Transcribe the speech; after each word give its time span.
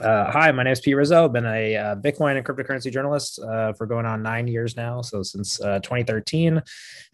Uh, 0.00 0.30
hi, 0.30 0.52
my 0.52 0.62
name 0.62 0.72
is 0.72 0.80
Pete 0.80 0.94
Rizzo. 0.94 1.24
I've 1.24 1.32
been 1.32 1.46
a 1.46 1.74
uh, 1.74 1.96
Bitcoin 1.96 2.36
and 2.36 2.44
cryptocurrency 2.44 2.92
journalist 2.92 3.38
uh, 3.38 3.72
for 3.72 3.86
going 3.86 4.04
on 4.04 4.22
nine 4.22 4.46
years 4.46 4.76
now. 4.76 5.00
So 5.00 5.22
since 5.22 5.58
uh, 5.60 5.78
2013, 5.78 6.58
uh, 6.58 6.62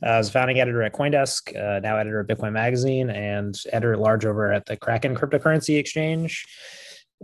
I 0.02 0.18
was 0.18 0.30
founding 0.30 0.58
editor 0.58 0.82
at 0.82 0.92
CoinDesk, 0.92 1.56
uh, 1.56 1.78
now 1.78 1.96
editor 1.96 2.20
at 2.20 2.26
Bitcoin 2.26 2.52
Magazine, 2.52 3.10
and 3.10 3.56
editor 3.72 3.92
at 3.92 4.00
large 4.00 4.26
over 4.26 4.52
at 4.52 4.66
the 4.66 4.76
Kraken 4.76 5.14
Cryptocurrency 5.14 5.78
Exchange. 5.78 6.44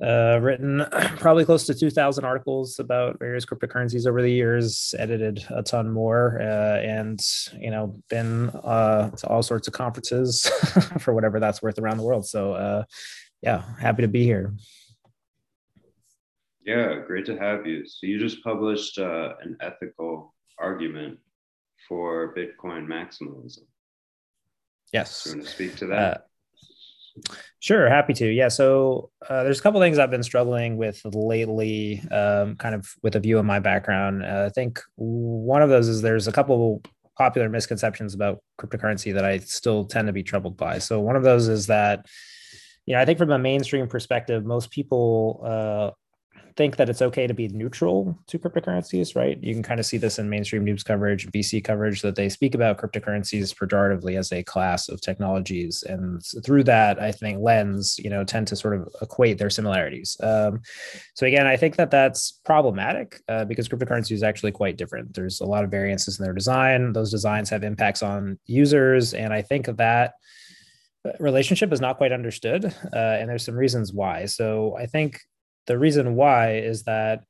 written 0.00 0.86
probably 1.16 1.45
close 1.45 1.66
to 1.66 1.75
2,000 1.75 2.25
articles 2.25 2.79
about 2.79 3.18
various 3.18 3.45
cryptocurrencies 3.45 4.06
over 4.06 4.22
the 4.22 4.30
years. 4.30 4.95
Edited 4.96 5.45
a 5.50 5.64
ton 5.64 5.90
more, 5.90 6.36
and 6.38 7.20
you 7.59 7.72
know, 7.72 8.00
been 8.09 8.52
to 8.52 9.27
all 9.27 9.43
sorts 9.43 9.66
of 9.66 9.75
conferences 9.75 10.43
for 11.00 11.12
whatever 11.12 11.40
that's 11.40 11.62
worth 11.62 11.80
around 11.80 11.96
the 11.96 12.04
world. 12.04 12.27
So, 12.27 12.84
yeah, 13.43 13.62
happy 13.80 14.02
to 14.02 14.09
be 14.09 14.22
here. 14.22 14.52
Yeah, 16.68 16.96
great 17.06 17.24
to 17.24 17.38
have 17.38 17.66
you. 17.66 17.86
So 17.86 18.06
you 18.06 18.18
just 18.18 18.45
published 18.45 18.98
uh, 18.98 19.36
an 19.42 19.56
ethical 19.62 20.34
argument 20.58 21.18
for 21.88 22.34
Bitcoin 22.34 22.86
maximalism. 22.86 23.62
Yes. 24.92 25.24
Do 25.24 25.30
you 25.30 25.36
want 25.36 25.46
to 25.46 25.54
speak 25.54 25.77
to 25.77 25.86
that? 25.86 26.27
Uh, 27.27 27.32
sure, 27.60 27.88
happy 27.88 28.12
to. 28.12 28.27
Yeah. 28.30 28.48
So 28.48 29.08
uh, 29.30 29.44
there's 29.44 29.60
a 29.60 29.62
couple 29.62 29.80
things 29.80 29.98
I've 29.98 30.10
been 30.10 30.22
struggling 30.22 30.77
with 30.77 31.00
lately, 31.06 32.02
um, 32.10 32.56
kind 32.56 32.74
of 32.74 32.86
with 33.02 33.16
a 33.16 33.20
view 33.20 33.38
of 33.38 33.46
my 33.46 33.60
background. 33.60 34.22
Uh, 34.22 34.44
I 34.44 34.50
think 34.50 34.78
one 34.96 35.62
of 35.62 35.70
those 35.70 35.88
is 35.88 36.02
there's 36.02 36.28
a 36.28 36.32
couple 36.32 36.82
popular 37.16 37.48
misconceptions 37.48 38.12
about 38.12 38.42
cryptocurrency 38.60 39.14
that 39.14 39.24
I 39.24 39.38
still 39.38 39.86
tend 39.86 40.06
to 40.08 40.12
be 40.12 40.22
troubled 40.22 40.58
by. 40.58 40.80
So 40.80 41.00
one 41.00 41.16
of 41.16 41.22
those 41.22 41.48
is 41.48 41.69
that, 41.69 42.05
you 42.84 42.94
know, 42.94 43.00
I 43.00 43.06
think 43.06 43.16
from 43.16 43.30
a 43.30 43.38
mainstream 43.38 43.88
perspective, 43.88 44.44
most 44.44 44.70
people 44.70 45.41
uh, 45.46 45.91
think 46.59 46.77
that 46.77 46.89
it's 46.89 47.01
okay 47.01 47.29
to 47.29 47.33
be 47.33 47.47
neutral 47.47 48.19
to 48.27 48.37
cryptocurrencies, 48.37 49.14
right? 49.14 49.39
You 49.41 49.55
can 49.55 49.62
kind 49.62 49.78
of 49.78 49.87
see 49.87 49.97
this 49.97 50.19
in 50.19 50.28
mainstream 50.28 50.65
news 50.65 50.83
coverage, 50.83 51.28
VC 51.28 51.62
coverage, 51.62 52.03
that 52.03 52.17
they 52.17 52.28
speak 52.28 52.56
about 52.56 52.78
cryptocurrencies 52.78 53.55
pejoratively 53.55 54.19
as 54.19 54.33
a 54.33 54.42
class 54.42 54.89
of 54.89 55.00
technologies, 55.00 55.84
and 55.84 56.20
through 56.45 56.65
that, 56.65 57.00
I 57.00 57.12
think 57.12 57.39
lens, 57.41 57.97
you 58.00 58.11
know, 58.11 58.25
tend 58.25 58.48
to 58.48 58.56
sort 58.56 58.75
of 58.75 58.89
equate 59.00 59.39
their 59.39 59.50
similarities. 59.50 60.17
Um, 60.20 60.61
so 61.15 61.27
again, 61.27 61.47
I 61.47 61.56
think 61.56 61.77
that 61.77 61.92
that's 61.92 62.41
problematic 62.45 63.22
uh, 63.28 63.45
because 63.45 63.69
cryptocurrency 63.69 64.11
is 64.11 64.25
actually 64.25 64.50
quite 64.50 64.77
different. 64.77 65.15
There's 65.15 65.41
a 65.41 65.47
lot 65.47 65.62
of 65.62 65.70
variances 65.70 66.19
in 66.19 66.25
their 66.25 66.34
design. 66.34 66.93
Those 66.93 67.12
designs 67.12 67.50
have 67.50 67.62
impacts 67.62 68.03
on 68.03 68.37
users, 68.47 69.15
and 69.15 69.33
I 69.33 69.43
think 69.43 69.67
that 69.67 70.15
relationship 71.20 71.72
is 71.72 71.81
not 71.81 71.97
quite 71.98 72.11
understood 72.11 72.65
uh, 72.93 73.17
and 73.19 73.31
there's 73.31 73.45
some 73.45 73.55
reasons 73.55 73.93
why 73.95 74.27
so 74.27 74.77
i 74.77 74.84
think 74.84 75.20
the 75.69 75.78
reason 75.78 76.16
why 76.16 76.56
is 76.56 76.83
that 76.84 77.22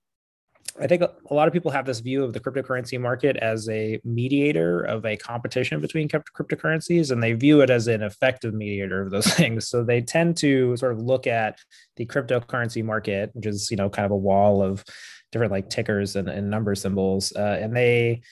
I 0.80 0.86
think 0.86 1.02
a 1.02 1.34
lot 1.34 1.48
of 1.48 1.52
people 1.52 1.72
have 1.72 1.86
this 1.86 1.98
view 1.98 2.22
of 2.22 2.32
the 2.32 2.40
cryptocurrency 2.40 3.00
market 3.00 3.36
as 3.36 3.68
a 3.68 4.00
mediator 4.04 4.82
of 4.82 5.04
a 5.04 5.16
competition 5.16 5.80
between 5.80 6.08
cryptocurrencies, 6.08 7.10
and 7.10 7.20
they 7.20 7.32
view 7.32 7.62
it 7.62 7.70
as 7.70 7.88
an 7.88 8.02
effective 8.02 8.54
mediator 8.54 9.02
of 9.02 9.10
those 9.10 9.26
things. 9.34 9.68
So 9.68 9.82
they 9.82 10.00
tend 10.00 10.36
to 10.38 10.76
sort 10.76 10.92
of 10.92 11.00
look 11.00 11.26
at 11.26 11.58
the 11.96 12.06
cryptocurrency 12.06 12.84
market, 12.84 13.30
which 13.32 13.46
is 13.46 13.70
you 13.70 13.76
know 13.76 13.90
kind 13.90 14.06
of 14.06 14.12
a 14.12 14.16
wall 14.16 14.62
of 14.62 14.84
different 15.32 15.52
like 15.52 15.68
tickers 15.68 16.14
and, 16.14 16.28
and 16.28 16.48
number 16.48 16.74
symbols, 16.74 17.32
uh, 17.34 17.58
and 17.60 17.76
they 17.76 18.22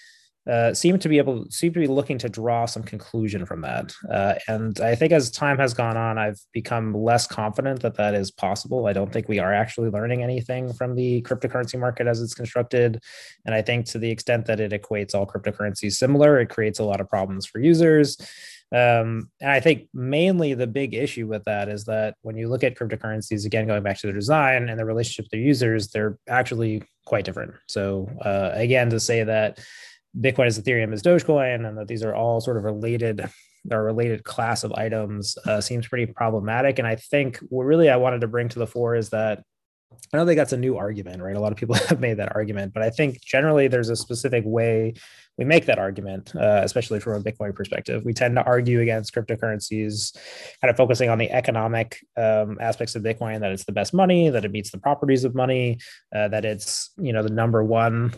uh, 0.50 0.72
seem 0.72 0.98
to 0.98 1.08
be 1.08 1.18
able 1.18 1.44
to 1.44 1.50
seem 1.50 1.72
to 1.72 1.80
be 1.80 1.86
looking 1.86 2.18
to 2.18 2.28
draw 2.28 2.66
some 2.66 2.82
conclusion 2.82 3.44
from 3.44 3.60
that. 3.62 3.92
Uh, 4.10 4.34
and 4.46 4.80
I 4.80 4.94
think 4.94 5.12
as 5.12 5.30
time 5.30 5.58
has 5.58 5.74
gone 5.74 5.96
on, 5.96 6.18
I've 6.18 6.40
become 6.52 6.94
less 6.94 7.26
confident 7.26 7.80
that 7.82 7.96
that 7.96 8.14
is 8.14 8.30
possible. 8.30 8.86
I 8.86 8.92
don't 8.92 9.12
think 9.12 9.28
we 9.28 9.40
are 9.40 9.52
actually 9.52 9.90
learning 9.90 10.22
anything 10.22 10.72
from 10.72 10.94
the 10.94 11.22
cryptocurrency 11.22 11.78
market 11.78 12.06
as 12.06 12.22
it's 12.22 12.34
constructed. 12.34 13.02
And 13.44 13.54
I 13.54 13.62
think 13.62 13.86
to 13.86 13.98
the 13.98 14.10
extent 14.10 14.46
that 14.46 14.60
it 14.60 14.72
equates 14.72 15.14
all 15.14 15.26
cryptocurrencies 15.26 15.92
similar, 15.94 16.38
it 16.38 16.50
creates 16.50 16.78
a 16.78 16.84
lot 16.84 17.00
of 17.00 17.08
problems 17.08 17.46
for 17.46 17.58
users. 17.58 18.16
Um, 18.72 19.30
and 19.40 19.50
I 19.50 19.60
think 19.60 19.88
mainly 19.94 20.54
the 20.54 20.66
big 20.66 20.94
issue 20.94 21.26
with 21.26 21.44
that 21.44 21.68
is 21.68 21.84
that 21.84 22.16
when 22.22 22.36
you 22.36 22.48
look 22.48 22.64
at 22.64 22.76
cryptocurrencies, 22.76 23.46
again, 23.46 23.66
going 23.66 23.82
back 23.82 23.98
to 23.98 24.08
their 24.08 24.14
design 24.14 24.68
and 24.68 24.78
the 24.78 24.84
relationship 24.84 25.26
with 25.26 25.30
their 25.30 25.40
users, 25.40 25.88
they're 25.88 26.18
actually 26.28 26.82
quite 27.04 27.24
different. 27.24 27.54
So, 27.68 28.10
uh, 28.24 28.50
again, 28.54 28.90
to 28.90 28.98
say 28.98 29.22
that 29.22 29.60
Bitcoin 30.18 30.46
is 30.46 30.58
Ethereum 30.58 30.92
is 30.92 31.02
Dogecoin, 31.02 31.66
and 31.66 31.78
that 31.78 31.88
these 31.88 32.02
are 32.02 32.14
all 32.14 32.40
sort 32.40 32.56
of 32.56 32.64
related 32.64 33.28
or 33.70 33.82
related 33.82 34.24
class 34.24 34.64
of 34.64 34.72
items 34.72 35.36
uh, 35.46 35.60
seems 35.60 35.88
pretty 35.88 36.06
problematic. 36.06 36.78
And 36.78 36.86
I 36.86 36.96
think 36.96 37.38
what 37.48 37.64
really 37.64 37.90
I 37.90 37.96
wanted 37.96 38.20
to 38.20 38.28
bring 38.28 38.48
to 38.50 38.58
the 38.58 38.66
fore 38.66 38.94
is 38.94 39.10
that 39.10 39.42
I 40.12 40.16
don't 40.16 40.26
think 40.26 40.36
that's 40.36 40.52
a 40.52 40.58
new 40.58 40.76
argument, 40.76 41.22
right? 41.22 41.36
A 41.36 41.40
lot 41.40 41.52
of 41.52 41.58
people 41.58 41.74
have 41.88 42.00
made 42.00 42.18
that 42.18 42.34
argument, 42.34 42.72
but 42.74 42.82
I 42.82 42.90
think 42.90 43.20
generally 43.20 43.68
there's 43.68 43.88
a 43.88 43.96
specific 43.96 44.44
way 44.46 44.94
we 45.38 45.44
make 45.44 45.66
that 45.66 45.78
argument, 45.78 46.34
uh, 46.34 46.60
especially 46.64 46.98
from 46.98 47.14
a 47.14 47.20
Bitcoin 47.20 47.54
perspective. 47.54 48.04
We 48.06 48.14
tend 48.14 48.36
to 48.36 48.42
argue 48.44 48.80
against 48.80 49.14
cryptocurrencies, 49.14 50.16
kind 50.62 50.70
of 50.70 50.78
focusing 50.78 51.10
on 51.10 51.18
the 51.18 51.30
economic 51.30 51.98
um, 52.16 52.56
aspects 52.58 52.94
of 52.94 53.02
Bitcoin, 53.02 53.40
that 53.40 53.52
it's 53.52 53.64
the 53.64 53.72
best 53.72 53.92
money, 53.92 54.30
that 54.30 54.46
it 54.46 54.50
meets 54.50 54.70
the 54.70 54.78
properties 54.78 55.24
of 55.24 55.34
money, 55.34 55.78
uh, 56.14 56.28
that 56.28 56.46
it's 56.46 56.90
you 56.96 57.12
know 57.12 57.22
the 57.22 57.28
number 57.30 57.62
one 57.62 58.14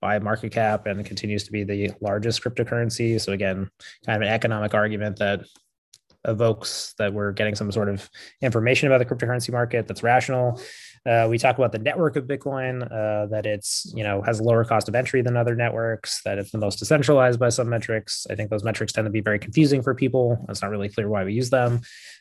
by 0.00 0.18
market 0.18 0.52
cap 0.52 0.86
and 0.86 1.04
continues 1.04 1.44
to 1.44 1.52
be 1.52 1.64
the 1.64 1.90
largest 2.00 2.42
cryptocurrency. 2.42 3.20
So 3.20 3.32
again, 3.32 3.70
kind 4.06 4.22
of 4.22 4.28
an 4.28 4.32
economic 4.32 4.74
argument 4.74 5.18
that 5.18 5.40
evokes 6.24 6.94
that 6.98 7.12
we're 7.12 7.32
getting 7.32 7.54
some 7.54 7.70
sort 7.72 7.88
of 7.88 8.08
information 8.42 8.90
about 8.90 8.98
the 8.98 9.04
cryptocurrency 9.04 9.50
market 9.50 9.86
that's 9.86 10.02
rational. 10.02 10.60
Uh, 11.06 11.26
we 11.28 11.38
talk 11.38 11.58
about 11.58 11.72
the 11.72 11.78
network 11.78 12.16
of 12.16 12.24
Bitcoin, 12.24 12.82
uh, 12.90 13.26
that 13.26 13.46
it's 13.46 13.92
you 13.94 14.04
know 14.04 14.22
has 14.22 14.40
lower 14.40 14.64
cost 14.64 14.88
of 14.88 14.94
entry 14.94 15.22
than 15.22 15.36
other 15.36 15.54
networks, 15.54 16.22
that 16.22 16.38
it's 16.38 16.50
the 16.50 16.58
most 16.58 16.78
decentralized 16.78 17.38
by 17.38 17.48
some 17.48 17.68
metrics. 17.68 18.26
I 18.30 18.34
think 18.34 18.50
those 18.50 18.64
metrics 18.64 18.92
tend 18.92 19.06
to 19.06 19.10
be 19.10 19.20
very 19.20 19.38
confusing 19.38 19.82
for 19.82 19.94
people. 19.94 20.44
It's 20.48 20.62
not 20.62 20.70
really 20.70 20.88
clear 20.88 21.08
why 21.08 21.24
we 21.24 21.32
use 21.32 21.50
them. 21.50 21.80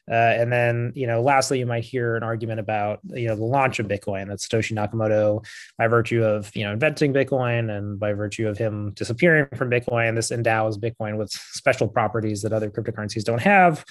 Uh, 0.09 0.13
and 0.13 0.51
then 0.51 0.93
you 0.95 1.05
know, 1.07 1.21
lastly, 1.21 1.59
you 1.59 1.65
might 1.65 1.83
hear 1.83 2.15
an 2.15 2.23
argument 2.23 2.59
about 2.59 2.99
you 3.05 3.27
know 3.27 3.35
the 3.35 3.43
launch 3.43 3.79
of 3.79 3.87
Bitcoin. 3.87 4.27
That 4.27 4.39
Satoshi 4.39 4.73
Nakamoto, 4.73 5.45
by 5.77 5.87
virtue 5.87 6.23
of 6.23 6.55
you 6.55 6.63
know 6.63 6.73
inventing 6.73 7.13
Bitcoin 7.13 7.75
and 7.75 7.99
by 7.99 8.13
virtue 8.13 8.47
of 8.47 8.57
him 8.57 8.91
disappearing 8.91 9.47
from 9.55 9.69
Bitcoin, 9.69 10.15
this 10.15 10.31
endows 10.31 10.77
Bitcoin 10.77 11.17
with 11.17 11.31
special 11.31 11.87
properties 11.87 12.41
that 12.41 12.53
other 12.53 12.69
cryptocurrencies 12.69 13.23
don't 13.23 13.41
have. 13.41 13.83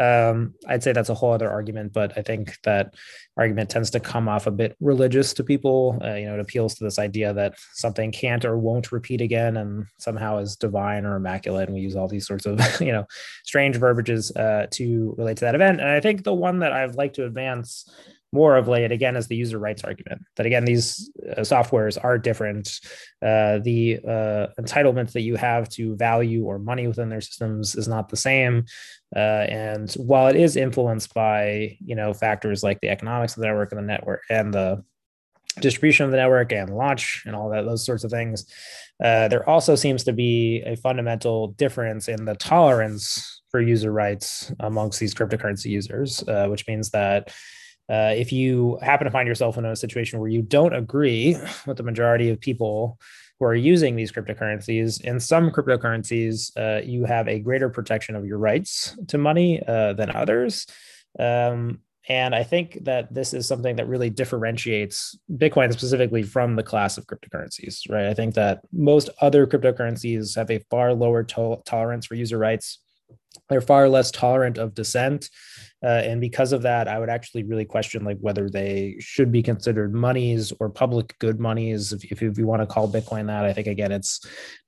Um, 0.00 0.54
I'd 0.66 0.82
say 0.82 0.92
that's 0.92 1.10
a 1.10 1.14
whole 1.14 1.32
other 1.32 1.50
argument, 1.50 1.92
but 1.92 2.16
I 2.16 2.22
think 2.22 2.58
that 2.62 2.94
argument 3.36 3.70
tends 3.70 3.90
to 3.90 4.00
come 4.00 4.28
off 4.28 4.46
a 4.46 4.50
bit 4.50 4.76
religious 4.80 5.34
to 5.34 5.44
people. 5.44 5.98
Uh, 6.02 6.14
you 6.14 6.26
know, 6.26 6.34
it 6.34 6.40
appeals 6.40 6.74
to 6.74 6.84
this 6.84 6.98
idea 6.98 7.32
that 7.34 7.54
something 7.74 8.10
can't 8.10 8.44
or 8.44 8.56
won't 8.56 8.92
repeat 8.92 9.20
again, 9.20 9.56
and 9.58 9.86
somehow 9.98 10.38
is 10.38 10.56
divine 10.56 11.04
or 11.04 11.16
immaculate. 11.16 11.68
And 11.68 11.74
we 11.74 11.82
use 11.82 11.96
all 11.96 12.08
these 12.08 12.26
sorts 12.26 12.46
of 12.46 12.60
you 12.80 12.92
know 12.92 13.06
strange 13.44 13.76
verbiages 13.76 14.30
uh, 14.36 14.66
to 14.72 15.14
relate 15.18 15.36
to 15.38 15.44
that 15.44 15.54
event. 15.54 15.80
And 15.80 15.90
I 15.90 16.00
think 16.00 16.24
the 16.24 16.34
one 16.34 16.60
that 16.60 16.72
I'd 16.72 16.94
like 16.94 17.14
to 17.14 17.26
advance 17.26 17.90
more 18.32 18.56
of 18.56 18.66
late 18.66 18.90
again 18.90 19.16
is 19.16 19.28
the 19.28 19.36
user 19.36 19.58
rights 19.58 19.84
argument 19.84 20.22
that 20.36 20.46
again 20.46 20.64
these 20.64 21.10
uh, 21.36 21.40
softwares 21.40 22.02
are 22.02 22.18
different. 22.18 22.80
Uh, 23.20 23.58
the 23.58 24.00
uh, 24.06 24.46
entitlement 24.60 25.12
that 25.12 25.20
you 25.20 25.36
have 25.36 25.68
to 25.68 25.94
value 25.96 26.44
or 26.44 26.58
money 26.58 26.86
within 26.86 27.08
their 27.08 27.20
systems 27.20 27.74
is 27.74 27.88
not 27.88 28.08
the 28.08 28.16
same. 28.16 28.64
Uh, 29.14 29.44
and 29.48 29.92
while 29.94 30.28
it 30.28 30.36
is 30.36 30.56
influenced 30.56 31.12
by 31.12 31.76
you 31.84 31.94
know 31.94 32.14
factors 32.14 32.62
like 32.62 32.80
the 32.80 32.88
economics 32.88 33.36
of 33.36 33.42
the 33.42 33.46
network 33.46 33.72
and 33.72 33.78
the 33.78 33.86
network 33.86 34.22
and 34.30 34.54
the 34.54 34.82
distribution 35.60 36.06
of 36.06 36.10
the 36.10 36.16
network 36.16 36.50
and 36.52 36.74
launch 36.74 37.22
and 37.26 37.36
all 37.36 37.50
that 37.50 37.66
those 37.66 37.84
sorts 37.84 38.04
of 38.04 38.10
things 38.10 38.46
uh, 39.04 39.28
there 39.28 39.46
also 39.48 39.74
seems 39.74 40.02
to 40.04 40.12
be 40.12 40.62
a 40.64 40.74
fundamental 40.76 41.48
difference 41.48 42.08
in 42.08 42.24
the 42.24 42.34
tolerance 42.36 43.42
for 43.50 43.60
user 43.60 43.92
rights 43.92 44.50
amongst 44.60 44.98
these 44.98 45.14
cryptocurrency 45.14 45.66
users 45.66 46.26
uh, 46.26 46.46
which 46.46 46.66
means 46.66 46.88
that 46.88 47.34
uh, 47.88 48.12
if 48.16 48.32
you 48.32 48.78
happen 48.82 49.04
to 49.04 49.10
find 49.10 49.28
yourself 49.28 49.58
in 49.58 49.64
a 49.64 49.76
situation 49.76 50.18
where 50.20 50.28
you 50.28 50.42
don't 50.42 50.74
agree 50.74 51.36
with 51.66 51.76
the 51.76 51.82
majority 51.82 52.30
of 52.30 52.40
people 52.40 52.98
who 53.38 53.46
are 53.46 53.54
using 53.54 53.96
these 53.96 54.12
cryptocurrencies, 54.12 55.00
in 55.02 55.18
some 55.18 55.50
cryptocurrencies, 55.50 56.52
uh, 56.56 56.82
you 56.84 57.04
have 57.04 57.28
a 57.28 57.38
greater 57.40 57.68
protection 57.68 58.14
of 58.14 58.24
your 58.24 58.38
rights 58.38 58.96
to 59.08 59.18
money 59.18 59.62
uh, 59.66 59.92
than 59.94 60.14
others. 60.14 60.66
Um, 61.18 61.80
and 62.08 62.34
I 62.34 62.42
think 62.42 62.78
that 62.82 63.12
this 63.14 63.32
is 63.32 63.46
something 63.46 63.76
that 63.76 63.86
really 63.86 64.10
differentiates 64.10 65.16
Bitcoin 65.30 65.72
specifically 65.72 66.24
from 66.24 66.56
the 66.56 66.62
class 66.62 66.98
of 66.98 67.06
cryptocurrencies, 67.06 67.88
right? 67.88 68.06
I 68.06 68.14
think 68.14 68.34
that 68.34 68.60
most 68.72 69.08
other 69.20 69.46
cryptocurrencies 69.46 70.34
have 70.36 70.50
a 70.50 70.58
far 70.70 70.94
lower 70.94 71.22
to- 71.22 71.62
tolerance 71.64 72.06
for 72.06 72.14
user 72.14 72.38
rights. 72.38 72.80
They're 73.48 73.60
far 73.60 73.88
less 73.88 74.10
tolerant 74.10 74.58
of 74.58 74.74
dissent 74.74 75.28
uh, 75.84 75.88
and 76.04 76.20
because 76.20 76.52
of 76.52 76.62
that, 76.62 76.86
I 76.86 76.98
would 76.98 77.08
actually 77.08 77.42
really 77.42 77.64
question 77.64 78.04
like 78.04 78.18
whether 78.20 78.48
they 78.48 78.96
should 79.00 79.32
be 79.32 79.42
considered 79.42 79.92
monies 79.92 80.52
or 80.60 80.70
public 80.70 81.18
good 81.18 81.40
monies. 81.40 81.92
If, 81.92 82.04
if, 82.04 82.22
if 82.22 82.38
you 82.38 82.46
want 82.46 82.62
to 82.62 82.66
call 82.66 82.88
Bitcoin 82.88 83.26
that, 83.26 83.44
I 83.44 83.52
think 83.52 83.66
again, 83.66 83.90
it's 83.90 84.20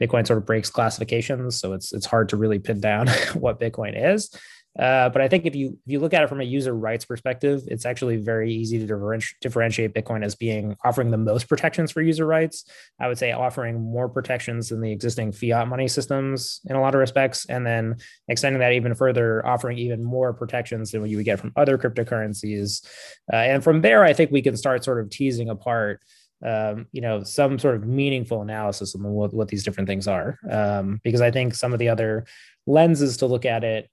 Bitcoin 0.02 0.26
sort 0.26 0.38
of 0.38 0.46
breaks 0.46 0.70
classifications, 0.70 1.60
so 1.60 1.72
it's 1.72 1.92
it's 1.92 2.06
hard 2.06 2.30
to 2.30 2.36
really 2.36 2.58
pin 2.58 2.80
down 2.80 3.06
what 3.34 3.60
Bitcoin 3.60 3.92
is. 3.94 4.30
Uh, 4.78 5.08
but 5.08 5.22
I 5.22 5.28
think 5.28 5.46
if 5.46 5.54
you 5.54 5.78
if 5.86 5.92
you 5.92 6.00
look 6.00 6.14
at 6.14 6.22
it 6.22 6.28
from 6.28 6.40
a 6.40 6.44
user 6.44 6.74
rights 6.74 7.04
perspective, 7.04 7.62
it's 7.68 7.86
actually 7.86 8.16
very 8.16 8.52
easy 8.52 8.84
to 8.84 9.20
differentiate 9.40 9.94
Bitcoin 9.94 10.24
as 10.24 10.34
being 10.34 10.76
offering 10.84 11.10
the 11.10 11.16
most 11.16 11.48
protections 11.48 11.92
for 11.92 12.02
user 12.02 12.26
rights. 12.26 12.64
I 12.98 13.06
would 13.06 13.18
say 13.18 13.30
offering 13.32 13.80
more 13.80 14.08
protections 14.08 14.70
than 14.70 14.80
the 14.80 14.90
existing 14.90 15.32
fiat 15.32 15.68
money 15.68 15.86
systems 15.86 16.60
in 16.66 16.74
a 16.74 16.80
lot 16.80 16.94
of 16.94 16.98
respects, 16.98 17.46
and 17.46 17.64
then 17.64 17.96
extending 18.26 18.60
that 18.60 18.72
even 18.72 18.94
further, 18.94 19.46
offering 19.46 19.78
even 19.78 20.02
more 20.02 20.32
protections 20.32 20.90
than 20.90 21.00
what 21.00 21.10
you 21.10 21.18
would 21.18 21.26
get 21.26 21.38
from 21.38 21.52
other 21.54 21.78
cryptocurrencies. 21.78 22.84
Uh, 23.32 23.36
and 23.36 23.62
from 23.62 23.80
there, 23.80 24.02
I 24.02 24.12
think 24.12 24.32
we 24.32 24.42
can 24.42 24.56
start 24.56 24.82
sort 24.82 25.00
of 25.00 25.08
teasing 25.10 25.50
apart 25.50 26.00
um, 26.44 26.86
you 26.92 27.00
know, 27.00 27.22
some 27.22 27.58
sort 27.58 27.76
of 27.76 27.86
meaningful 27.86 28.42
analysis 28.42 28.94
on 28.94 29.02
what, 29.02 29.32
what 29.32 29.48
these 29.48 29.64
different 29.64 29.88
things 29.88 30.06
are. 30.06 30.38
Um, 30.50 31.00
because 31.02 31.22
I 31.22 31.30
think 31.30 31.54
some 31.54 31.72
of 31.72 31.78
the 31.78 31.88
other 31.88 32.26
lenses 32.66 33.16
to 33.18 33.26
look 33.26 33.46
at 33.46 33.64
it, 33.64 33.88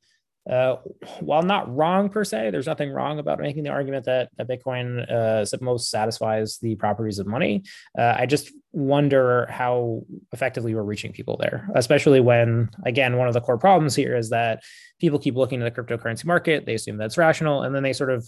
uh, 0.49 0.77
while 1.19 1.43
not 1.43 1.73
wrong 1.75 2.09
per 2.09 2.23
se, 2.23 2.49
there's 2.49 2.67
nothing 2.67 2.91
wrong 2.91 3.19
about 3.19 3.39
making 3.39 3.63
the 3.63 3.69
argument 3.69 4.05
that, 4.05 4.29
that 4.37 4.47
Bitcoin 4.47 5.09
uh, 5.11 5.45
most 5.61 5.89
satisfies 5.89 6.57
the 6.57 6.75
properties 6.75 7.19
of 7.19 7.27
money. 7.27 7.63
Uh, 7.97 8.15
I 8.17 8.25
just 8.25 8.51
wonder 8.71 9.45
how 9.51 10.03
effectively 10.31 10.73
we're 10.73 10.81
reaching 10.83 11.11
people 11.11 11.37
there, 11.37 11.69
especially 11.75 12.19
when, 12.19 12.69
again, 12.85 13.17
one 13.17 13.27
of 13.27 13.33
the 13.33 13.41
core 13.41 13.57
problems 13.57 13.95
here 13.95 14.15
is 14.15 14.29
that 14.29 14.63
people 14.99 15.19
keep 15.19 15.35
looking 15.35 15.61
at 15.61 15.75
the 15.75 15.81
cryptocurrency 15.81 16.25
market, 16.25 16.65
they 16.65 16.75
assume 16.75 16.97
that's 16.97 17.17
rational, 17.17 17.63
and 17.63 17.75
then 17.75 17.83
they 17.83 17.93
sort 17.93 18.09
of 18.11 18.27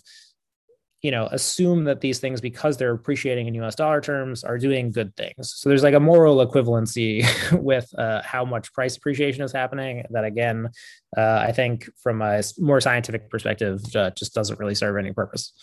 you 1.04 1.12
know 1.12 1.28
assume 1.32 1.84
that 1.84 2.02
these 2.02 2.20
things 2.20 2.42
because 2.42 2.78
they're 2.78 2.94
appreciating 2.94 3.48
in 3.48 3.64
us 3.64 3.76
dollar 3.76 4.02
terms 4.02 4.44
are 4.44 4.58
doing 4.58 4.90
good 4.90 5.16
things. 5.16 5.54
So 5.56 5.70
there's 5.70 5.84
like 5.84 5.94
a 5.94 6.00
moral 6.00 6.38
equivalency 6.46 7.28
with 7.62 7.88
uh, 8.00 8.22
how 8.24 8.46
much 8.46 8.74
price 8.74 8.98
appreciation 8.98 9.44
is 9.44 9.52
happening 9.52 10.06
that 10.10 10.24
again 10.24 10.70
uh, 11.18 11.44
i 11.48 11.52
think 11.52 11.90
from 12.02 12.22
a 12.22 12.42
more 12.58 12.80
scientific 12.80 13.30
perspective 13.30 13.84
uh, 13.96 14.10
just 14.12 14.34
doesn't 14.34 14.60
really 14.60 14.76
serve 14.76 14.98
any 14.98 15.12
purpose. 15.12 15.54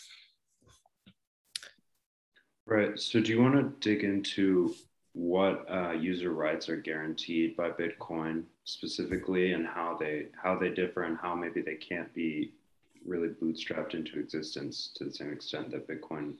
Right. 2.66 2.98
So 3.00 3.20
do 3.20 3.32
you 3.32 3.42
want 3.42 3.54
to 3.56 3.72
dig 3.81 4.04
into 4.04 4.75
what 5.12 5.66
uh, 5.69 5.90
user 5.92 6.31
rights 6.31 6.69
are 6.69 6.76
guaranteed 6.76 7.56
by 7.56 7.70
bitcoin 7.70 8.44
specifically 8.64 9.52
and 9.52 9.66
how 9.66 9.96
they 9.98 10.26
how 10.40 10.56
they 10.56 10.69
differ 10.69 11.02
and 11.02 11.19
how 11.20 11.34
maybe 11.34 11.62
they 11.62 11.75
can't 11.75 12.14
be 12.14 12.52
really 13.05 13.29
bootstrapped 13.29 13.94
into 13.94 14.19
existence 14.19 14.91
to 14.97 15.05
the 15.05 15.12
same 15.12 15.32
extent 15.32 15.70
that 15.70 15.88
Bitcoin 15.88 16.35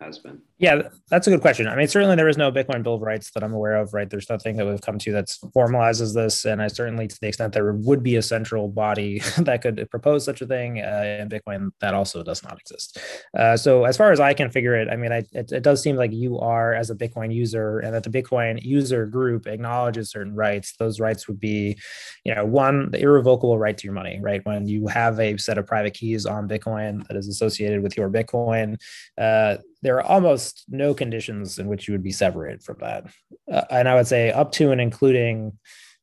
has 0.00 0.18
been? 0.18 0.40
Yeah, 0.58 0.82
that's 1.08 1.26
a 1.26 1.30
good 1.30 1.40
question. 1.40 1.68
I 1.68 1.76
mean, 1.76 1.88
certainly 1.88 2.16
there 2.16 2.28
is 2.28 2.36
no 2.36 2.50
Bitcoin 2.50 2.82
Bill 2.82 2.94
of 2.94 3.02
Rights 3.02 3.30
that 3.32 3.42
I'm 3.42 3.52
aware 3.52 3.76
of, 3.76 3.94
right? 3.94 4.08
There's 4.08 4.28
nothing 4.28 4.56
that 4.56 4.66
we've 4.66 4.80
come 4.80 4.98
to 4.98 5.12
that 5.12 5.26
formalizes 5.56 6.14
this. 6.14 6.44
And 6.44 6.60
I 6.60 6.68
certainly, 6.68 7.06
to 7.06 7.20
the 7.20 7.28
extent 7.28 7.52
there 7.52 7.72
would 7.72 8.02
be 8.02 8.16
a 8.16 8.22
central 8.22 8.68
body 8.68 9.18
that 9.38 9.62
could 9.62 9.88
propose 9.90 10.24
such 10.24 10.40
a 10.40 10.46
thing 10.46 10.80
uh, 10.80 11.18
in 11.20 11.28
Bitcoin, 11.28 11.70
that 11.80 11.94
also 11.94 12.22
does 12.22 12.42
not 12.42 12.58
exist. 12.60 12.98
Uh, 13.36 13.56
so, 13.56 13.84
as 13.84 13.96
far 13.96 14.12
as 14.12 14.20
I 14.20 14.34
can 14.34 14.50
figure 14.50 14.74
it, 14.74 14.88
I 14.88 14.96
mean, 14.96 15.12
I, 15.12 15.24
it, 15.32 15.52
it 15.52 15.62
does 15.62 15.82
seem 15.82 15.96
like 15.96 16.12
you 16.12 16.38
are, 16.38 16.74
as 16.74 16.90
a 16.90 16.94
Bitcoin 16.94 17.32
user, 17.32 17.78
and 17.80 17.94
that 17.94 18.04
the 18.04 18.10
Bitcoin 18.10 18.62
user 18.62 19.06
group 19.06 19.46
acknowledges 19.46 20.10
certain 20.10 20.34
rights. 20.34 20.74
Those 20.78 21.00
rights 21.00 21.28
would 21.28 21.40
be, 21.40 21.78
you 22.24 22.34
know, 22.34 22.44
one, 22.44 22.90
the 22.90 23.00
irrevocable 23.00 23.58
right 23.58 23.76
to 23.76 23.84
your 23.84 23.94
money, 23.94 24.18
right? 24.20 24.44
When 24.44 24.66
you 24.66 24.86
have 24.88 25.20
a 25.20 25.36
set 25.38 25.58
of 25.58 25.66
private 25.66 25.94
keys 25.94 26.26
on 26.26 26.48
Bitcoin 26.48 27.06
that 27.08 27.16
is 27.16 27.28
associated 27.28 27.82
with 27.82 27.96
your 27.96 28.10
Bitcoin, 28.10 28.76
uh, 29.16 29.58
there 29.82 29.96
are 29.96 30.02
almost 30.02 30.64
no 30.68 30.94
conditions 30.94 31.58
in 31.58 31.68
which 31.68 31.86
you 31.86 31.92
would 31.92 32.02
be 32.02 32.12
separated 32.12 32.62
from 32.62 32.76
that. 32.80 33.06
Uh, 33.50 33.64
and 33.70 33.88
I 33.88 33.94
would 33.94 34.06
say 34.06 34.30
up 34.30 34.52
to 34.52 34.70
and 34.72 34.80
including 34.80 35.58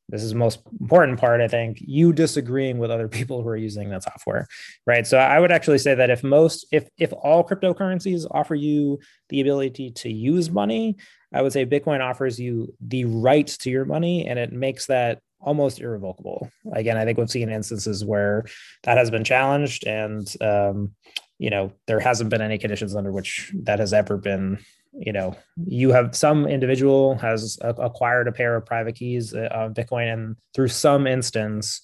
this 0.08 0.22
is 0.22 0.30
the 0.30 0.38
most 0.38 0.60
important 0.80 1.18
part 1.18 1.40
i 1.40 1.48
think 1.48 1.78
you 1.80 2.12
disagreeing 2.12 2.78
with 2.78 2.90
other 2.90 3.08
people 3.08 3.42
who 3.42 3.48
are 3.48 3.56
using 3.56 3.90
that 3.90 4.02
software 4.02 4.46
right 4.86 5.06
so 5.06 5.18
i 5.18 5.38
would 5.38 5.52
actually 5.52 5.78
say 5.78 5.94
that 5.94 6.10
if 6.10 6.22
most 6.22 6.66
if 6.72 6.88
if 6.98 7.12
all 7.12 7.44
cryptocurrencies 7.44 8.26
offer 8.30 8.54
you 8.54 8.98
the 9.28 9.40
ability 9.40 9.90
to 9.90 10.10
use 10.10 10.50
money 10.50 10.96
i 11.34 11.42
would 11.42 11.52
say 11.52 11.66
bitcoin 11.66 12.00
offers 12.00 12.38
you 12.38 12.72
the 12.80 13.04
right 13.04 13.46
to 13.46 13.70
your 13.70 13.84
money 13.84 14.26
and 14.26 14.38
it 14.38 14.52
makes 14.52 14.86
that 14.86 15.20
almost 15.40 15.80
irrevocable 15.80 16.50
again 16.72 16.96
i 16.96 17.04
think 17.04 17.18
we've 17.18 17.30
seen 17.30 17.50
instances 17.50 18.04
where 18.04 18.44
that 18.84 18.96
has 18.96 19.10
been 19.10 19.24
challenged 19.24 19.86
and 19.86 20.34
um, 20.40 20.92
you 21.38 21.50
know 21.50 21.72
there 21.86 22.00
hasn't 22.00 22.30
been 22.30 22.40
any 22.40 22.58
conditions 22.58 22.94
under 22.94 23.12
which 23.12 23.52
that 23.54 23.78
has 23.78 23.92
ever 23.92 24.16
been 24.16 24.58
you 24.92 25.12
know 25.12 25.36
you 25.66 25.90
have 25.90 26.14
some 26.16 26.46
individual 26.46 27.16
has 27.16 27.58
acquired 27.62 28.28
a 28.28 28.32
pair 28.32 28.56
of 28.56 28.64
private 28.64 28.94
keys 28.94 29.34
uh, 29.34 29.48
of 29.50 29.72
bitcoin 29.72 30.12
and 30.12 30.36
through 30.54 30.68
some 30.68 31.06
instance 31.06 31.80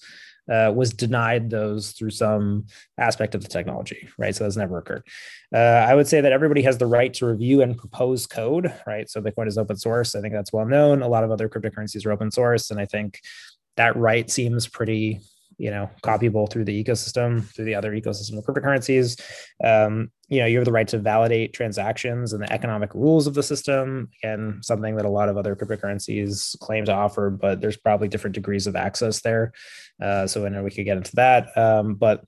uh, 0.51 0.71
was 0.75 0.91
denied 0.91 1.49
those 1.49 1.91
through 1.91 2.09
some 2.09 2.65
aspect 2.97 3.33
of 3.33 3.41
the 3.41 3.47
technology, 3.47 4.09
right? 4.17 4.35
So 4.35 4.43
that's 4.43 4.57
never 4.57 4.77
occurred. 4.77 5.03
Uh, 5.53 5.57
I 5.57 5.95
would 5.95 6.07
say 6.07 6.21
that 6.21 6.33
everybody 6.33 6.61
has 6.63 6.77
the 6.77 6.85
right 6.85 7.13
to 7.15 7.25
review 7.25 7.61
and 7.61 7.77
propose 7.77 8.27
code, 8.27 8.73
right? 8.85 9.09
So 9.09 9.21
Bitcoin 9.21 9.47
is 9.47 9.57
open 9.57 9.77
source. 9.77 10.15
I 10.15 10.21
think 10.21 10.33
that's 10.33 10.51
well 10.51 10.65
known. 10.65 11.01
A 11.01 11.07
lot 11.07 11.23
of 11.23 11.31
other 11.31 11.47
cryptocurrencies 11.47 12.05
are 12.05 12.11
open 12.11 12.31
source, 12.31 12.71
and 12.71 12.79
I 12.79 12.85
think 12.85 13.21
that 13.77 13.95
right 13.95 14.29
seems 14.29 14.67
pretty 14.67 15.21
you 15.57 15.71
know 15.71 15.89
copyable 16.03 16.49
through 16.49 16.65
the 16.65 16.83
ecosystem 16.83 17.43
through 17.53 17.65
the 17.65 17.75
other 17.75 17.91
ecosystem 17.91 18.37
of 18.37 18.45
cryptocurrencies. 18.45 19.21
Um, 19.63 20.11
you 20.29 20.39
know 20.39 20.45
you 20.45 20.57
have 20.57 20.65
the 20.65 20.71
right 20.71 20.87
to 20.87 20.97
validate 20.97 21.53
transactions 21.53 22.33
and 22.33 22.41
the 22.41 22.51
economic 22.51 22.93
rules 22.93 23.27
of 23.27 23.33
the 23.33 23.43
system. 23.43 24.09
Again 24.23 24.59
something 24.61 24.95
that 24.95 25.05
a 25.05 25.09
lot 25.09 25.29
of 25.29 25.37
other 25.37 25.55
cryptocurrencies 25.55 26.57
claim 26.59 26.85
to 26.85 26.93
offer 26.93 27.29
but 27.29 27.61
there's 27.61 27.77
probably 27.77 28.07
different 28.07 28.35
degrees 28.35 28.67
of 28.67 28.75
access 28.75 29.21
there. 29.21 29.53
Uh, 30.01 30.25
so 30.27 30.45
I 30.45 30.49
know 30.49 30.63
we 30.63 30.71
could 30.71 30.85
get 30.85 30.97
into 30.97 31.15
that. 31.15 31.55
Um, 31.57 31.95
but 31.95 32.23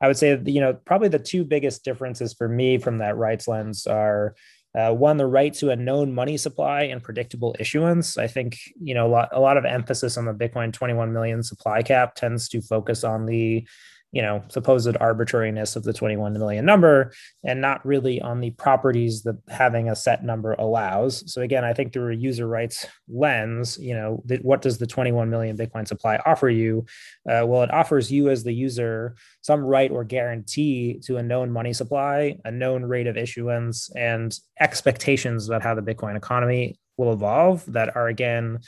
i 0.00 0.06
would 0.06 0.16
say 0.16 0.38
you 0.44 0.60
know 0.60 0.74
probably 0.84 1.08
the 1.08 1.18
two 1.18 1.44
biggest 1.44 1.84
differences 1.84 2.34
for 2.34 2.48
me 2.48 2.78
from 2.78 2.98
that 2.98 3.16
rights 3.16 3.48
lens 3.48 3.86
are 3.86 4.34
uh, 4.74 4.92
one, 4.92 5.16
the 5.16 5.26
right 5.26 5.54
to 5.54 5.70
a 5.70 5.76
known 5.76 6.14
money 6.14 6.36
supply 6.36 6.82
and 6.82 7.02
predictable 7.02 7.54
issuance. 7.60 8.18
I 8.18 8.26
think 8.26 8.58
you 8.80 8.94
know 8.94 9.06
a 9.06 9.08
lot, 9.08 9.28
a 9.32 9.40
lot 9.40 9.56
of 9.56 9.64
emphasis 9.64 10.16
on 10.16 10.24
the 10.24 10.34
Bitcoin 10.34 10.72
21 10.72 11.12
million 11.12 11.42
supply 11.42 11.82
cap 11.82 12.14
tends 12.14 12.48
to 12.48 12.60
focus 12.60 13.04
on 13.04 13.26
the 13.26 13.66
you 14.14 14.22
know 14.22 14.42
supposed 14.48 14.96
arbitrariness 15.00 15.74
of 15.74 15.82
the 15.82 15.92
21 15.92 16.32
million 16.34 16.64
number 16.64 17.12
and 17.42 17.60
not 17.60 17.84
really 17.84 18.22
on 18.22 18.40
the 18.40 18.50
properties 18.52 19.24
that 19.24 19.36
having 19.48 19.90
a 19.90 19.96
set 19.96 20.24
number 20.24 20.52
allows. 20.54 21.30
So 21.30 21.42
again 21.42 21.64
i 21.64 21.72
think 21.72 21.92
through 21.92 22.12
a 22.12 22.16
user 22.16 22.46
rights 22.46 22.86
lens 23.08 23.76
you 23.78 23.94
know 23.94 24.22
that 24.26 24.44
what 24.44 24.62
does 24.62 24.78
the 24.78 24.86
21 24.86 25.28
million 25.28 25.56
bitcoin 25.56 25.86
supply 25.86 26.16
offer 26.24 26.48
you? 26.48 26.86
Uh, 27.28 27.44
well 27.44 27.62
it 27.62 27.74
offers 27.74 28.10
you 28.10 28.30
as 28.30 28.44
the 28.44 28.54
user 28.54 29.16
some 29.42 29.60
right 29.60 29.90
or 29.90 30.04
guarantee 30.04 31.00
to 31.04 31.16
a 31.16 31.22
known 31.22 31.50
money 31.50 31.72
supply 31.72 32.38
a 32.44 32.50
known 32.50 32.84
rate 32.84 33.08
of 33.08 33.16
issuance 33.16 33.90
and 33.96 34.38
expectations 34.60 35.48
about 35.48 35.62
how 35.62 35.74
the 35.74 35.82
bitcoin 35.82 36.16
economy 36.16 36.78
will 36.96 37.12
evolve 37.12 37.64
that 37.66 37.96
are 37.96 38.06
again 38.06 38.60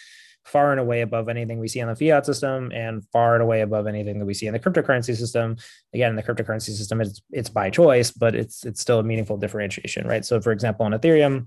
far 0.46 0.70
and 0.70 0.80
away 0.80 1.00
above 1.00 1.28
anything 1.28 1.58
we 1.58 1.68
see 1.68 1.80
on 1.80 1.88
the 1.88 1.96
fiat 1.96 2.24
system 2.24 2.70
and 2.72 3.04
far 3.12 3.34
and 3.34 3.42
away 3.42 3.60
above 3.62 3.86
anything 3.86 4.18
that 4.18 4.24
we 4.24 4.34
see 4.34 4.46
in 4.46 4.52
the 4.52 4.58
cryptocurrency 4.58 5.16
system. 5.16 5.56
Again, 5.92 6.10
in 6.10 6.16
the 6.16 6.22
cryptocurrency 6.22 6.74
system, 6.74 7.00
it's, 7.00 7.20
it's 7.30 7.48
by 7.48 7.70
choice, 7.70 8.10
but 8.10 8.34
it's 8.34 8.64
it's 8.64 8.80
still 8.80 9.00
a 9.00 9.02
meaningful 9.02 9.36
differentiation, 9.36 10.06
right? 10.06 10.24
So 10.24 10.40
for 10.40 10.52
example, 10.52 10.86
on 10.86 10.92
Ethereum, 10.92 11.46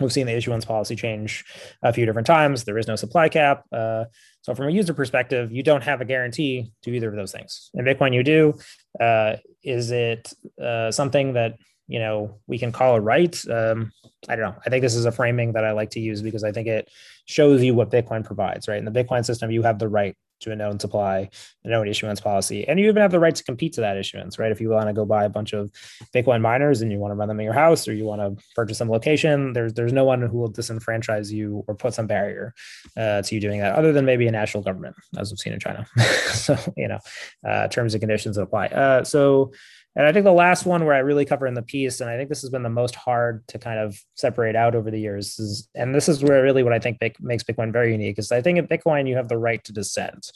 we've 0.00 0.12
seen 0.12 0.26
the 0.26 0.36
issuance 0.36 0.64
policy 0.64 0.96
change 0.96 1.44
a 1.82 1.92
few 1.92 2.06
different 2.06 2.26
times. 2.26 2.64
There 2.64 2.78
is 2.78 2.88
no 2.88 2.96
supply 2.96 3.28
cap. 3.28 3.64
Uh, 3.72 4.04
so 4.42 4.54
from 4.54 4.68
a 4.68 4.72
user 4.72 4.94
perspective, 4.94 5.52
you 5.52 5.62
don't 5.62 5.82
have 5.82 6.00
a 6.00 6.04
guarantee 6.04 6.72
to 6.82 6.90
either 6.90 7.08
of 7.08 7.16
those 7.16 7.32
things. 7.32 7.70
In 7.74 7.84
Bitcoin, 7.84 8.12
you 8.14 8.22
do. 8.22 8.54
Uh, 9.00 9.36
is 9.62 9.90
it 9.90 10.32
uh, 10.62 10.90
something 10.90 11.34
that 11.34 11.56
you 11.86 11.98
know 11.98 12.38
we 12.46 12.58
can 12.58 12.72
call 12.72 12.96
a 12.96 13.00
right 13.00 13.36
um, 13.48 13.92
i 14.28 14.36
don't 14.36 14.44
know 14.44 14.56
i 14.64 14.70
think 14.70 14.82
this 14.82 14.94
is 14.94 15.04
a 15.04 15.12
framing 15.12 15.52
that 15.52 15.64
i 15.64 15.72
like 15.72 15.90
to 15.90 16.00
use 16.00 16.22
because 16.22 16.44
i 16.44 16.50
think 16.50 16.66
it 16.66 16.90
shows 17.26 17.62
you 17.62 17.74
what 17.74 17.90
bitcoin 17.90 18.24
provides 18.24 18.68
right? 18.68 18.78
In 18.78 18.84
the 18.84 18.90
bitcoin 18.90 19.24
system 19.24 19.50
you 19.50 19.62
have 19.62 19.78
the 19.78 19.88
right 19.88 20.16
to 20.40 20.50
a 20.50 20.56
known 20.56 20.78
supply 20.78 21.30
a 21.64 21.68
known 21.68 21.88
issuance 21.88 22.20
policy 22.20 22.66
and 22.66 22.78
you 22.78 22.88
even 22.88 23.00
have 23.00 23.12
the 23.12 23.20
right 23.20 23.34
to 23.34 23.44
compete 23.44 23.72
to 23.74 23.80
that 23.80 23.96
issuance 23.96 24.38
right? 24.38 24.52
If 24.52 24.60
you 24.60 24.70
want 24.70 24.88
to 24.88 24.92
go 24.92 25.04
buy 25.04 25.24
a 25.24 25.28
bunch 25.28 25.52
of 25.52 25.70
bitcoin 26.14 26.40
miners 26.40 26.82
and 26.82 26.92
you 26.92 26.98
want 26.98 27.12
to 27.12 27.16
run 27.16 27.28
them 27.28 27.40
in 27.40 27.44
your 27.44 27.54
house 27.54 27.86
or 27.88 27.94
you 27.94 28.04
want 28.04 28.20
to 28.20 28.44
purchase 28.54 28.78
some 28.78 28.90
location 28.90 29.52
there's 29.52 29.72
there's 29.74 29.92
no 29.92 30.04
one 30.04 30.20
who 30.22 30.38
will 30.38 30.52
disenfranchise 30.52 31.30
you 31.30 31.64
or 31.66 31.74
put 31.74 31.94
some 31.94 32.06
barrier 32.06 32.52
uh, 32.96 33.22
to 33.22 33.34
you 33.34 33.40
doing 33.40 33.60
that 33.60 33.74
other 33.74 33.92
than 33.92 34.04
maybe 34.04 34.26
a 34.26 34.32
national 34.32 34.62
government 34.62 34.96
as 35.18 35.30
we've 35.30 35.38
seen 35.38 35.52
in 35.52 35.60
china. 35.60 35.86
So 36.34 36.58
you 36.76 36.88
know 36.88 36.98
uh, 37.46 37.68
terms 37.68 37.94
and 37.94 38.02
conditions 38.02 38.36
apply. 38.36 38.66
Uh, 38.66 39.04
so 39.04 39.52
and 39.96 40.06
I 40.06 40.12
think 40.12 40.24
the 40.24 40.32
last 40.32 40.66
one 40.66 40.84
where 40.84 40.94
I 40.94 40.98
really 40.98 41.24
cover 41.24 41.46
in 41.46 41.54
the 41.54 41.62
piece, 41.62 42.00
and 42.00 42.10
I 42.10 42.16
think 42.16 42.28
this 42.28 42.40
has 42.42 42.50
been 42.50 42.62
the 42.62 42.68
most 42.68 42.94
hard 42.94 43.46
to 43.48 43.58
kind 43.58 43.78
of 43.78 43.98
separate 44.14 44.56
out 44.56 44.74
over 44.74 44.90
the 44.90 45.00
years, 45.00 45.38
is, 45.38 45.68
and 45.74 45.94
this 45.94 46.08
is 46.08 46.22
where 46.22 46.42
really 46.42 46.62
what 46.62 46.72
I 46.72 46.78
think 46.78 46.98
makes 47.20 47.44
Bitcoin 47.44 47.72
very 47.72 47.92
unique 47.92 48.18
is 48.18 48.32
I 48.32 48.42
think 48.42 48.58
at 48.58 48.68
Bitcoin 48.68 49.08
you 49.08 49.16
have 49.16 49.28
the 49.28 49.38
right 49.38 49.62
to 49.64 49.72
dissent. 49.72 50.30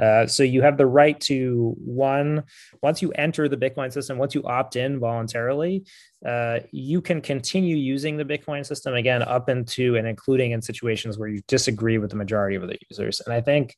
Uh, 0.00 0.26
so 0.26 0.42
you 0.42 0.60
have 0.60 0.76
the 0.76 0.86
right 0.86 1.20
to 1.20 1.72
one 1.78 2.42
once 2.82 3.00
you 3.00 3.12
enter 3.12 3.48
the 3.48 3.56
bitcoin 3.56 3.92
system 3.92 4.18
once 4.18 4.34
you 4.34 4.42
opt 4.42 4.74
in 4.74 4.98
voluntarily 4.98 5.84
uh, 6.26 6.58
you 6.72 7.00
can 7.00 7.20
continue 7.20 7.76
using 7.76 8.16
the 8.16 8.24
bitcoin 8.24 8.66
system 8.66 8.94
again 8.94 9.22
up 9.22 9.48
into 9.48 9.94
and 9.94 10.08
including 10.08 10.50
in 10.50 10.60
situations 10.60 11.16
where 11.16 11.28
you 11.28 11.40
disagree 11.46 11.98
with 11.98 12.10
the 12.10 12.16
majority 12.16 12.56
of 12.56 12.66
the 12.66 12.76
users 12.90 13.20
and 13.20 13.32
i 13.32 13.40
think 13.40 13.76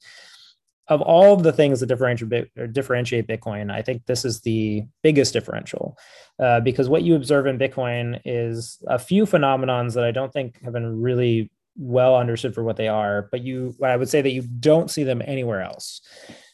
of 0.89 1.03
all 1.03 1.37
the 1.37 1.53
things 1.53 1.81
that 1.81 1.87
differentiate 1.87 2.73
differentiate 2.73 3.27
Bitcoin, 3.27 3.73
I 3.73 3.83
think 3.83 4.07
this 4.07 4.25
is 4.25 4.41
the 4.41 4.85
biggest 5.03 5.33
differential 5.33 5.97
uh, 6.39 6.61
because 6.61 6.89
what 6.89 7.03
you 7.03 7.17
observe 7.17 7.47
in 7.47 7.59
Bitcoin 7.59 8.21
is 8.25 8.79
a 8.87 8.99
few 8.99 9.25
phenomenons 9.25 9.95
that 9.95 10.05
I 10.05 10.11
don't 10.11 10.33
think 10.33 10.63
have 10.63 10.73
been 10.73 11.01
really 11.01 11.51
well 11.77 12.17
understood 12.17 12.55
for 12.55 12.63
what 12.63 12.77
they 12.77 12.89
are. 12.89 13.29
But 13.31 13.43
you, 13.43 13.75
I 13.83 13.97
would 13.97 14.09
say 14.09 14.23
that 14.23 14.31
you 14.31 14.43
don't 14.43 14.91
see 14.91 15.05
them 15.05 15.23
anywhere 15.25 15.63
else. 15.63 16.01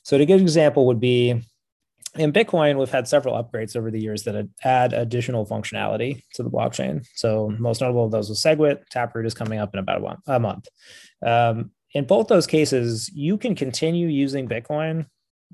So, 0.02 0.16
a 0.16 0.26
good 0.26 0.40
example 0.40 0.86
would 0.86 1.00
be 1.00 1.42
in 2.16 2.32
Bitcoin, 2.32 2.78
we've 2.78 2.90
had 2.90 3.08
several 3.08 3.42
upgrades 3.42 3.74
over 3.74 3.90
the 3.90 4.00
years 4.00 4.24
that 4.24 4.48
add 4.64 4.92
additional 4.92 5.46
functionality 5.46 6.22
to 6.34 6.42
the 6.42 6.50
blockchain. 6.50 7.06
So, 7.14 7.54
most 7.58 7.80
notable 7.80 8.04
of 8.04 8.10
those 8.10 8.28
was 8.28 8.42
SegWit. 8.42 8.86
Taproot 8.90 9.26
is 9.26 9.34
coming 9.34 9.58
up 9.58 9.74
in 9.74 9.80
about 9.80 10.18
a 10.26 10.40
month. 10.40 10.68
Um, 11.24 11.70
in 11.94 12.04
both 12.04 12.28
those 12.28 12.46
cases, 12.46 13.11
you 13.14 13.37
can 13.37 13.54
continue 13.54 14.08
using 14.08 14.49
Bitcoin 14.49 15.06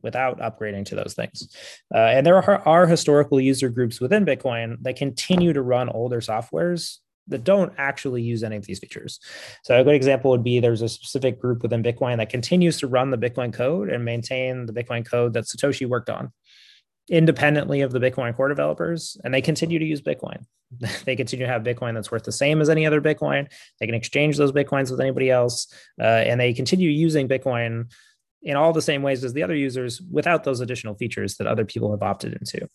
without 0.02 0.38
upgrading 0.38 0.86
to 0.86 0.94
those 0.94 1.14
things. 1.14 1.54
Uh, 1.92 1.98
and 1.98 2.24
there 2.24 2.36
are, 2.36 2.66
are 2.66 2.86
historical 2.86 3.40
user 3.40 3.68
groups 3.68 4.00
within 4.00 4.24
Bitcoin 4.24 4.76
that 4.82 4.96
continue 4.96 5.52
to 5.52 5.62
run 5.62 5.88
older 5.88 6.20
softwares 6.20 6.98
that 7.28 7.44
don't 7.44 7.72
actually 7.76 8.22
use 8.22 8.42
any 8.42 8.56
of 8.56 8.64
these 8.64 8.78
features. 8.78 9.20
So 9.62 9.78
a 9.78 9.84
good 9.84 9.94
example 9.94 10.30
would 10.30 10.44
be 10.44 10.60
there's 10.60 10.82
a 10.82 10.88
specific 10.88 11.40
group 11.40 11.62
within 11.62 11.82
Bitcoin 11.82 12.16
that 12.18 12.30
continues 12.30 12.78
to 12.78 12.86
run 12.86 13.10
the 13.10 13.18
Bitcoin 13.18 13.52
code 13.52 13.90
and 13.90 14.04
maintain 14.04 14.66
the 14.66 14.72
Bitcoin 14.72 15.04
code 15.04 15.34
that 15.34 15.44
Satoshi 15.44 15.86
worked 15.86 16.08
on 16.08 16.32
independently 17.10 17.80
of 17.80 17.92
the 17.92 17.98
Bitcoin 17.98 18.36
core 18.36 18.48
developers, 18.48 19.16
and 19.24 19.32
they 19.32 19.40
continue 19.40 19.78
to 19.78 19.84
use 19.84 20.00
Bitcoin. 20.00 20.44
they 21.04 21.16
continue 21.16 21.46
to 21.46 21.52
have 21.52 21.62
Bitcoin 21.62 21.94
that's 21.94 22.10
worth 22.10 22.24
the 22.24 22.32
same 22.32 22.60
as 22.60 22.68
any 22.68 22.86
other 22.86 23.00
Bitcoin. 23.00 23.50
They 23.80 23.86
can 23.86 23.94
exchange 23.94 24.36
those 24.36 24.52
Bitcoins 24.52 24.90
with 24.90 25.00
anybody 25.00 25.30
else, 25.30 25.72
uh, 26.00 26.04
and 26.04 26.40
they 26.40 26.52
continue 26.52 26.90
using 26.90 27.28
Bitcoin 27.28 27.90
in 28.42 28.56
all 28.56 28.72
the 28.72 28.82
same 28.82 29.02
ways 29.02 29.24
as 29.24 29.32
the 29.32 29.42
other 29.42 29.56
users 29.56 30.00
without 30.00 30.44
those 30.44 30.60
additional 30.60 30.94
features 30.94 31.36
that 31.36 31.46
other 31.46 31.64
people 31.64 31.90
have 31.90 32.02
opted 32.02 32.34
into. 32.34 32.68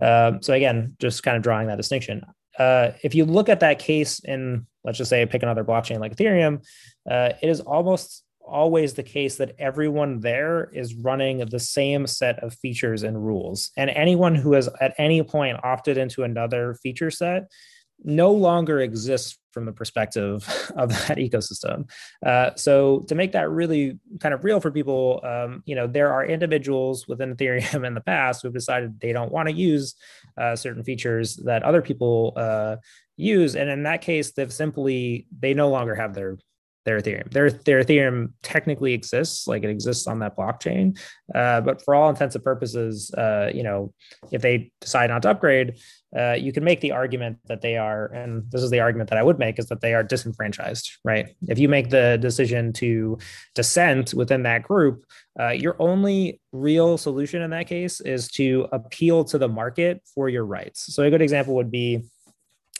Um, 0.00 0.42
so 0.42 0.54
again, 0.54 0.94
just 1.00 1.22
kind 1.22 1.36
of 1.36 1.42
drawing 1.42 1.66
that 1.68 1.76
distinction. 1.76 2.22
Uh, 2.58 2.92
if 3.02 3.14
you 3.14 3.24
look 3.24 3.48
at 3.48 3.60
that 3.60 3.78
case 3.78 4.20
in, 4.20 4.66
let's 4.84 4.98
just 4.98 5.10
say, 5.10 5.24
pick 5.26 5.42
another 5.42 5.64
blockchain 5.64 5.98
like 5.98 6.16
Ethereum, 6.16 6.64
uh, 7.10 7.30
it 7.42 7.48
is 7.48 7.60
almost 7.60 8.24
always 8.48 8.94
the 8.94 9.02
case 9.02 9.36
that 9.36 9.54
everyone 9.58 10.20
there 10.20 10.70
is 10.72 10.94
running 10.94 11.38
the 11.38 11.60
same 11.60 12.06
set 12.06 12.42
of 12.42 12.54
features 12.54 13.02
and 13.02 13.24
rules. 13.24 13.70
And 13.76 13.90
anyone 13.90 14.34
who 14.34 14.54
has 14.54 14.68
at 14.80 14.94
any 14.98 15.22
point 15.22 15.60
opted 15.62 15.98
into 15.98 16.24
another 16.24 16.74
feature 16.82 17.10
set 17.10 17.50
no 18.04 18.30
longer 18.30 18.80
exists 18.80 19.38
from 19.52 19.64
the 19.64 19.72
perspective 19.72 20.46
of 20.76 20.90
that 20.90 21.18
ecosystem. 21.18 21.88
Uh, 22.24 22.50
so 22.54 23.00
to 23.08 23.14
make 23.14 23.32
that 23.32 23.50
really 23.50 23.98
kind 24.20 24.34
of 24.34 24.44
real 24.44 24.60
for 24.60 24.70
people, 24.70 25.20
um, 25.24 25.62
you 25.66 25.74
know, 25.74 25.86
there 25.86 26.12
are 26.12 26.24
individuals 26.24 27.08
within 27.08 27.34
Ethereum 27.34 27.84
in 27.86 27.94
the 27.94 28.00
past 28.00 28.42
who've 28.42 28.52
decided 28.52 29.00
they 29.00 29.12
don't 29.12 29.32
want 29.32 29.48
to 29.48 29.54
use 29.54 29.94
uh, 30.36 30.54
certain 30.54 30.84
features 30.84 31.36
that 31.36 31.62
other 31.62 31.82
people 31.82 32.32
uh, 32.36 32.76
use, 33.16 33.56
and 33.56 33.68
in 33.68 33.82
that 33.82 34.00
case, 34.00 34.32
they've 34.32 34.52
simply 34.52 35.26
they 35.36 35.52
no 35.54 35.68
longer 35.68 35.96
have 35.96 36.14
their 36.14 36.38
their 36.88 37.00
Ethereum. 37.00 37.30
Their 37.30 37.50
their 37.50 37.84
Ethereum 37.84 38.32
technically 38.42 38.94
exists, 38.94 39.46
like 39.46 39.62
it 39.62 39.68
exists 39.68 40.06
on 40.06 40.20
that 40.20 40.34
blockchain, 40.38 40.98
uh, 41.34 41.60
but 41.60 41.82
for 41.84 41.94
all 41.94 42.08
intents 42.08 42.34
and 42.34 42.42
purposes, 42.42 43.12
uh, 43.12 43.50
you 43.52 43.62
know, 43.62 43.92
if 44.32 44.40
they 44.40 44.72
decide 44.80 45.10
not 45.10 45.20
to 45.22 45.30
upgrade, 45.30 45.78
uh, 46.18 46.32
you 46.32 46.50
can 46.50 46.64
make 46.64 46.80
the 46.80 46.92
argument 46.92 47.36
that 47.46 47.60
they 47.60 47.76
are, 47.76 48.06
and 48.06 48.50
this 48.50 48.62
is 48.62 48.70
the 48.70 48.80
argument 48.80 49.10
that 49.10 49.18
I 49.18 49.22
would 49.22 49.38
make, 49.38 49.58
is 49.58 49.66
that 49.66 49.82
they 49.82 49.92
are 49.92 50.02
disenfranchised, 50.02 50.90
right? 51.04 51.26
If 51.46 51.58
you 51.58 51.68
make 51.68 51.90
the 51.90 52.16
decision 52.18 52.72
to 52.74 53.18
dissent 53.54 54.14
within 54.14 54.44
that 54.44 54.62
group, 54.62 55.04
uh, 55.38 55.50
your 55.50 55.76
only 55.78 56.40
real 56.52 56.96
solution 56.96 57.42
in 57.42 57.50
that 57.50 57.66
case 57.66 58.00
is 58.00 58.28
to 58.28 58.66
appeal 58.72 59.24
to 59.24 59.36
the 59.36 59.48
market 59.48 60.00
for 60.14 60.30
your 60.30 60.46
rights. 60.46 60.94
So 60.94 61.02
a 61.02 61.10
good 61.10 61.20
example 61.20 61.54
would 61.56 61.70
be 61.70 62.08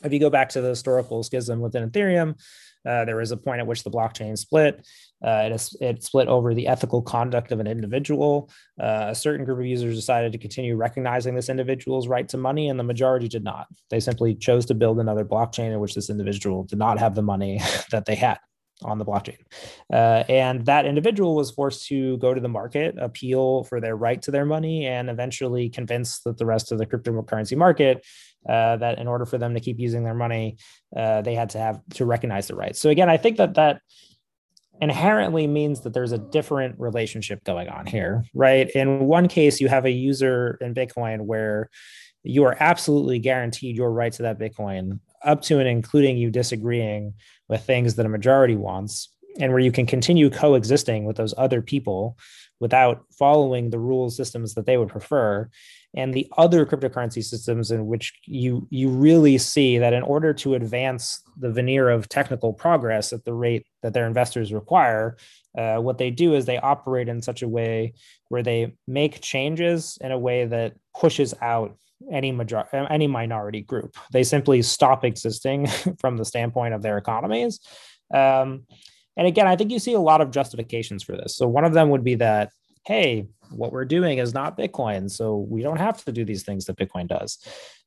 if 0.05 0.13
you 0.13 0.21
go 0.21 0.31
back 0.31 0.49
to 0.51 0.61
the 0.61 0.69
historical 0.69 1.23
schism 1.23 1.61
within 1.61 1.91
Ethereum. 1.91 2.41
Uh, 2.89 3.05
there 3.05 3.17
was 3.17 3.31
a 3.31 3.37
point 3.37 3.61
at 3.61 3.67
which 3.67 3.85
the 3.85 3.91
blockchain 3.91 4.37
split. 4.37 4.87
Uh, 5.25 5.51
it, 5.51 5.73
it 5.81 6.03
split 6.03 6.29
over 6.29 6.55
the 6.55 6.67
ethical 6.67 7.03
conduct 7.03 7.53
of 7.53 7.61
an 7.61 7.67
individual. 7.67 8.51
Uh, 8.81 9.07
a 9.09 9.15
certain 9.15 9.45
group 9.45 9.59
of 9.59 9.67
users 9.67 9.97
decided 9.97 10.33
to 10.33 10.39
continue 10.39 10.77
recognizing 10.77 11.35
this 11.35 11.49
individual's 11.49 12.09
right 12.09 12.29
to 12.29 12.39
money, 12.39 12.69
and 12.69 12.79
the 12.79 12.85
majority 12.85 13.29
did 13.29 13.45
not. 13.45 13.67
They 13.91 14.01
simply 14.01 14.35
chose 14.35 14.65
to 14.67 14.75
build 14.75 15.01
another 15.01 15.25
blockchain 15.25 15.73
in 15.73 15.81
which 15.81 15.95
this 15.95 16.09
individual 16.09 16.65
did 16.65 16.79
not 16.79 16.99
have 16.99 17.15
the 17.15 17.23
money 17.23 17.61
that 17.91 18.07
they 18.07 18.15
had 18.15 18.39
on 18.85 18.99
the 18.99 19.05
blockchain. 19.05 19.39
Uh, 19.93 20.25
and 20.29 20.65
that 20.67 20.87
individual 20.87 21.35
was 21.35 21.51
forced 21.51 21.87
to 21.89 22.17
go 22.19 22.33
to 22.33 22.41
the 22.41 22.49
market, 22.49 22.95
appeal 22.99 23.65
for 23.65 23.81
their 23.81 23.97
right 23.97 24.23
to 24.23 24.31
their 24.31 24.45
money, 24.45 24.87
and 24.87 25.11
eventually 25.11 25.69
convince 25.69 26.21
that 26.21 26.39
the 26.39 26.47
rest 26.47 26.71
of 26.73 26.79
the 26.79 26.87
cryptocurrency 26.87 27.57
market 27.57 28.05
uh, 28.49 28.77
that 28.77 28.99
in 28.99 29.09
order 29.09 29.27
for 29.27 29.39
them 29.39 29.55
to 29.55 29.61
keep 29.61 29.79
using 29.79 30.05
their 30.05 30.15
money, 30.15 30.57
uh, 30.97 31.21
they 31.23 31.35
had 31.35 31.51
to 31.51 31.59
have 31.59 31.81
to 31.95 32.07
recognize 32.07 32.47
the 32.47 32.55
rights. 32.55 32.81
So 32.81 32.91
again, 32.91 33.11
I 33.11 33.17
think 33.17 33.37
that 33.39 33.55
that 33.55 33.81
inherently 34.81 35.47
means 35.47 35.81
that 35.81 35.93
there's 35.93 36.13
a 36.13 36.19
different 36.19 36.79
relationship 36.79 37.43
going 37.45 37.69
on 37.69 37.87
here, 37.87 38.25
right? 38.33 38.71
In 38.71 39.01
one 39.01 39.27
case, 39.27 39.61
you 39.61 39.69
have 39.69 39.87
a 39.87 39.91
user 39.91 40.57
in 40.61 40.73
Bitcoin 40.73 41.23
where 41.23 41.69
you 42.23 42.45
are 42.45 42.57
absolutely 42.61 43.19
guaranteed 43.19 43.77
your 43.77 43.91
right 43.91 44.13
to 44.13 44.23
that 44.23 44.39
Bitcoin 44.39 45.01
up 45.25 45.43
to 45.43 45.59
and 45.59 45.69
including 45.69 46.17
you 46.17 46.31
disagreeing 46.31 47.15
with 47.49 47.65
things 47.65 47.95
that 47.95 48.07
a 48.07 48.09
majority 48.09 48.57
wants 48.57 49.11
and 49.39 49.53
where 49.53 49.61
you 49.61 49.73
can 49.73 49.87
continue 49.87 50.31
coexisting 50.31 51.05
with 51.05 51.17
those 51.17 51.35
other 51.39 51.63
people 51.63 52.17
without 52.61 53.05
following 53.17 53.71
the 53.71 53.79
rules 53.79 54.17
systems 54.17 54.55
that 54.55 54.67
they 54.67 54.77
would 54.77 54.89
prefer 54.89 55.49
and 55.95 56.13
the 56.13 56.27
other 56.37 56.67
cryptocurrency 56.67 57.25
systems 57.25 57.71
in 57.71 57.87
which 57.87 58.13
you 58.27 58.67
you 58.71 58.89
really 58.89 59.39
see 59.39 59.79
that 59.79 59.93
in 59.93 60.03
order 60.03 60.35
to 60.35 60.55
advance 60.55 61.23
the 61.39 61.51
veneer 61.51 61.89
of 61.89 62.09
technical 62.09 62.53
progress 62.53 63.13
at 63.13 63.25
the 63.25 63.33
rate 63.33 63.67
that 63.83 63.95
their 63.95 64.07
investors 64.07 64.53
require 64.53 65.17
uh, 65.57 65.77
what 65.77 65.99
they 65.99 66.11
do 66.11 66.35
is 66.35 66.45
they 66.45 66.59
operate 66.59 67.09
in 67.09 67.23
such 67.23 67.43
a 67.43 67.49
way 67.49 67.95
where 68.29 68.43
they 68.43 68.75
make 68.87 69.21
changes 69.23 69.99
in 70.01 70.13
a 70.13 70.19
way 70.19 70.45
that 70.45 70.75
pushes 70.95 71.35
out 71.41 71.77
any 72.11 72.33
major 72.33 72.65
any 72.91 73.07
minority 73.07 73.63
group. 73.63 73.97
They 74.13 74.23
simply 74.23 74.63
stop 74.63 75.05
existing 75.05 75.67
from 76.01 76.17
the 76.17 76.25
standpoint 76.25 76.75
of 76.75 76.83
their 76.83 76.99
economies. 76.99 77.61
Um, 78.13 78.67
and 79.17 79.27
again, 79.27 79.49
I 79.49 79.57
think 79.57 79.73
you 79.73 79.79
see 79.79 79.95
a 79.95 80.01
lot 80.01 80.21
of 80.21 80.31
justifications 80.31 81.03
for 81.03 81.17
this. 81.17 81.37
So 81.37 81.49
one 81.49 81.65
of 81.65 81.73
them 81.73 81.91
would 81.91 82.05
be 82.05 82.15
that, 82.17 82.53
hey, 82.87 83.27
what 83.51 83.73
we're 83.73 83.85
doing 83.85 84.19
is 84.19 84.33
not 84.33 84.57
Bitcoin, 84.57 85.11
so 85.11 85.37
we 85.37 85.63
don't 85.63 85.79
have 85.79 86.05
to 86.05 86.13
do 86.13 86.25
these 86.25 86.45
things 86.45 86.67
that 86.67 86.77
Bitcoin 86.77 87.09
does. 87.09 87.39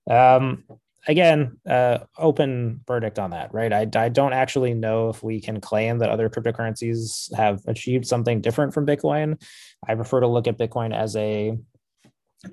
Um, 0.09 0.65
again, 1.07 1.57
uh, 1.67 1.99
open 2.17 2.81
verdict 2.85 3.17
on 3.17 3.31
that, 3.31 3.53
right? 3.53 3.71
I, 3.71 3.87
I 3.95 4.09
don't 4.09 4.33
actually 4.33 4.73
know 4.73 5.09
if 5.09 5.23
we 5.23 5.39
can 5.39 5.61
claim 5.61 5.99
that 5.99 6.09
other 6.09 6.29
cryptocurrencies 6.29 7.33
have 7.35 7.61
achieved 7.67 8.05
something 8.05 8.41
different 8.41 8.73
from 8.73 8.85
Bitcoin. 8.85 9.41
I 9.87 9.95
prefer 9.95 10.19
to 10.19 10.27
look 10.27 10.47
at 10.47 10.57
Bitcoin 10.57 10.95
as 10.95 11.15
a 11.15 11.57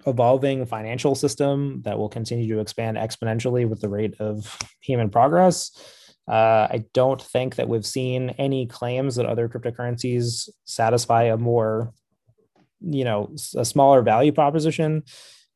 evolving 0.07 0.67
financial 0.67 1.15
system 1.15 1.83
that 1.83 1.99
will 1.99 2.09
continue 2.09 2.55
to 2.55 2.61
expand 2.61 2.97
exponentially 2.97 3.69
with 3.69 3.81
the 3.81 3.89
rate 3.89 4.15
of 4.21 4.59
human 4.81 5.11
progress. 5.11 5.71
Uh, 6.29 6.69
I 6.71 6.85
don't 6.93 7.23
think 7.23 7.57
that 7.57 7.69
we've 7.69 7.87
seen 7.87 8.31
any 8.31 8.67
claims 8.67 9.17
that 9.17 9.25
other 9.25 9.49
cryptocurrencies 9.49 10.51
satisfy 10.67 11.25
a 11.25 11.39
more, 11.39 11.95
you 12.83 13.05
know, 13.05 13.35
a 13.57 13.65
smaller 13.65 14.03
value 14.03 14.33
proposition. 14.33 15.05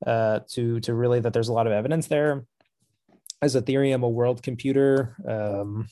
Uh, 0.06 0.40
to 0.50 0.80
to 0.80 0.94
really 0.94 1.20
that 1.20 1.32
there's 1.32 1.48
a 1.48 1.52
lot 1.52 1.68
of 1.68 1.72
evidence 1.72 2.08
there. 2.08 2.44
Is 3.40 3.54
Ethereum 3.54 4.02
a 4.02 4.08
world 4.08 4.42
computer? 4.42 5.16
Um, 5.28 5.86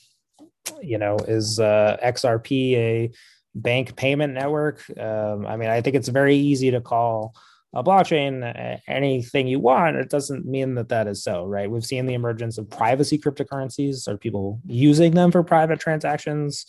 you 0.81 0.97
know, 0.97 1.15
is 1.15 1.59
uh, 1.59 1.97
XRP 2.03 2.73
a 2.73 3.11
bank 3.55 3.95
payment 3.95 4.33
network? 4.33 4.83
Um, 4.99 5.45
I 5.45 5.55
mean, 5.55 5.69
I 5.69 5.79
think 5.79 5.95
it's 5.95 6.09
very 6.09 6.35
easy 6.35 6.71
to 6.71 6.81
call 6.81 7.35
a 7.73 7.83
blockchain 7.83 8.79
anything 8.87 9.47
you 9.47 9.59
want 9.59 9.95
it 9.95 10.09
doesn't 10.09 10.45
mean 10.45 10.75
that 10.75 10.89
that 10.89 11.07
is 11.07 11.23
so 11.23 11.45
right? 11.45 11.69
We've 11.69 11.85
seen 11.85 12.05
the 12.05 12.13
emergence 12.13 12.57
of 12.57 12.69
privacy 12.69 13.17
cryptocurrencies 13.17 14.07
are 14.07 14.17
people 14.17 14.59
using 14.65 15.13
them 15.13 15.31
for 15.31 15.43
private 15.43 15.79
transactions 15.79 16.65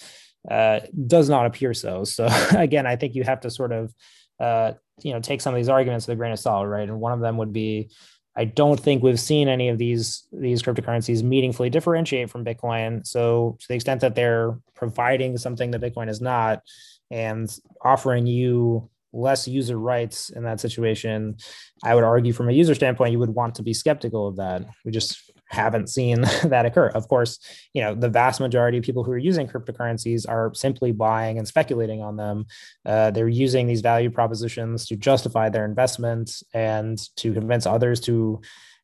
uh, 0.51 0.81
does 1.07 1.29
not 1.29 1.47
appear 1.47 1.75
so. 1.75 2.05
So 2.05 2.29
again 2.57 2.87
i 2.87 2.97
think 2.97 3.15
you 3.15 3.25
have 3.25 3.41
to 3.41 3.51
sort 3.51 3.73
of 3.73 3.95
uh, 4.41 4.73
you 5.03 5.13
know 5.13 5.21
take 5.21 5.41
some 5.41 5.55
of 5.55 5.59
these 5.59 5.69
arguments 5.69 6.07
with 6.07 6.15
a 6.15 6.17
grain 6.17 6.33
of 6.33 6.39
salt 6.39 6.67
right? 6.69 6.89
And 6.89 7.01
one 7.01 7.13
of 7.13 7.21
them 7.21 7.37
would 7.39 7.53
be 7.53 7.91
i 8.35 8.45
don't 8.45 8.81
think 8.81 9.03
we've 9.03 9.21
seen 9.21 9.47
any 9.49 9.69
of 9.69 9.79
these 9.79 10.27
these 10.33 10.63
cryptocurrencies 10.63 11.23
meaningfully 11.23 11.69
differentiate 11.69 12.31
from 12.31 12.45
bitcoin. 12.45 13.07
So 13.07 13.57
to 13.61 13.69
the 13.69 13.75
extent 13.75 14.01
that 14.03 14.15
they're 14.15 14.57
providing 14.75 15.37
something 15.37 15.73
that 15.73 15.81
bitcoin 15.81 16.09
is 16.09 16.21
not 16.21 16.63
and 17.11 17.55
offering 17.85 18.27
you 18.27 18.89
less 19.13 19.47
user 19.47 19.79
rights 19.79 20.31
in 20.31 20.45
that 20.45 20.61
situation, 20.61 21.37
I 21.85 21.95
would 21.95 22.05
argue 22.05 22.33
from 22.33 22.49
a 22.49 22.53
user 22.53 22.75
standpoint, 22.75 23.13
you 23.13 23.19
would 23.19 23.31
want 23.31 23.55
to 23.57 23.63
be 23.63 23.75
skeptical 23.75 24.29
of 24.29 24.37
that. 24.37 24.65
We 24.85 24.93
just 24.93 25.31
haven't 25.53 25.89
seen 25.89 26.23
that 26.45 26.67
occur. 26.67 26.89
Of 26.89 27.09
course, 27.09 27.39
you 27.75 27.83
know 27.83 27.95
the 27.95 28.09
vast 28.09 28.41
majority 28.41 28.79
of 28.79 28.85
people 28.85 29.05
who 29.05 29.13
are 29.13 29.19
using 29.19 29.47
cryptocurrencies 29.47 30.29
are 30.29 30.53
simply 30.55 30.93
buying 30.93 31.39
and 31.39 31.47
speculating 31.47 32.03
on 32.03 32.17
them. 32.17 32.47
Uh, 32.85 33.11
they're 33.11 33.29
using 33.29 33.67
these 33.67 33.83
value 33.83 34.11
propositions 34.11 34.87
to 34.87 34.97
justify 34.97 35.49
their 35.49 35.65
investment 35.65 36.43
and 36.55 36.99
to 37.17 37.33
convince 37.33 37.67
others 37.67 38.01
to 38.01 38.41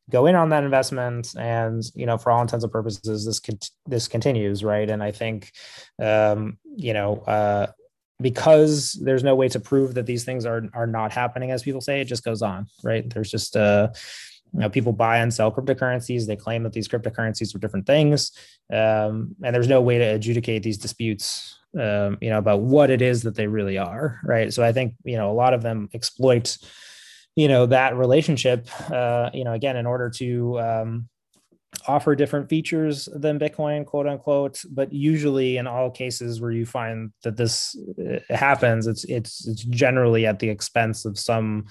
go 0.09 0.25
in 0.25 0.35
on 0.35 0.49
that 0.49 0.63
investment. 0.63 1.35
And 1.37 1.83
you 1.95 2.05
know, 2.05 2.17
for 2.17 2.31
all 2.31 2.41
intents 2.41 2.63
and 2.63 2.71
purposes, 2.71 3.25
this 3.25 3.39
con- 3.39 3.59
this 3.85 4.07
continues, 4.07 4.63
right? 4.63 4.89
And 4.89 5.03
I 5.03 5.11
think, 5.11 5.51
um, 6.01 6.57
you 6.75 6.93
know. 6.93 7.17
Uh, 7.17 7.67
because 8.21 8.99
there's 9.01 9.23
no 9.23 9.35
way 9.35 9.47
to 9.47 9.59
prove 9.59 9.93
that 9.93 10.05
these 10.05 10.23
things 10.23 10.45
are 10.45 10.63
are 10.73 10.87
not 10.87 11.11
happening 11.11 11.51
as 11.51 11.63
people 11.63 11.81
say 11.81 12.01
it 12.01 12.05
just 12.05 12.23
goes 12.23 12.41
on 12.41 12.67
right 12.83 13.09
there's 13.09 13.31
just 13.31 13.55
uh 13.55 13.89
you 14.53 14.59
know, 14.61 14.69
people 14.69 14.93
buy 14.93 15.17
and 15.17 15.33
sell 15.33 15.51
cryptocurrencies. 15.51 16.25
They 16.25 16.35
claim 16.35 16.63
that 16.63 16.73
these 16.73 16.87
cryptocurrencies 16.87 17.53
are 17.55 17.59
different 17.59 17.85
things, 17.85 18.31
um, 18.71 19.35
and 19.43 19.53
there's 19.53 19.67
no 19.67 19.81
way 19.81 19.97
to 19.97 20.03
adjudicate 20.03 20.63
these 20.63 20.77
disputes. 20.77 21.55
Um, 21.79 22.17
you 22.19 22.31
know 22.31 22.39
about 22.39 22.61
what 22.61 22.89
it 22.89 23.01
is 23.01 23.21
that 23.23 23.35
they 23.35 23.45
really 23.45 23.77
are, 23.77 24.19
right? 24.23 24.51
So 24.51 24.63
I 24.63 24.71
think 24.71 24.95
you 25.03 25.17
know 25.17 25.29
a 25.29 25.33
lot 25.33 25.53
of 25.53 25.61
them 25.61 25.89
exploit, 25.93 26.57
you 27.35 27.47
know, 27.47 27.67
that 27.67 27.95
relationship. 27.95 28.67
Uh, 28.91 29.29
you 29.33 29.43
know, 29.43 29.53
again, 29.53 29.77
in 29.77 29.85
order 29.85 30.09
to 30.15 30.59
um, 30.59 31.09
offer 31.87 32.15
different 32.15 32.49
features 32.49 33.07
than 33.13 33.39
Bitcoin, 33.39 33.85
quote 33.85 34.07
unquote. 34.07 34.63
But 34.69 34.91
usually, 34.93 35.57
in 35.57 35.67
all 35.67 35.91
cases 35.91 36.41
where 36.41 36.51
you 36.51 36.65
find 36.65 37.11
that 37.23 37.37
this 37.37 37.75
uh, 37.99 38.19
happens, 38.33 38.87
it's 38.87 39.03
it's 39.05 39.47
it's 39.47 39.63
generally 39.63 40.25
at 40.25 40.39
the 40.39 40.49
expense 40.49 41.05
of 41.05 41.17
some 41.17 41.65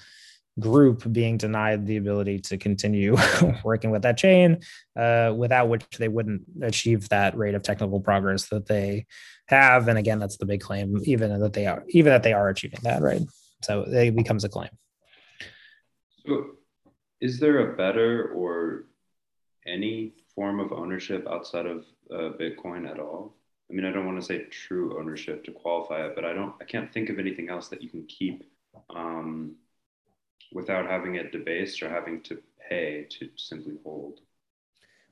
group 0.59 1.09
being 1.11 1.37
denied 1.37 1.85
the 1.85 1.97
ability 1.97 2.39
to 2.39 2.57
continue 2.57 3.15
working 3.63 3.91
with 3.91 4.01
that 4.01 4.17
chain, 4.17 4.59
uh, 4.95 5.33
without 5.35 5.69
which 5.69 5.85
they 5.97 6.07
wouldn't 6.07 6.41
achieve 6.61 7.07
that 7.09 7.37
rate 7.37 7.55
of 7.55 7.63
technical 7.63 7.99
progress 7.99 8.49
that 8.49 8.67
they 8.67 9.05
have. 9.47 9.87
And 9.87 9.97
again, 9.97 10.19
that's 10.19 10.37
the 10.37 10.45
big 10.45 10.61
claim, 10.61 10.99
even 11.03 11.39
that 11.39 11.53
they 11.53 11.65
are, 11.65 11.83
even 11.89 12.11
that 12.11 12.23
they 12.23 12.33
are 12.33 12.49
achieving 12.49 12.79
that, 12.83 13.01
right? 13.01 13.21
So 13.61 13.83
it 13.87 14.15
becomes 14.15 14.43
a 14.43 14.49
claim. 14.49 14.69
So, 16.27 16.45
is 17.21 17.39
there 17.39 17.71
a 17.71 17.75
better 17.75 18.31
or 18.33 18.85
any 19.69 20.13
form 20.35 20.59
of 20.59 20.71
ownership 20.71 21.27
outside 21.29 21.65
of 21.65 21.85
uh, 22.11 22.31
Bitcoin 22.39 22.89
at 22.89 22.99
all? 22.99 23.35
I 23.69 23.73
mean, 23.73 23.85
I 23.85 23.91
don't 23.91 24.05
want 24.05 24.19
to 24.19 24.25
say 24.25 24.45
true 24.45 24.99
ownership 24.99 25.43
to 25.45 25.51
qualify 25.51 26.05
it, 26.07 26.15
but 26.15 26.25
I 26.25 26.33
don't, 26.33 26.55
I 26.59 26.65
can't 26.65 26.91
think 26.91 27.09
of 27.09 27.19
anything 27.19 27.49
else 27.49 27.67
that 27.67 27.83
you 27.83 27.89
can 27.89 28.05
keep 28.07 28.43
um, 28.89 29.55
without 30.51 30.87
having 30.87 31.15
it 31.15 31.31
debased 31.31 31.81
or 31.83 31.89
having 31.89 32.21
to 32.23 32.39
pay 32.69 33.07
to 33.09 33.29
simply 33.35 33.75
hold? 33.83 34.19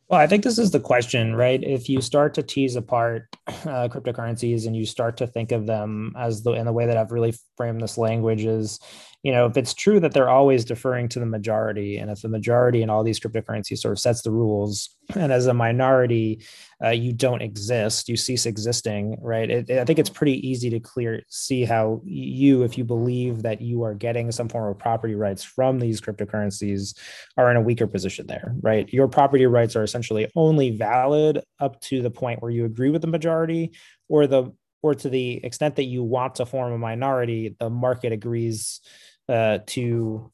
Well, 0.07 0.19
I 0.19 0.27
think 0.27 0.43
this 0.43 0.57
is 0.57 0.71
the 0.71 0.79
question, 0.79 1.35
right? 1.35 1.61
If 1.61 1.89
you 1.89 1.99
start 1.99 2.33
to 2.35 2.43
tease 2.43 2.77
apart 2.77 3.27
uh, 3.47 3.89
cryptocurrencies 3.89 4.65
and 4.65 4.75
you 4.75 4.85
start 4.85 5.17
to 5.17 5.27
think 5.27 5.51
of 5.51 5.65
them 5.65 6.13
as 6.17 6.43
the 6.43 6.53
in 6.53 6.65
the 6.65 6.71
way 6.71 6.85
that 6.85 6.97
I've 6.97 7.11
really 7.11 7.33
framed 7.57 7.81
this 7.81 7.97
language 7.97 8.45
is, 8.45 8.79
you 9.23 9.31
know, 9.31 9.47
if 9.47 9.57
it's 9.57 9.73
true 9.73 9.99
that 9.99 10.13
they're 10.13 10.29
always 10.29 10.63
deferring 10.63 11.09
to 11.09 11.19
the 11.19 11.25
majority, 11.25 11.97
and 11.97 12.09
if 12.11 12.21
the 12.21 12.29
majority 12.29 12.83
in 12.83 12.89
all 12.89 13.03
these 13.03 13.19
cryptocurrencies 13.19 13.79
sort 13.79 13.91
of 13.91 13.99
sets 13.99 14.21
the 14.21 14.31
rules, 14.31 14.95
and 15.15 15.33
as 15.33 15.47
a 15.47 15.53
minority, 15.53 16.45
uh, 16.83 16.89
you 16.89 17.11
don't 17.11 17.41
exist, 17.41 18.07
you 18.07 18.15
cease 18.15 18.45
existing, 18.45 19.17
right? 19.19 19.49
It, 19.49 19.71
I 19.71 19.85
think 19.85 19.97
it's 19.99 20.09
pretty 20.09 20.47
easy 20.47 20.69
to 20.69 20.79
clear 20.79 21.23
see 21.29 21.65
how 21.65 22.01
you, 22.05 22.63
if 22.63 22.77
you 22.77 22.83
believe 22.83 23.41
that 23.41 23.59
you 23.59 23.83
are 23.83 23.95
getting 23.95 24.31
some 24.31 24.47
form 24.47 24.69
of 24.69 24.77
property 24.77 25.15
rights 25.15 25.43
from 25.43 25.79
these 25.79 25.99
cryptocurrencies, 25.99 26.95
are 27.37 27.49
in 27.49 27.57
a 27.57 27.61
weaker 27.61 27.87
position 27.87 28.27
there, 28.27 28.55
right? 28.61 28.87
Your 28.93 29.07
property 29.07 29.47
rights 29.47 29.75
are 29.75 29.83
essentially 29.83 30.31
only 30.35 30.69
valid 30.69 31.43
up 31.59 31.81
to 31.81 32.01
the 32.01 32.11
point 32.11 32.41
where 32.41 32.51
you 32.51 32.65
agree 32.65 32.91
with 32.91 33.01
the 33.01 33.07
majority, 33.07 33.71
or 34.09 34.27
the 34.27 34.53
or 34.81 34.96
to 34.96 35.10
the 35.10 35.43
extent 35.43 35.75
that 35.77 35.86
you 35.86 36.03
want 36.03 36.36
to 36.36 36.46
form 36.46 36.72
a 36.74 36.77
minority, 36.77 37.55
the 37.60 37.69
market 37.69 38.12
agrees 38.12 38.81
uh, 39.29 39.60
to 39.67 40.31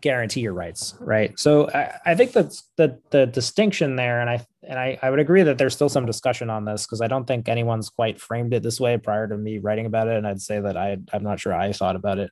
guarantee 0.00 0.40
your 0.40 0.54
rights, 0.54 0.94
right? 1.00 1.38
So 1.38 1.68
I, 1.70 1.98
I 2.06 2.14
think 2.14 2.32
that's 2.32 2.68
the 2.76 2.98
the 3.10 3.26
distinction 3.26 3.96
there, 3.96 4.20
and 4.20 4.30
I 4.30 4.46
and 4.62 4.78
I, 4.78 4.98
I 5.02 5.10
would 5.10 5.18
agree 5.18 5.42
that 5.42 5.58
there's 5.58 5.74
still 5.74 5.88
some 5.88 6.06
discussion 6.06 6.50
on 6.50 6.64
this 6.64 6.86
because 6.86 7.00
I 7.00 7.08
don't 7.08 7.26
think 7.26 7.48
anyone's 7.48 7.88
quite 7.88 8.20
framed 8.20 8.54
it 8.54 8.62
this 8.62 8.80
way 8.80 8.96
prior 8.96 9.28
to 9.28 9.36
me 9.36 9.58
writing 9.58 9.86
about 9.86 10.08
it, 10.08 10.16
and 10.16 10.26
I'd 10.26 10.40
say 10.40 10.60
that 10.60 10.76
I 10.76 10.98
I'm 11.12 11.22
not 11.22 11.40
sure 11.40 11.54
I 11.54 11.72
thought 11.72 11.96
about 11.96 12.18
it, 12.18 12.30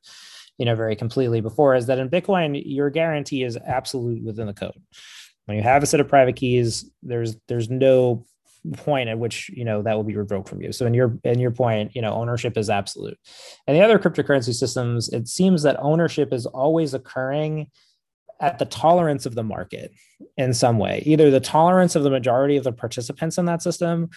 you 0.58 0.64
know, 0.64 0.74
very 0.74 0.96
completely 0.96 1.40
before. 1.40 1.74
Is 1.74 1.86
that 1.86 1.98
in 1.98 2.08
Bitcoin 2.08 2.60
your 2.64 2.90
guarantee 2.90 3.42
is 3.42 3.56
absolute 3.56 4.22
within 4.22 4.46
the 4.46 4.54
code. 4.54 4.80
When 5.46 5.56
you 5.56 5.62
have 5.62 5.82
a 5.82 5.86
set 5.86 6.00
of 6.00 6.08
private 6.08 6.36
keys, 6.36 6.90
there's 7.02 7.36
there's 7.48 7.68
no 7.68 8.24
point 8.76 9.08
at 9.08 9.18
which 9.18 9.48
you 9.50 9.64
know 9.64 9.82
that 9.82 9.94
will 9.94 10.04
be 10.04 10.16
revoked 10.16 10.48
from 10.48 10.60
you. 10.60 10.72
So 10.72 10.86
in 10.86 10.94
your 10.94 11.18
in 11.24 11.38
your 11.38 11.50
point 11.50 11.94
you 11.94 12.02
know 12.02 12.12
ownership 12.12 12.56
is 12.56 12.70
absolute. 12.70 13.18
And 13.66 13.76
the 13.76 13.82
other 13.82 13.98
cryptocurrency 13.98 14.54
systems 14.54 15.08
it 15.08 15.28
seems 15.28 15.62
that 15.62 15.76
ownership 15.80 16.32
is 16.32 16.46
always 16.46 16.94
occurring 16.94 17.68
at 18.40 18.58
the 18.58 18.64
tolerance 18.64 19.26
of 19.26 19.34
the 19.34 19.42
market 19.42 19.92
in 20.36 20.54
some 20.54 20.78
way 20.78 21.02
either 21.06 21.30
the 21.30 21.40
tolerance 21.40 21.94
of 21.94 22.02
the 22.02 22.10
majority 22.10 22.56
of 22.56 22.64
the 22.64 22.72
participants 22.72 23.38
in 23.38 23.44
that 23.46 23.62
system 23.62 24.08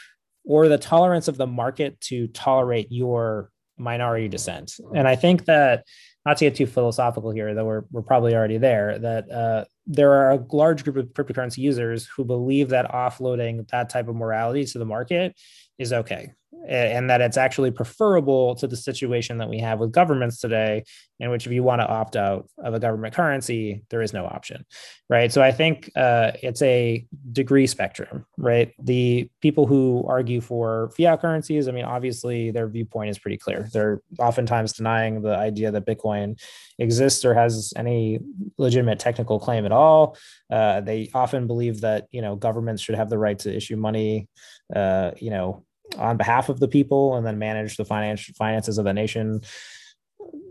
or 0.46 0.68
the 0.68 0.78
tolerance 0.78 1.28
of 1.28 1.38
the 1.38 1.48
market 1.48 2.00
to 2.02 2.28
tolerate 2.28 2.92
your 2.92 3.50
minority 3.78 4.28
dissent. 4.28 4.74
And 4.94 5.08
i 5.08 5.16
think 5.16 5.46
that 5.46 5.86
not 6.26 6.38
to 6.38 6.46
get 6.46 6.56
too 6.56 6.66
philosophical 6.66 7.32
here, 7.32 7.54
though 7.54 7.66
we're, 7.66 7.84
we're 7.92 8.02
probably 8.02 8.34
already 8.34 8.58
there, 8.58 8.98
that 9.00 9.30
uh, 9.32 9.66
there 9.86 10.12
are 10.14 10.32
a 10.32 10.46
large 10.52 10.84
group 10.84 10.98
of 10.98 11.08
cryptocurrency 11.14 11.58
users 11.58 12.06
who 12.06 12.24
believe 12.24 12.70
that 12.70 12.92
offloading 12.92 13.68
that 13.70 13.90
type 13.90 14.08
of 14.08 14.16
morality 14.16 14.66
to 14.66 14.80
the 14.80 14.86
market 14.86 15.36
is 15.78 15.92
okay 15.92 16.32
and 16.68 17.10
that 17.10 17.22
it's 17.22 17.38
actually 17.38 17.72
preferable 17.72 18.56
to 18.56 18.68
the 18.68 18.76
situation 18.76 19.38
that 19.38 19.50
we 19.50 19.60
have 19.60 19.80
with 19.80 19.92
governments 19.92 20.40
today 20.40 20.84
in 21.20 21.30
which 21.30 21.46
if 21.46 21.52
you 21.52 21.64
want 21.64 21.82
to 21.82 21.88
opt 21.88 22.16
out 22.16 22.48
of 22.58 22.74
a 22.74 22.80
government 22.80 23.14
currency 23.14 23.84
there 23.90 24.02
is 24.02 24.14
no 24.14 24.26
option 24.26 24.66
right? 25.10 25.32
So 25.32 25.42
i 25.42 25.52
think 25.52 25.90
uh, 25.96 26.32
it's 26.42 26.62
a 26.62 27.06
degree 27.32 27.68
spectrum 27.68 28.26
right? 28.38 28.74
The 28.80 29.30
people 29.42 29.68
who 29.68 30.06
argue 30.08 30.42
for 30.42 30.92
fiat 30.96 31.22
currencies 31.22 31.68
i 31.68 31.72
mean 31.72 31.86
obviously 31.86 32.52
their 32.52 32.68
viewpoint 32.68 33.10
is 33.10 33.20
pretty 33.20 33.38
clear. 33.38 33.68
They're 33.74 34.02
oftentimes 34.20 34.74
denying 34.74 35.22
the 35.22 35.36
idea 35.36 35.72
that 35.72 35.86
bitcoin 35.86 36.40
exists 36.80 37.26
or 37.26 37.34
has 37.34 37.74
any 37.76 38.20
legitimate 38.58 39.00
technical 39.00 39.40
claim 39.40 39.66
at 39.66 39.72
all. 39.72 40.18
Uh, 40.52 40.82
they 40.82 41.10
often 41.14 41.48
believe 41.48 41.82
that 41.82 42.08
you 42.12 42.22
know 42.22 42.36
governments 42.36 42.82
should 42.82 42.96
have 42.96 43.10
the 43.10 43.18
right 43.18 43.40
to 43.40 43.56
issue 43.56 43.76
money 43.76 44.28
uh, 44.76 45.12
you 45.18 45.30
know 45.30 45.66
on 45.98 46.18
behalf 46.18 46.50
of 46.50 46.60
the 46.60 46.68
people 46.68 47.16
and 47.16 47.26
then 47.26 47.38
manage 47.38 47.78
the 47.78 47.86
financial 47.86 48.34
finances 48.36 48.78
of 48.78 48.86
the 48.86 48.94
nation 48.94 49.42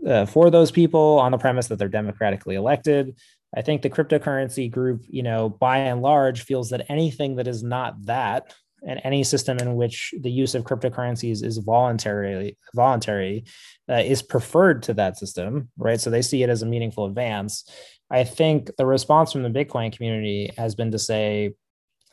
uh, 0.07 0.25
for 0.25 0.49
those 0.49 0.71
people 0.71 1.19
on 1.19 1.31
the 1.31 1.37
premise 1.37 1.67
that 1.67 1.77
they're 1.77 1.87
democratically 1.89 2.55
elected. 2.55 3.15
I 3.55 3.61
think 3.61 3.81
the 3.81 3.89
cryptocurrency 3.89 4.71
group, 4.71 5.03
you 5.07 5.23
know, 5.23 5.49
by 5.49 5.77
and 5.79 6.01
large, 6.01 6.43
feels 6.43 6.69
that 6.71 6.85
anything 6.89 7.35
that 7.35 7.47
is 7.47 7.63
not 7.63 8.05
that, 8.05 8.53
and 8.85 8.99
any 9.03 9.23
system 9.23 9.57
in 9.59 9.75
which 9.75 10.13
the 10.19 10.31
use 10.31 10.55
of 10.55 10.63
cryptocurrencies 10.63 11.43
is 11.43 11.57
voluntary, 11.59 12.57
voluntary, 12.75 13.45
uh, 13.89 13.93
is 13.95 14.21
preferred 14.21 14.83
to 14.83 14.93
that 14.95 15.17
system, 15.17 15.69
right? 15.77 16.01
So 16.01 16.09
they 16.09 16.21
see 16.21 16.43
it 16.43 16.49
as 16.49 16.63
a 16.63 16.65
meaningful 16.65 17.05
advance. 17.05 17.63
I 18.11 18.23
think 18.25 18.71
the 18.77 18.85
response 18.85 19.31
from 19.31 19.43
the 19.43 19.49
Bitcoin 19.49 19.95
community 19.95 20.51
has 20.57 20.75
been 20.75 20.91
to 20.91 20.99
say, 20.99 21.53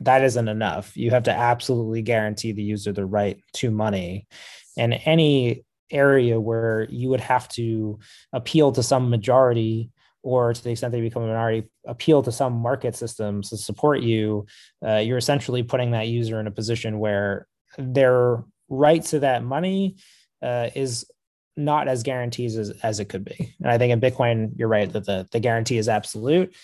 that 0.01 0.25
isn't 0.25 0.49
enough. 0.49 0.97
You 0.97 1.11
have 1.11 1.25
to 1.25 1.33
absolutely 1.33 2.03
guarantee 2.03 2.53
the 2.53 2.63
user 2.63 2.93
the 2.93 3.07
right 3.07 3.39
to 3.55 3.71
money. 3.71 4.27
And 4.77 5.01
any 5.05 5.65
area 5.91 6.41
where 6.41 6.87
you 6.91 7.09
would 7.09 7.21
have 7.21 7.49
to 7.49 7.99
appeal 8.33 8.73
to 8.73 8.83
some 8.83 9.11
majority 9.11 9.91
or 10.23 10.53
to 10.53 10.63
the 10.63 10.71
extent 10.71 10.93
they 10.93 11.01
become 11.01 11.23
a 11.23 11.27
minority, 11.27 11.69
appeal 11.87 12.23
to 12.23 12.33
some 12.33 12.53
market 12.53 12.95
systems 12.95 13.51
to 13.51 13.57
support 13.57 14.01
you, 14.01 14.47
uh, 14.87 14.97
you're 14.97 15.19
essentially 15.19 15.63
putting 15.63 15.93
that 15.93 16.09
user 16.09 16.39
in 16.41 16.47
a 16.47 16.51
position 16.51 16.99
where 16.99 17.47
their 17.79 18.45
right 18.69 19.03
to 19.03 19.21
that 19.21 19.43
money 19.43 19.97
uh, 20.43 20.69
is 20.75 21.07
not 21.57 21.89
as 21.89 22.03
guarantees 22.03 22.57
as, 22.57 22.71
as 22.83 23.01
it 23.01 23.07
could 23.07 23.25
be. 23.25 23.55
And 23.61 23.71
I 23.71 23.79
think 23.79 23.93
in 23.93 24.01
Bitcoin, 24.01 24.53
you're 24.57 24.69
right 24.69 24.91
that 24.93 25.05
the, 25.05 25.27
the 25.31 25.41
guarantee 25.41 25.79
is 25.79 25.89
absolute. 25.89 26.55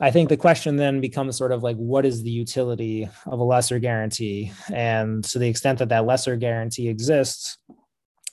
I 0.00 0.10
think 0.10 0.28
the 0.28 0.36
question 0.36 0.76
then 0.76 1.00
becomes 1.00 1.36
sort 1.36 1.52
of 1.52 1.62
like, 1.62 1.76
what 1.76 2.06
is 2.06 2.22
the 2.22 2.30
utility 2.30 3.08
of 3.26 3.38
a 3.38 3.44
lesser 3.44 3.78
guarantee? 3.78 4.52
And 4.72 5.24
to 5.24 5.38
the 5.38 5.48
extent 5.48 5.78
that 5.80 5.88
that 5.90 6.06
lesser 6.06 6.36
guarantee 6.36 6.88
exists, 6.88 7.58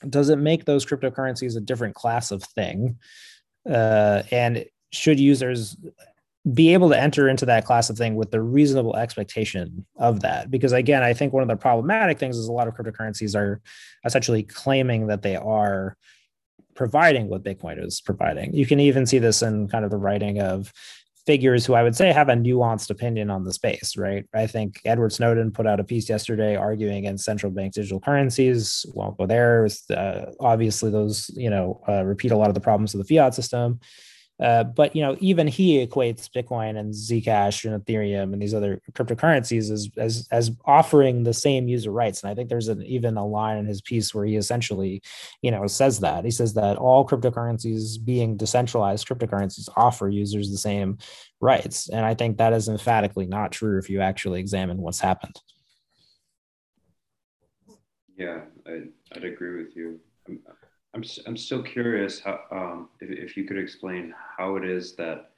does 0.08 0.28
it 0.28 0.36
make 0.36 0.64
those 0.64 0.84
cryptocurrencies 0.84 1.56
a 1.56 1.60
different 1.60 1.94
class 1.94 2.30
of 2.30 2.42
thing? 2.42 2.98
Uh, 3.68 4.22
and 4.30 4.64
should 4.92 5.18
users 5.18 5.76
be 6.52 6.72
able 6.72 6.88
to 6.88 7.00
enter 7.00 7.28
into 7.28 7.44
that 7.46 7.64
class 7.64 7.90
of 7.90 7.98
thing 7.98 8.14
with 8.14 8.30
the 8.30 8.40
reasonable 8.40 8.96
expectation 8.96 9.84
of 9.96 10.20
that? 10.20 10.50
Because 10.50 10.72
again, 10.72 11.02
I 11.02 11.12
think 11.12 11.32
one 11.32 11.42
of 11.42 11.48
the 11.48 11.56
problematic 11.56 12.18
things 12.18 12.36
is 12.36 12.46
a 12.46 12.52
lot 12.52 12.68
of 12.68 12.74
cryptocurrencies 12.74 13.34
are 13.34 13.60
essentially 14.04 14.42
claiming 14.42 15.08
that 15.08 15.22
they 15.22 15.36
are 15.36 15.96
providing 16.74 17.28
what 17.28 17.42
Bitcoin 17.42 17.84
is 17.84 18.00
providing. 18.00 18.54
You 18.54 18.66
can 18.66 18.78
even 18.78 19.06
see 19.06 19.18
this 19.18 19.42
in 19.42 19.66
kind 19.68 19.84
of 19.84 19.90
the 19.90 19.96
writing 19.96 20.40
of 20.40 20.72
figures 21.26 21.66
who 21.66 21.74
I 21.74 21.82
would 21.82 21.96
say 21.96 22.12
have 22.12 22.28
a 22.28 22.34
nuanced 22.34 22.90
opinion 22.90 23.30
on 23.30 23.44
the 23.44 23.52
space, 23.52 23.96
right? 23.96 24.24
I 24.32 24.46
think 24.46 24.80
Edward 24.84 25.12
Snowden 25.12 25.50
put 25.50 25.66
out 25.66 25.80
a 25.80 25.84
piece 25.84 26.08
yesterday 26.08 26.54
arguing 26.54 26.98
against 26.98 27.24
central 27.24 27.50
bank 27.50 27.74
digital 27.74 28.00
currencies. 28.00 28.86
Won't 28.94 29.18
go 29.18 29.26
there. 29.26 29.68
Uh, 29.90 30.26
obviously, 30.38 30.90
those 30.90 31.30
you 31.34 31.50
know 31.50 31.80
uh, 31.88 32.04
repeat 32.04 32.30
a 32.30 32.36
lot 32.36 32.48
of 32.48 32.54
the 32.54 32.60
problems 32.60 32.94
of 32.94 33.04
the 33.04 33.16
fiat 33.16 33.34
system. 33.34 33.80
Uh, 34.38 34.64
but 34.64 34.94
you 34.94 35.00
know, 35.00 35.16
even 35.20 35.46
he 35.46 35.86
equates 35.86 36.28
Bitcoin 36.28 36.78
and 36.78 36.92
Zcash 36.92 37.64
and 37.64 37.82
Ethereum 37.82 38.34
and 38.34 38.42
these 38.42 38.52
other 38.52 38.80
cryptocurrencies 38.92 39.70
as 39.70 39.88
as 39.96 40.28
as 40.30 40.50
offering 40.66 41.22
the 41.22 41.32
same 41.32 41.68
user 41.68 41.90
rights. 41.90 42.22
And 42.22 42.30
I 42.30 42.34
think 42.34 42.50
there's 42.50 42.68
an, 42.68 42.82
even 42.82 43.16
a 43.16 43.26
line 43.26 43.56
in 43.56 43.64
his 43.64 43.80
piece 43.80 44.14
where 44.14 44.26
he 44.26 44.36
essentially, 44.36 45.00
you 45.40 45.50
know, 45.50 45.66
says 45.66 46.00
that 46.00 46.24
he 46.24 46.30
says 46.30 46.52
that 46.54 46.76
all 46.76 47.06
cryptocurrencies, 47.06 48.02
being 48.04 48.36
decentralized 48.36 49.08
cryptocurrencies, 49.08 49.70
offer 49.74 50.08
users 50.08 50.50
the 50.50 50.58
same 50.58 50.98
rights. 51.40 51.88
And 51.88 52.04
I 52.04 52.14
think 52.14 52.36
that 52.36 52.52
is 52.52 52.68
emphatically 52.68 53.26
not 53.26 53.52
true 53.52 53.78
if 53.78 53.88
you 53.88 54.02
actually 54.02 54.40
examine 54.40 54.78
what's 54.78 55.00
happened. 55.00 55.40
Yeah, 58.18 58.40
I, 58.66 58.82
I'd 59.14 59.24
agree 59.24 59.62
with 59.62 59.76
you. 59.76 60.00
I'm 60.96 61.04
I'm 61.26 61.36
still 61.36 61.62
curious 61.62 62.20
how, 62.20 62.40
um, 62.50 62.88
if, 63.00 63.10
if 63.10 63.36
you 63.36 63.44
could 63.44 63.58
explain 63.58 64.14
how 64.38 64.56
it 64.56 64.64
is 64.64 64.94
that 64.96 65.30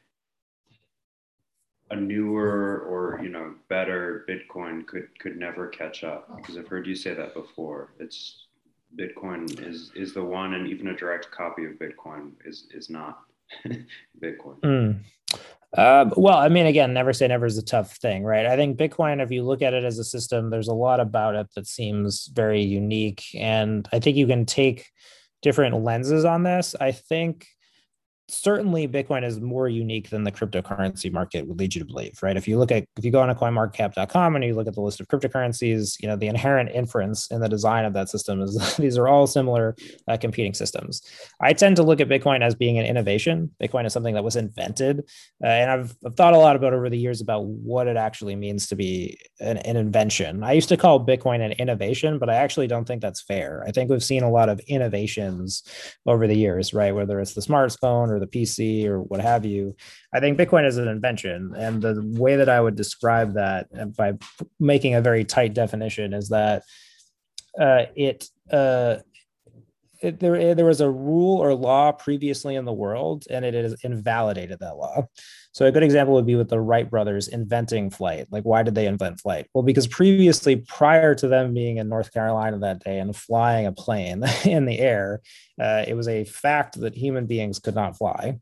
a 1.90 1.97
newer 1.97 2.85
or 2.88 3.18
you 3.21 3.29
know 3.29 3.55
better 3.68 4.25
Bitcoin 4.29 4.87
could 4.87 5.09
could 5.18 5.37
never 5.37 5.66
catch 5.66 6.05
up 6.05 6.37
because 6.37 6.57
I've 6.57 6.68
heard 6.68 6.87
you 6.87 6.94
say 6.94 7.12
that 7.12 7.35
before. 7.35 7.92
It's 7.99 8.47
Bitcoin 8.97 9.66
is 9.66 9.90
is 9.97 10.14
the 10.14 10.23
one, 10.23 10.55
and 10.55 10.68
even 10.68 10.88
a 10.88 10.97
direct 10.97 11.29
copy 11.33 11.64
of 11.64 11.73
Bitcoin 11.73 12.33
is 12.44 12.68
is 12.73 12.88
not 12.88 13.18
Bitcoin. 14.23 14.61
Mm. 14.61 15.01
Uh, 15.77 16.09
well, 16.16 16.38
I 16.38 16.49
mean, 16.49 16.66
again, 16.66 16.94
never 16.94 17.12
say 17.12 17.27
never 17.27 17.47
is 17.47 17.59
a 17.59 17.62
tough 17.62 17.97
thing, 17.97 18.23
right? 18.23 18.47
I 18.47 18.55
think 18.55 18.79
Bitcoin, 18.79 19.21
if 19.21 19.33
you 19.33 19.42
look 19.42 19.61
at 19.61 19.75
it 19.75 19.83
as 19.83 19.99
a 19.99 20.05
system, 20.05 20.51
there's 20.51 20.68
a 20.68 20.73
lot 20.73 21.01
about 21.01 21.35
it 21.35 21.49
that 21.57 21.66
seems 21.66 22.31
very 22.33 22.62
unique, 22.62 23.25
and 23.35 23.88
I 23.92 23.99
think 23.99 24.16
you 24.16 24.29
can 24.29 24.47
take 24.47 24.87
different 25.42 25.83
lenses 25.83 26.24
on 26.24 26.42
this. 26.42 26.74
I 26.81 26.92
think 26.92 27.46
certainly 28.29 28.87
Bitcoin 28.87 29.25
is 29.25 29.41
more 29.41 29.69
unique 29.69 30.11
than 30.11 30.23
the 30.23 30.33
cryptocurrency 30.33 31.11
market 31.11 31.47
would 31.47 31.59
lead 31.59 31.75
you 31.75 31.81
to 31.81 31.87
believe, 31.87 32.19
right? 32.23 32.37
If 32.37 32.47
you 32.47 32.59
look 32.59 32.71
at 32.71 32.85
if 32.97 33.05
you 33.05 33.11
go 33.11 33.21
on 33.21 33.31
a 33.31 33.35
coinmarketcap.com 33.35 34.37
and 34.37 34.45
you 34.45 34.55
look 34.55 34.69
at 34.69 34.75
the 34.75 34.81
list 34.81 35.01
of 35.01 35.09
cryptocurrencies, 35.09 36.01
you 36.01 36.09
know, 36.09 36.17
the 36.17 36.27
inherent 36.27 36.71
inference 36.71 37.31
in 37.31 37.41
the 37.41 37.49
design 37.49 37.85
of 37.85 37.95
that 37.95 38.09
system 38.09 38.41
is 38.43 38.77
these 38.77 38.99
are 38.99 39.09
all 39.09 39.27
similar 39.27 39.75
uh, 40.07 40.17
competing 40.17 40.55
systems. 40.55 41.03
I 41.41 41.53
tend 41.53 41.77
to 41.77 41.83
look 41.83 42.01
at 42.01 42.09
Bitcoin 42.09 42.43
as 42.43 42.55
being 42.55 42.79
an 42.79 42.85
innovation. 42.85 43.51
Bitcoin 43.62 43.87
is 43.87 43.93
something 43.93 44.14
that 44.14 44.25
was 44.25 44.37
invented, 44.37 45.01
uh, 45.43 45.47
and 45.47 45.71
I've, 45.71 45.97
I've 46.05 46.14
thought 46.14 46.35
a 46.35 46.38
lot 46.38 46.57
about 46.57 46.75
over 46.75 46.91
the 46.91 46.99
years 46.99 47.21
about 47.21 47.45
what 47.47 47.87
it 47.87 47.97
actually 47.97 48.37
means 48.37 48.67
to 48.69 48.77
be 48.77 49.19
an, 49.41 49.57
an 49.59 49.77
invention. 49.77 50.43
I 50.45 50.53
used 50.53 50.69
to 50.69 50.77
call 50.77 51.05
Bitcoin 51.05 51.41
an 51.45 51.53
innovation, 51.53 52.19
but 52.19 52.29
I 52.29 52.35
actually 52.35 52.67
don't 52.67 52.85
think 52.85 53.01
that's 53.01 53.23
fair. 53.23 53.64
I 53.67 53.71
think 53.71 53.91
we've 53.91 54.05
seen 54.05 54.23
a 54.23 54.31
lot 54.31 54.49
of 54.49 54.61
innovations 54.69 55.62
over 56.07 56.27
the 56.27 56.37
years, 56.37 56.75
right? 56.75 56.95
Whether 56.95 57.21
it's 57.21 57.35
the 57.35 57.41
smartphone 57.41 58.11
or 58.11 58.17
or 58.18 58.26
the 58.26 58.26
PC 58.26 58.85
or 58.87 59.00
what 59.00 59.20
have 59.20 59.44
you. 59.46 59.74
I 60.12 60.20
think 60.20 60.38
Bitcoin 60.38 60.66
is 60.66 60.76
an 60.76 60.88
invention. 60.88 61.54
And 61.57 61.81
the 61.81 62.02
way 62.18 62.37
that 62.37 62.48
I 62.48 62.61
would 62.61 62.76
describe 62.76 63.35
that 63.35 63.68
by 63.96 64.14
making 64.59 64.94
a 64.94 65.00
very 65.00 65.24
tight 65.24 65.54
definition 65.54 66.12
is 66.12 66.28
that 66.28 66.62
uh, 67.59 67.87
it, 67.96 68.26
uh, 68.52 68.96
it, 70.01 70.21
there, 70.21 70.55
there 70.55 70.67
was 70.67 70.81
a 70.81 70.91
rule 70.91 71.39
or 71.39 71.55
law 71.55 71.93
previously 71.93 72.55
in 72.55 72.65
the 72.65 72.73
world 72.73 73.25
and 73.31 73.45
it 73.45 73.55
has 73.55 73.75
invalidated 73.83 74.59
that 74.61 74.77
law. 74.77 75.07
So 75.53 75.67
a 75.67 75.73
good 75.73 75.83
example 75.83 76.15
would 76.15 76.27
be 76.27 76.37
with 76.37 76.51
the 76.51 76.61
Wright 76.61 76.89
brothers 76.89 77.27
inventing 77.27 77.91
flight. 77.91 78.27
Like, 78.31 78.45
why 78.45 78.63
did 78.63 78.75
they 78.75 78.87
invent 78.87 79.21
flight? 79.21 79.49
Well, 79.53 79.65
because 79.65 79.87
previously, 79.87 80.57
prior 80.57 81.15
to 81.17 81.27
them 81.27 81.53
being 81.53 81.79
in 81.79 81.89
North 81.89 82.13
Carolina 82.13 82.59
that 82.61 82.85
day 82.85 82.99
and 82.99 83.17
flying 83.17 83.67
a 83.67 83.73
plane 83.73 84.23
in 84.45 84.67
the 84.67 84.79
air, 84.79 85.21
uh, 85.61 85.85
it 85.87 85.95
was 85.95 86.07
a 86.07 86.25
fact 86.25 86.81
that 86.81 86.95
human 86.95 87.27
beings 87.27 87.59
could 87.59 87.75
not 87.75 87.97
fly. 87.97 88.39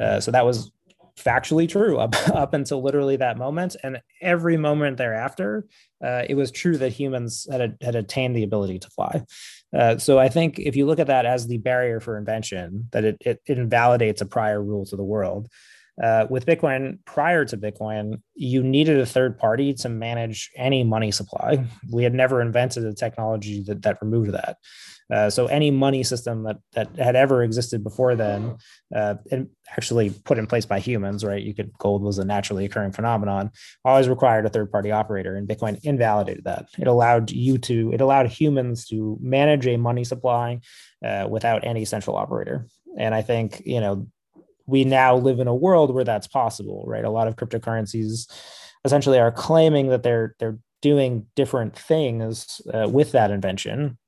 Uh, 0.00 0.20
so 0.20 0.30
that 0.30 0.46
was 0.46 0.72
factually 1.18 1.68
true 1.68 1.98
up, 1.98 2.14
up 2.28 2.54
until 2.54 2.82
literally 2.82 3.16
that 3.16 3.38
moment. 3.38 3.76
And 3.82 4.00
every 4.20 4.56
moment 4.56 4.96
thereafter, 4.96 5.66
uh, 6.04 6.22
it 6.28 6.34
was 6.34 6.50
true 6.50 6.76
that 6.78 6.92
humans 6.92 7.46
had, 7.50 7.76
had 7.80 7.94
attained 7.94 8.36
the 8.36 8.42
ability 8.42 8.78
to 8.80 8.90
fly. 8.90 9.24
Uh, 9.76 9.98
so 9.98 10.18
I 10.18 10.28
think 10.28 10.58
if 10.58 10.76
you 10.76 10.86
look 10.86 10.98
at 10.98 11.08
that 11.08 11.26
as 11.26 11.46
the 11.46 11.58
barrier 11.58 12.00
for 12.00 12.16
invention, 12.16 12.88
that 12.92 13.04
it, 13.04 13.16
it, 13.20 13.40
it 13.46 13.58
invalidates 13.58 14.20
a 14.20 14.26
prior 14.26 14.62
rule 14.62 14.86
to 14.86 14.96
the 14.96 15.04
world. 15.04 15.48
Uh, 16.02 16.26
with 16.28 16.44
Bitcoin, 16.44 16.98
prior 17.06 17.44
to 17.46 17.56
Bitcoin, 17.56 18.20
you 18.34 18.62
needed 18.62 18.98
a 18.98 19.06
third 19.06 19.38
party 19.38 19.72
to 19.72 19.88
manage 19.88 20.50
any 20.56 20.84
money 20.84 21.10
supply. 21.10 21.64
We 21.90 22.04
had 22.04 22.14
never 22.14 22.42
invented 22.42 22.84
a 22.84 22.92
technology 22.92 23.62
that, 23.66 23.82
that 23.82 24.02
removed 24.02 24.32
that. 24.32 24.58
Uh, 25.12 25.30
so 25.30 25.46
any 25.46 25.70
money 25.70 26.02
system 26.02 26.42
that 26.42 26.56
that 26.72 26.96
had 26.96 27.14
ever 27.14 27.42
existed 27.42 27.84
before 27.84 28.16
then, 28.16 28.56
uh, 28.94 29.14
and 29.30 29.48
actually 29.70 30.10
put 30.10 30.36
in 30.36 30.46
place 30.46 30.66
by 30.66 30.80
humans, 30.80 31.24
right? 31.24 31.42
You 31.42 31.54
could 31.54 31.72
gold 31.78 32.02
was 32.02 32.18
a 32.18 32.24
naturally 32.24 32.64
occurring 32.64 32.92
phenomenon. 32.92 33.52
Always 33.84 34.08
required 34.08 34.46
a 34.46 34.48
third 34.48 34.72
party 34.72 34.90
operator, 34.90 35.36
and 35.36 35.48
Bitcoin 35.48 35.78
invalidated 35.84 36.44
that. 36.44 36.66
It 36.76 36.88
allowed 36.88 37.30
you 37.30 37.56
to 37.58 37.92
it 37.92 38.00
allowed 38.00 38.26
humans 38.26 38.86
to 38.88 39.16
manage 39.20 39.66
a 39.68 39.76
money 39.76 40.02
supply 40.02 40.60
uh, 41.04 41.28
without 41.30 41.64
any 41.64 41.84
central 41.84 42.16
operator. 42.16 42.66
And 42.98 43.14
I 43.14 43.22
think 43.22 43.62
you 43.64 43.80
know 43.80 44.08
we 44.66 44.84
now 44.84 45.16
live 45.16 45.40
in 45.40 45.48
a 45.48 45.54
world 45.54 45.94
where 45.94 46.04
that's 46.04 46.26
possible, 46.26 46.84
right? 46.86 47.04
A 47.04 47.10
lot 47.10 47.28
of 47.28 47.36
cryptocurrencies 47.36 48.30
essentially 48.84 49.18
are 49.18 49.32
claiming 49.32 49.88
that 49.88 50.02
they're 50.02 50.34
they're 50.38 50.58
doing 50.82 51.26
different 51.34 51.76
things 51.76 52.60
uh, 52.72 52.88
with 52.88 53.12
that 53.12 53.30
invention, 53.30 53.98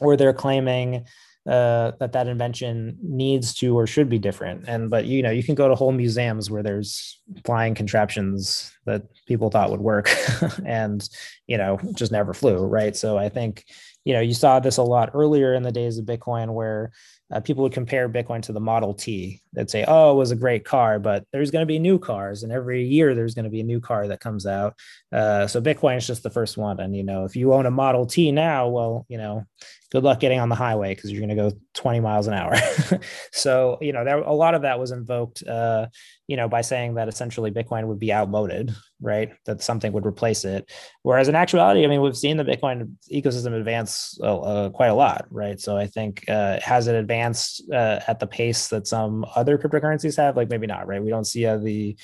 or 0.00 0.16
they're 0.16 0.32
claiming 0.32 1.04
uh, 1.46 1.90
that 1.98 2.12
that 2.12 2.28
invention 2.28 2.96
needs 3.02 3.52
to 3.54 3.76
or 3.76 3.86
should 3.86 4.08
be 4.08 4.18
different. 4.18 4.64
And 4.68 4.90
but 4.90 5.06
you 5.06 5.22
know 5.22 5.30
you 5.30 5.42
can 5.42 5.54
go 5.54 5.68
to 5.68 5.74
whole 5.74 5.92
museums 5.92 6.50
where 6.50 6.62
there's 6.62 7.20
flying 7.44 7.74
contraptions 7.74 8.72
that 8.86 9.02
people 9.26 9.50
thought 9.50 9.70
would 9.70 9.80
work, 9.80 10.10
and 10.64 11.08
you 11.46 11.58
know 11.58 11.80
just 11.94 12.12
never 12.12 12.32
flew, 12.34 12.58
right? 12.58 12.96
So 12.96 13.18
I 13.18 13.28
think 13.28 13.64
you 14.04 14.12
know 14.14 14.20
you 14.20 14.34
saw 14.34 14.60
this 14.60 14.76
a 14.76 14.82
lot 14.82 15.10
earlier 15.14 15.54
in 15.54 15.62
the 15.62 15.72
days 15.72 15.98
of 15.98 16.06
Bitcoin 16.06 16.54
where 16.54 16.92
uh, 17.30 17.40
people 17.40 17.62
would 17.62 17.72
compare 17.72 18.08
Bitcoin 18.08 18.42
to 18.42 18.52
the 18.52 18.60
Model 18.60 18.92
T. 18.94 19.40
They'd 19.54 19.70
say, 19.70 19.84
"Oh, 19.88 20.12
it 20.12 20.16
was 20.16 20.30
a 20.30 20.36
great 20.36 20.64
car," 20.64 20.98
but 20.98 21.24
there's 21.32 21.50
going 21.50 21.62
to 21.62 21.66
be 21.66 21.78
new 21.78 21.98
cars, 21.98 22.42
and 22.42 22.52
every 22.52 22.84
year 22.84 23.14
there's 23.14 23.34
going 23.34 23.44
to 23.44 23.50
be 23.50 23.60
a 23.60 23.64
new 23.64 23.80
car 23.80 24.06
that 24.08 24.20
comes 24.20 24.46
out. 24.46 24.74
Uh, 25.10 25.46
so 25.46 25.60
Bitcoin 25.60 25.96
is 25.96 26.06
just 26.06 26.22
the 26.22 26.30
first 26.30 26.56
one, 26.56 26.78
and 26.80 26.94
you 26.94 27.02
know, 27.02 27.24
if 27.24 27.34
you 27.34 27.54
own 27.54 27.66
a 27.66 27.70
Model 27.70 28.06
T 28.06 28.32
now, 28.32 28.68
well, 28.68 29.06
you 29.08 29.16
know, 29.16 29.44
good 29.90 30.04
luck 30.04 30.20
getting 30.20 30.40
on 30.40 30.48
the 30.48 30.54
highway 30.54 30.94
because 30.94 31.10
you're 31.10 31.20
going 31.20 31.36
to 31.36 31.50
go 31.50 31.52
20 31.74 32.00
miles 32.00 32.26
an 32.26 32.34
hour. 32.34 32.54
so 33.32 33.78
you 33.80 33.92
know, 33.92 34.04
there 34.04 34.18
a 34.18 34.32
lot 34.32 34.54
of 34.54 34.62
that 34.62 34.78
was 34.78 34.90
invoked, 34.90 35.42
uh, 35.46 35.86
you 36.32 36.36
know, 36.38 36.48
by 36.48 36.62
saying 36.62 36.94
that 36.94 37.08
essentially 37.08 37.50
Bitcoin 37.50 37.88
would 37.88 37.98
be 37.98 38.10
outmoded, 38.10 38.74
right? 39.02 39.32
That 39.44 39.60
something 39.60 39.92
would 39.92 40.06
replace 40.06 40.46
it. 40.46 40.72
Whereas 41.02 41.28
in 41.28 41.34
actuality, 41.34 41.84
I 41.84 41.88
mean, 41.88 42.00
we've 42.00 42.16
seen 42.16 42.38
the 42.38 42.44
Bitcoin 42.52 42.94
ecosystem 43.12 43.52
advance 43.52 44.18
uh, 44.22 44.70
quite 44.70 44.86
a 44.86 44.94
lot, 44.94 45.26
right? 45.30 45.60
So 45.60 45.76
I 45.76 45.86
think 45.88 46.24
uh, 46.30 46.58
has 46.60 46.88
it 46.88 46.94
advanced 46.94 47.70
uh, 47.70 48.00
at 48.08 48.18
the 48.18 48.26
pace 48.26 48.68
that 48.68 48.86
some 48.86 49.26
other 49.36 49.58
cryptocurrencies 49.58 50.16
have? 50.16 50.38
Like 50.38 50.48
maybe 50.48 50.66
not, 50.66 50.86
right? 50.86 51.04
We 51.04 51.10
don't 51.10 51.26
see 51.26 51.44
uh, 51.44 51.58
the 51.58 51.98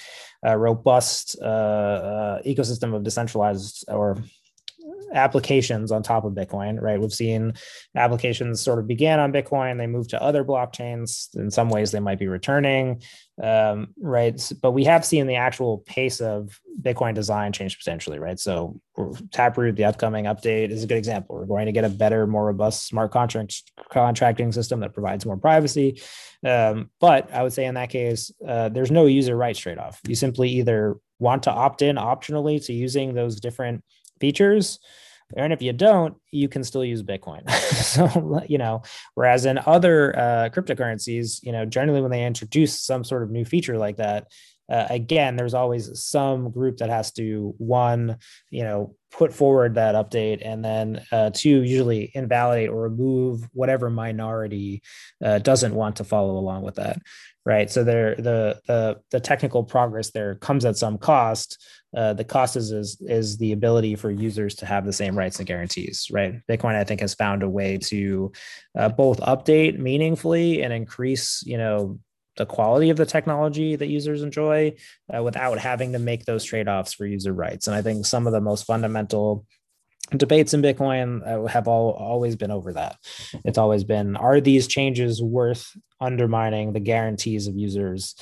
uh, 0.46 0.56
robust 0.56 1.40
uh, 1.40 2.40
ecosystem 2.44 2.94
of 2.94 3.04
decentralized 3.04 3.86
or 3.88 4.18
applications 5.12 5.92
on 5.92 6.02
top 6.02 6.24
of 6.24 6.32
Bitcoin, 6.32 6.80
right? 6.80 7.00
We've 7.00 7.12
seen 7.12 7.54
applications 7.96 8.60
sort 8.60 8.78
of 8.78 8.86
began 8.86 9.20
on 9.20 9.32
Bitcoin, 9.32 9.78
they 9.78 9.86
moved 9.86 10.10
to 10.10 10.22
other 10.22 10.44
blockchains. 10.44 11.34
In 11.36 11.50
some 11.50 11.68
ways, 11.68 11.90
they 11.90 12.00
might 12.00 12.18
be 12.18 12.26
returning, 12.26 13.02
um, 13.42 13.88
right? 14.00 14.40
But 14.60 14.72
we 14.72 14.84
have 14.84 15.04
seen 15.04 15.26
the 15.26 15.36
actual 15.36 15.78
pace 15.78 16.20
of 16.20 16.58
Bitcoin 16.80 17.14
design 17.14 17.52
change 17.52 17.78
potentially, 17.78 18.18
right? 18.18 18.38
So 18.38 18.80
Taproot, 19.30 19.76
the 19.76 19.84
upcoming 19.84 20.26
update, 20.26 20.70
is 20.70 20.84
a 20.84 20.86
good 20.86 20.98
example. 20.98 21.36
We're 21.36 21.46
going 21.46 21.66
to 21.66 21.72
get 21.72 21.84
a 21.84 21.88
better, 21.88 22.26
more 22.26 22.46
robust 22.46 22.86
smart 22.86 23.12
contract 23.12 23.62
contracting 23.90 24.52
system 24.52 24.80
that 24.80 24.94
provides 24.94 25.24
more 25.24 25.36
privacy. 25.36 26.00
Um, 26.44 26.90
but 27.00 27.32
I 27.32 27.42
would 27.42 27.52
say 27.52 27.64
in 27.64 27.74
that 27.74 27.90
case, 27.90 28.30
uh, 28.46 28.68
there's 28.68 28.90
no 28.90 29.06
user 29.06 29.36
rights 29.36 29.58
trade 29.58 29.78
off. 29.78 30.00
You 30.06 30.14
simply 30.14 30.50
either 30.50 30.96
want 31.18 31.44
to 31.44 31.50
opt 31.50 31.82
in 31.82 31.96
optionally 31.96 32.64
to 32.66 32.72
using 32.72 33.14
those 33.14 33.40
different 33.40 33.82
features 34.20 34.78
and 35.36 35.52
if 35.52 35.60
you 35.60 35.72
don't 35.72 36.16
you 36.30 36.48
can 36.48 36.64
still 36.64 36.84
use 36.84 37.02
bitcoin. 37.02 37.48
So 37.88 38.42
you 38.48 38.58
know 38.58 38.82
whereas 39.14 39.46
in 39.46 39.58
other 39.58 40.16
uh, 40.16 40.48
cryptocurrencies 40.50 41.42
you 41.42 41.52
know 41.52 41.64
generally 41.64 42.00
when 42.00 42.10
they 42.10 42.24
introduce 42.24 42.80
some 42.80 43.04
sort 43.04 43.22
of 43.22 43.30
new 43.30 43.44
feature 43.44 43.78
like 43.78 43.96
that 43.96 44.28
uh, 44.68 44.86
again, 44.90 45.36
there's 45.36 45.54
always 45.54 46.00
some 46.00 46.50
group 46.50 46.78
that 46.78 46.90
has 46.90 47.12
to 47.12 47.54
one, 47.58 48.18
you 48.50 48.62
know, 48.62 48.94
put 49.10 49.32
forward 49.32 49.74
that 49.74 49.94
update, 49.94 50.42
and 50.44 50.62
then 50.64 51.02
uh, 51.10 51.30
two, 51.32 51.62
usually 51.62 52.10
invalidate 52.14 52.68
or 52.68 52.82
remove 52.82 53.48
whatever 53.52 53.88
minority 53.88 54.82
uh, 55.24 55.38
doesn't 55.38 55.74
want 55.74 55.96
to 55.96 56.04
follow 56.04 56.36
along 56.36 56.62
with 56.62 56.74
that. 56.74 57.00
Right. 57.46 57.70
So 57.70 57.82
there, 57.82 58.14
the 58.14 58.60
the 58.66 59.00
the 59.10 59.20
technical 59.20 59.64
progress 59.64 60.10
there 60.10 60.34
comes 60.34 60.66
at 60.66 60.76
some 60.76 60.98
cost. 60.98 61.64
Uh, 61.96 62.12
the 62.12 62.24
cost 62.24 62.56
is, 62.56 62.70
is 62.70 63.00
is 63.00 63.38
the 63.38 63.52
ability 63.52 63.96
for 63.96 64.10
users 64.10 64.54
to 64.56 64.66
have 64.66 64.84
the 64.84 64.92
same 64.92 65.16
rights 65.16 65.38
and 65.38 65.48
guarantees. 65.48 66.08
Right. 66.12 66.34
Bitcoin, 66.46 66.74
I 66.74 66.84
think, 66.84 67.00
has 67.00 67.14
found 67.14 67.42
a 67.42 67.48
way 67.48 67.78
to 67.84 68.32
uh, 68.78 68.90
both 68.90 69.18
update 69.20 69.78
meaningfully 69.78 70.62
and 70.62 70.74
increase, 70.74 71.42
you 71.46 71.56
know, 71.56 71.98
the 72.38 72.46
quality 72.46 72.88
of 72.88 72.96
the 72.96 73.04
technology 73.04 73.76
that 73.76 73.88
users 73.88 74.22
enjoy 74.22 74.72
uh, 75.14 75.22
without 75.22 75.58
having 75.58 75.92
to 75.92 75.98
make 75.98 76.24
those 76.24 76.44
trade-offs 76.44 76.94
for 76.94 77.04
user 77.04 77.32
rights. 77.32 77.66
And 77.66 77.76
i 77.76 77.82
think 77.82 78.06
some 78.06 78.26
of 78.26 78.32
the 78.32 78.40
most 78.40 78.64
fundamental 78.64 79.44
debates 80.16 80.54
in 80.54 80.62
bitcoin 80.62 81.20
uh, 81.26 81.46
have 81.46 81.68
all, 81.68 81.90
always 81.90 82.34
been 82.36 82.50
over 82.50 82.72
that. 82.72 82.96
It's 83.44 83.58
always 83.58 83.84
been 83.84 84.16
are 84.16 84.40
these 84.40 84.66
changes 84.66 85.22
worth 85.22 85.76
undermining 86.00 86.72
the 86.72 86.80
guarantees 86.80 87.46
of 87.46 87.56
users? 87.56 88.14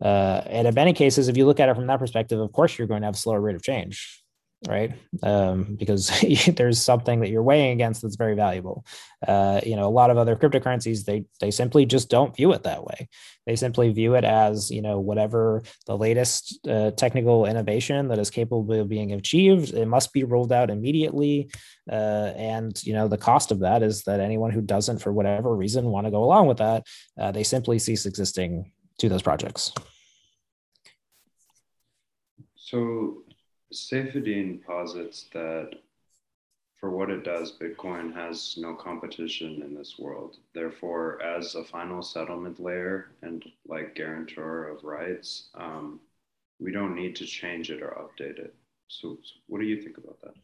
Uh, 0.00 0.42
and 0.46 0.68
in 0.68 0.74
many 0.74 0.92
cases 0.92 1.28
if 1.28 1.36
you 1.36 1.46
look 1.46 1.58
at 1.58 1.68
it 1.68 1.74
from 1.74 1.86
that 1.86 1.98
perspective 1.98 2.38
of 2.38 2.52
course 2.52 2.78
you're 2.78 2.86
going 2.86 3.00
to 3.00 3.06
have 3.06 3.14
a 3.14 3.18
slower 3.18 3.40
rate 3.40 3.56
of 3.56 3.62
change 3.62 4.21
right? 4.68 4.92
Um, 5.22 5.76
because 5.76 6.10
there's 6.56 6.80
something 6.80 7.20
that 7.20 7.30
you're 7.30 7.42
weighing 7.42 7.72
against 7.72 8.02
that's 8.02 8.16
very 8.16 8.34
valuable. 8.34 8.84
Uh, 9.26 9.60
you 9.64 9.76
know, 9.76 9.86
a 9.86 9.90
lot 9.90 10.10
of 10.10 10.18
other 10.18 10.36
cryptocurrencies 10.36 11.04
they 11.04 11.24
they 11.40 11.50
simply 11.50 11.86
just 11.86 12.08
don't 12.08 12.34
view 12.34 12.52
it 12.52 12.62
that 12.62 12.84
way. 12.84 13.08
They 13.46 13.56
simply 13.56 13.92
view 13.92 14.14
it 14.14 14.24
as 14.24 14.70
you 14.70 14.82
know 14.82 15.00
whatever 15.00 15.62
the 15.86 15.96
latest 15.96 16.66
uh, 16.68 16.92
technical 16.92 17.46
innovation 17.46 18.08
that 18.08 18.18
is 18.18 18.30
capable 18.30 18.80
of 18.80 18.88
being 18.88 19.12
achieved, 19.12 19.74
it 19.74 19.86
must 19.86 20.12
be 20.12 20.24
rolled 20.24 20.52
out 20.52 20.70
immediately. 20.70 21.50
Uh, 21.90 22.32
and 22.36 22.82
you 22.84 22.92
know 22.92 23.08
the 23.08 23.18
cost 23.18 23.50
of 23.50 23.60
that 23.60 23.82
is 23.82 24.02
that 24.04 24.20
anyone 24.20 24.50
who 24.50 24.60
doesn't, 24.60 24.98
for 24.98 25.12
whatever 25.12 25.54
reason, 25.54 25.86
want 25.86 26.06
to 26.06 26.10
go 26.10 26.22
along 26.22 26.46
with 26.46 26.58
that, 26.58 26.86
uh, 27.20 27.32
they 27.32 27.42
simply 27.42 27.78
cease 27.78 28.06
existing 28.06 28.72
to 28.98 29.08
those 29.08 29.22
projects. 29.22 29.72
So 32.56 33.21
Saifedean 33.72 34.62
posits 34.64 35.24
that 35.32 35.80
for 36.76 36.90
what 36.90 37.10
it 37.10 37.22
does, 37.24 37.56
Bitcoin 37.58 38.12
has 38.12 38.56
no 38.58 38.74
competition 38.74 39.62
in 39.62 39.72
this 39.74 39.98
world. 39.98 40.38
Therefore, 40.52 41.22
as 41.22 41.54
a 41.54 41.64
final 41.64 42.02
settlement 42.02 42.58
layer 42.60 43.12
and 43.22 43.44
like 43.66 43.94
guarantor 43.94 44.68
of 44.68 44.82
rights, 44.82 45.48
um, 45.54 46.00
we 46.58 46.72
don't 46.72 46.96
need 46.96 47.14
to 47.16 47.24
change 47.24 47.70
it 47.70 47.82
or 47.82 47.90
update 47.90 48.38
it. 48.38 48.54
So, 48.88 49.16
so, 49.22 49.34
what 49.46 49.60
do 49.60 49.64
you 49.64 49.80
think 49.80 49.96
about 49.96 50.20
that? 50.22 50.34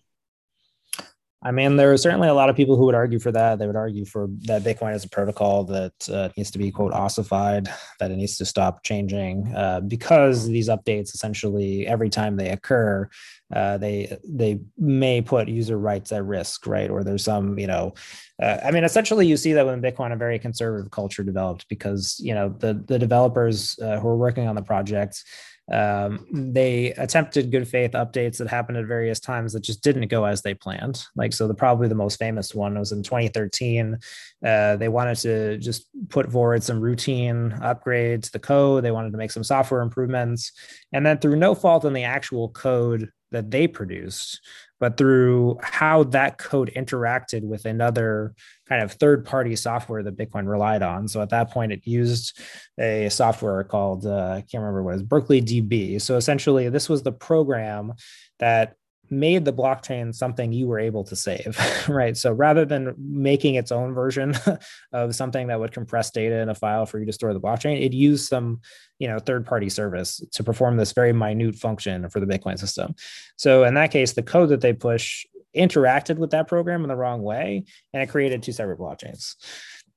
I 1.40 1.52
mean, 1.52 1.76
there 1.76 1.92
are 1.92 1.96
certainly 1.96 2.26
a 2.26 2.34
lot 2.34 2.48
of 2.48 2.56
people 2.56 2.76
who 2.76 2.86
would 2.86 2.96
argue 2.96 3.20
for 3.20 3.30
that. 3.30 3.60
They 3.60 3.66
would 3.68 3.76
argue 3.76 4.04
for 4.04 4.26
that 4.46 4.64
Bitcoin 4.64 4.94
is 4.94 5.04
a 5.04 5.08
protocol 5.08 5.62
that 5.64 6.08
uh, 6.12 6.30
needs 6.36 6.50
to 6.50 6.58
be 6.58 6.72
quote 6.72 6.92
ossified, 6.92 7.68
that 8.00 8.10
it 8.10 8.16
needs 8.16 8.36
to 8.38 8.44
stop 8.44 8.82
changing 8.82 9.54
uh, 9.54 9.80
because 9.80 10.48
these 10.48 10.68
updates 10.68 11.14
essentially 11.14 11.86
every 11.86 12.10
time 12.10 12.36
they 12.36 12.50
occur, 12.50 13.08
uh, 13.54 13.78
they 13.78 14.16
they 14.26 14.58
may 14.78 15.22
put 15.22 15.48
user 15.48 15.78
rights 15.78 16.10
at 16.10 16.24
risk, 16.24 16.66
right? 16.66 16.90
Or 16.90 17.04
there's 17.04 17.24
some, 17.24 17.56
you 17.56 17.68
know, 17.68 17.94
uh, 18.42 18.58
I 18.64 18.72
mean, 18.72 18.82
essentially 18.82 19.24
you 19.24 19.36
see 19.36 19.52
that 19.52 19.64
when 19.64 19.80
Bitcoin 19.80 20.12
a 20.12 20.16
very 20.16 20.40
conservative 20.40 20.90
culture 20.90 21.22
developed 21.22 21.68
because 21.68 22.18
you 22.18 22.34
know 22.34 22.48
the 22.48 22.74
the 22.74 22.98
developers 22.98 23.78
uh, 23.78 24.00
who 24.00 24.08
are 24.08 24.16
working 24.16 24.48
on 24.48 24.56
the 24.56 24.62
projects 24.62 25.24
um, 25.70 26.26
they 26.32 26.92
attempted 26.92 27.50
good 27.50 27.68
faith 27.68 27.92
updates 27.92 28.38
that 28.38 28.48
happened 28.48 28.78
at 28.78 28.86
various 28.86 29.20
times 29.20 29.52
that 29.52 29.60
just 29.60 29.82
didn't 29.82 30.08
go 30.08 30.24
as 30.24 30.40
they 30.40 30.54
planned. 30.54 31.04
Like, 31.14 31.32
so 31.32 31.46
the 31.46 31.54
probably 31.54 31.88
the 31.88 31.94
most 31.94 32.18
famous 32.18 32.54
one 32.54 32.78
was 32.78 32.92
in 32.92 33.02
2013. 33.02 33.98
Uh, 34.44 34.76
they 34.76 34.88
wanted 34.88 35.16
to 35.18 35.58
just 35.58 35.86
put 36.08 36.30
forward 36.32 36.62
some 36.62 36.80
routine 36.80 37.50
upgrades 37.62 38.24
to 38.24 38.32
the 38.32 38.38
code. 38.38 38.82
They 38.84 38.90
wanted 38.90 39.12
to 39.12 39.18
make 39.18 39.30
some 39.30 39.44
software 39.44 39.82
improvements. 39.82 40.52
And 40.92 41.04
then 41.04 41.18
through 41.18 41.36
no 41.36 41.54
fault 41.54 41.84
in 41.84 41.92
the 41.92 42.04
actual 42.04 42.48
code 42.48 43.10
that 43.30 43.50
they 43.50 43.68
produced, 43.68 44.40
but 44.80 44.96
through 44.96 45.58
how 45.62 46.04
that 46.04 46.38
code 46.38 46.72
interacted 46.76 47.42
with 47.42 47.64
another 47.64 48.34
kind 48.68 48.82
of 48.82 48.92
third 48.92 49.24
party 49.24 49.56
software 49.56 50.02
that 50.02 50.16
Bitcoin 50.16 50.48
relied 50.48 50.82
on. 50.82 51.08
So 51.08 51.20
at 51.20 51.30
that 51.30 51.50
point, 51.50 51.72
it 51.72 51.86
used 51.86 52.38
a 52.78 53.08
software 53.08 53.64
called, 53.64 54.06
uh, 54.06 54.34
I 54.36 54.40
can't 54.40 54.62
remember 54.62 54.82
what 54.82 54.90
it 54.90 54.94
was, 54.94 55.02
Berkeley 55.02 55.42
DB. 55.42 56.00
So 56.00 56.16
essentially, 56.16 56.68
this 56.68 56.88
was 56.88 57.02
the 57.02 57.12
program 57.12 57.94
that 58.38 58.74
made 59.10 59.44
the 59.44 59.52
blockchain 59.52 60.14
something 60.14 60.52
you 60.52 60.66
were 60.66 60.78
able 60.78 61.04
to 61.04 61.16
save, 61.16 61.58
right? 61.88 62.16
So 62.16 62.32
rather 62.32 62.64
than 62.64 62.94
making 62.98 63.54
its 63.54 63.72
own 63.72 63.94
version 63.94 64.34
of 64.92 65.14
something 65.14 65.48
that 65.48 65.60
would 65.60 65.72
compress 65.72 66.10
data 66.10 66.38
in 66.40 66.48
a 66.48 66.54
file 66.54 66.86
for 66.86 66.98
you 66.98 67.06
to 67.06 67.12
store 67.12 67.32
the 67.32 67.40
blockchain, 67.40 67.80
it 67.80 67.92
used 67.92 68.28
some, 68.28 68.60
you 68.98 69.08
know, 69.08 69.18
third-party 69.18 69.68
service 69.68 70.22
to 70.32 70.44
perform 70.44 70.76
this 70.76 70.92
very 70.92 71.12
minute 71.12 71.54
function 71.54 72.08
for 72.08 72.20
the 72.20 72.26
Bitcoin 72.26 72.58
system. 72.58 72.94
So 73.36 73.64
in 73.64 73.74
that 73.74 73.90
case, 73.90 74.12
the 74.12 74.22
code 74.22 74.50
that 74.50 74.60
they 74.60 74.72
push 74.72 75.24
interacted 75.56 76.18
with 76.18 76.30
that 76.30 76.46
program 76.46 76.82
in 76.82 76.88
the 76.88 76.96
wrong 76.96 77.22
way, 77.22 77.64
and 77.92 78.02
it 78.02 78.08
created 78.08 78.42
two 78.42 78.52
separate 78.52 78.78
blockchains 78.78 79.34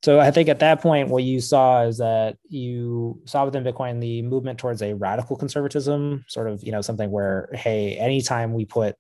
so 0.04 0.20
I 0.20 0.32
think 0.32 0.50
at 0.50 0.60
that 0.60 0.82
point, 0.82 1.10
what 1.10 1.24
you 1.24 1.40
saw 1.40 1.84
is 1.84 2.00
that 2.00 2.38
you 2.50 3.22
saw 3.26 3.46
within 3.46 3.64
Bitcoin 3.64 4.02
the 4.02 4.24
movement 4.24 4.58
towards 4.58 4.82
a 4.82 4.94
radical 4.96 5.36
conservatism, 5.36 6.26
sort 6.28 6.50
of, 6.50 6.64
you 6.64 6.72
know, 6.72 6.82
something 6.82 7.12
where, 7.12 7.50
hey, 7.54 7.98
anytime 7.98 8.54
we 8.54 8.66
put 8.66 8.96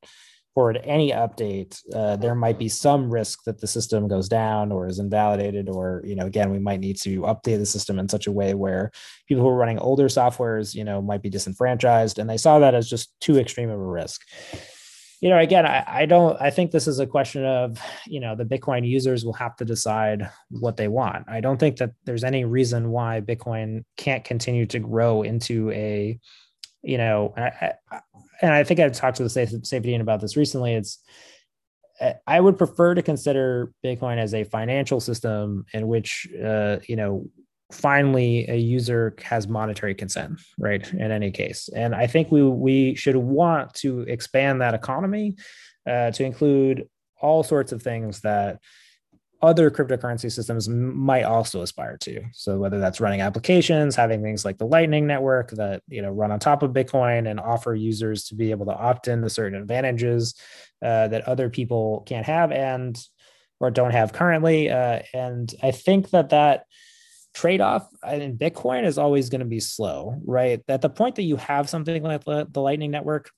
forward 0.54 0.80
any 0.84 1.12
update, 1.12 1.80
uh, 1.96 2.18
there 2.18 2.36
might 2.36 2.60
be 2.60 2.70
some 2.70 3.10
risk 3.10 3.44
that 3.46 3.60
the 3.60 3.68
system 3.68 4.08
goes 4.08 4.30
down 4.30 4.72
or 4.72 4.88
is 4.88 5.00
invalidated, 5.00 5.70
or, 5.70 6.04
you 6.06 6.16
know, 6.16 6.26
again, 6.28 6.52
we 6.52 6.60
might 6.60 6.80
need 6.80 6.98
to 7.00 7.22
update 7.22 7.58
the 7.58 7.66
system 7.66 7.98
in 7.98 8.08
such 8.08 8.28
a 8.28 8.32
way 8.32 8.54
where 8.54 8.92
people 9.28 9.44
who 9.44 9.50
are 9.50 9.56
running 9.56 9.80
older 9.80 10.06
softwares, 10.06 10.76
you 10.76 10.84
know, 10.84 11.02
might 11.02 11.24
be 11.24 11.30
disenfranchised. 11.30 12.20
And 12.20 12.30
they 12.30 12.38
saw 12.38 12.60
that 12.60 12.76
as 12.76 12.90
just 12.90 13.12
too 13.22 13.40
extreme 13.40 13.70
of 13.70 13.80
a 13.80 13.84
risk 13.84 14.22
you 15.22 15.30
know, 15.30 15.38
again, 15.38 15.68
I, 15.68 15.84
I 15.88 16.06
don't, 16.08 16.36
I 16.42 16.50
think 16.50 16.72
this 16.72 16.88
is 16.88 17.00
a 17.00 17.06
question 17.06 17.46
of, 17.46 17.80
you 18.08 18.20
know, 18.20 18.36
the 18.36 18.44
Bitcoin 18.44 18.88
users 18.88 19.24
will 19.24 19.34
have 19.34 19.56
to 19.58 19.66
decide 19.66 20.30
what 20.50 20.78
they 20.78 20.88
want. 20.88 21.30
I 21.30 21.42
don't 21.42 21.60
think 21.60 21.78
that 21.78 21.92
there's 22.06 22.24
any 22.24 22.44
reason 22.44 22.90
why 22.90 23.22
Bitcoin 23.22 23.84
can't 23.98 24.24
continue 24.24 24.66
to 24.66 24.80
grow 24.80 25.22
into 25.22 25.70
a, 25.72 26.20
you 26.82 26.98
know, 26.98 27.34
I, 27.38 27.74
I, 27.92 28.00
and 28.42 28.52
I 28.52 28.64
think 28.64 28.80
I've 28.80 28.94
talked 28.94 29.18
to 29.18 29.24
Saifedean 29.24 30.02
about 30.02 30.22
this 30.22 30.36
recently. 30.36 30.74
It's, 30.74 30.98
I 32.26 32.40
would 32.40 32.58
prefer 32.58 32.96
to 32.96 33.04
consider 33.04 33.74
Bitcoin 33.86 34.18
as 34.18 34.34
a 34.34 34.44
financial 34.44 35.00
system 35.00 35.66
in 35.72 35.88
which, 35.88 36.28
uh, 36.44 36.78
you 36.88 36.96
know, 36.96 37.28
finally 37.74 38.46
a 38.50 38.56
user 38.56 39.16
has 39.22 39.48
monetary 39.48 39.96
consent 39.96 40.40
right 40.58 40.92
in 40.94 41.12
any 41.12 41.32
case. 41.32 41.70
And 41.76 41.96
i 41.96 42.08
think 42.08 42.32
we 42.32 42.44
we 42.44 42.96
should 42.96 43.16
want 43.16 43.74
to 43.76 44.02
expand 44.02 44.62
that 44.62 44.74
economy 44.74 45.36
uh, 45.90 46.12
to 46.12 46.24
include 46.24 46.88
all 47.22 47.44
sorts 47.44 47.72
of 47.72 47.82
things 47.82 48.22
that 48.22 48.60
other 49.42 49.72
cryptocurrency 49.72 50.32
systems 50.32 50.70
might 50.70 51.24
also 51.24 51.62
aspire 51.62 51.98
to. 51.98 52.22
So 52.32 52.60
whether 52.60 52.80
that's 52.80 53.00
running 53.00 53.22
applications 53.22 53.96
having 53.96 54.22
things 54.22 54.46
like 54.46 54.58
the 54.58 54.68
lightning 54.68 55.08
network 55.08 55.50
that 55.52 55.82
you 55.88 56.02
know 56.02 56.12
run 56.12 56.32
on 56.32 56.40
top 56.40 56.62
of 56.64 56.72
bitcoin 56.72 57.30
and 57.30 57.40
offer 57.40 57.74
users 57.74 58.26
to 58.26 58.36
be 58.36 58.52
able 58.52 58.68
to 58.68 58.76
opt 58.76 59.08
in 59.08 59.22
to 59.22 59.30
certain 59.30 59.60
advantages 59.60 60.36
uh, 60.84 61.08
that 61.08 61.28
other 61.28 61.50
people 61.50 62.04
can't 62.06 62.26
have 62.26 62.52
and 62.52 63.04
or 63.60 63.72
don't 63.72 63.92
have 63.92 64.14
currently 64.14 64.70
uh, 64.70 65.00
and 65.14 65.54
i 65.64 65.72
think 65.72 66.12
that 66.12 66.30
that 66.30 66.66
trade 67.34 67.62
off 67.62 67.88
in 68.10 68.38
Bitcoin 68.38 68.86
is 68.86 68.98
always 68.98 69.30
going 69.30 69.39
to 69.39 69.46
be 69.46 69.60
slow, 69.60 70.20
right? 70.26 70.62
At 70.67 70.82
the 70.82 70.89
point 70.89 71.15
that 71.15 71.24
you 71.24 71.38
have 71.38 71.70
something 71.70 72.04
like 72.04 72.24
the, 72.26 72.48
Lightning 72.56 72.91
Network, 72.91 73.30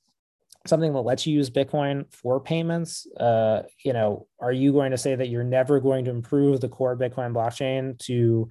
something 0.65 0.93
that 0.93 1.01
lets 1.01 1.27
you 1.27 1.35
use 1.35 1.49
Bitcoin 1.49 2.05
for 2.13 2.39
payments, 2.39 3.05
uh, 3.19 3.63
you 3.83 3.93
know, 3.93 4.27
are 4.39 4.51
you 4.51 4.71
going 4.71 4.91
to 4.91 4.97
say 4.97 5.15
that 5.15 5.29
you're 5.29 5.43
never 5.43 5.79
going 5.79 6.05
to 6.05 6.11
improve 6.11 6.59
the 6.59 6.69
core 6.69 6.97
Bitcoin 6.97 7.33
blockchain 7.33 7.99
to 7.99 8.49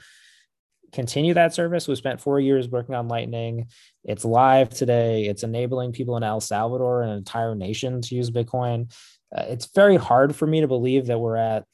continue 0.92 1.34
that 1.34 1.54
service? 1.54 1.88
We 1.88 1.96
spent 1.96 2.20
four 2.20 2.38
years 2.38 2.68
working 2.68 2.94
on 2.94 3.08
Lightning. 3.08 3.66
It's 4.04 4.24
live 4.24 4.70
today. 4.70 5.24
It's 5.24 5.42
enabling 5.42 5.92
people 5.92 6.16
in 6.16 6.22
El 6.22 6.40
Salvador, 6.40 7.02
an 7.02 7.10
entire 7.10 7.54
nation, 7.54 8.00
to 8.02 8.14
use 8.14 8.30
Bitcoin. 8.30 8.92
Uh, 9.34 9.44
it's 9.48 9.70
very 9.74 9.96
hard 9.96 10.36
for 10.36 10.46
me 10.46 10.60
to 10.60 10.68
believe 10.68 11.06
that 11.06 11.18
we're 11.18 11.36
at 11.36 11.64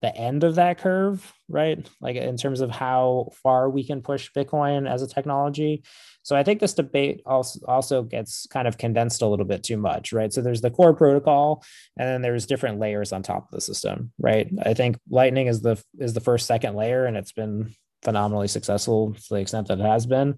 the 0.00 0.14
end 0.14 0.44
of 0.44 0.54
that 0.56 0.78
curve, 0.78 1.32
right? 1.48 1.88
Like 2.00 2.16
in 2.16 2.36
terms 2.36 2.60
of 2.60 2.70
how 2.70 3.30
far 3.42 3.68
we 3.68 3.84
can 3.84 4.00
push 4.00 4.30
Bitcoin 4.30 4.88
as 4.88 5.02
a 5.02 5.08
technology. 5.08 5.82
So 6.22 6.36
I 6.36 6.42
think 6.42 6.60
this 6.60 6.74
debate 6.74 7.22
also 7.26 7.60
also 7.66 8.02
gets 8.02 8.46
kind 8.46 8.68
of 8.68 8.78
condensed 8.78 9.22
a 9.22 9.26
little 9.26 9.46
bit 9.46 9.62
too 9.62 9.76
much, 9.76 10.12
right? 10.12 10.32
So 10.32 10.40
there's 10.40 10.60
the 10.60 10.70
core 10.70 10.94
protocol, 10.94 11.64
and 11.96 12.08
then 12.08 12.22
there's 12.22 12.46
different 12.46 12.78
layers 12.78 13.12
on 13.12 13.22
top 13.22 13.44
of 13.44 13.50
the 13.50 13.60
system, 13.60 14.12
right? 14.18 14.48
I 14.62 14.74
think 14.74 14.98
Lightning 15.10 15.46
is 15.46 15.62
the 15.62 15.82
is 15.98 16.12
the 16.12 16.20
first 16.20 16.46
second 16.46 16.76
layer, 16.76 17.06
and 17.06 17.16
it's 17.16 17.32
been 17.32 17.74
phenomenally 18.02 18.48
successful 18.48 19.14
to 19.14 19.34
the 19.34 19.40
extent 19.40 19.68
that 19.68 19.80
it 19.80 19.86
has 19.86 20.06
been. 20.06 20.36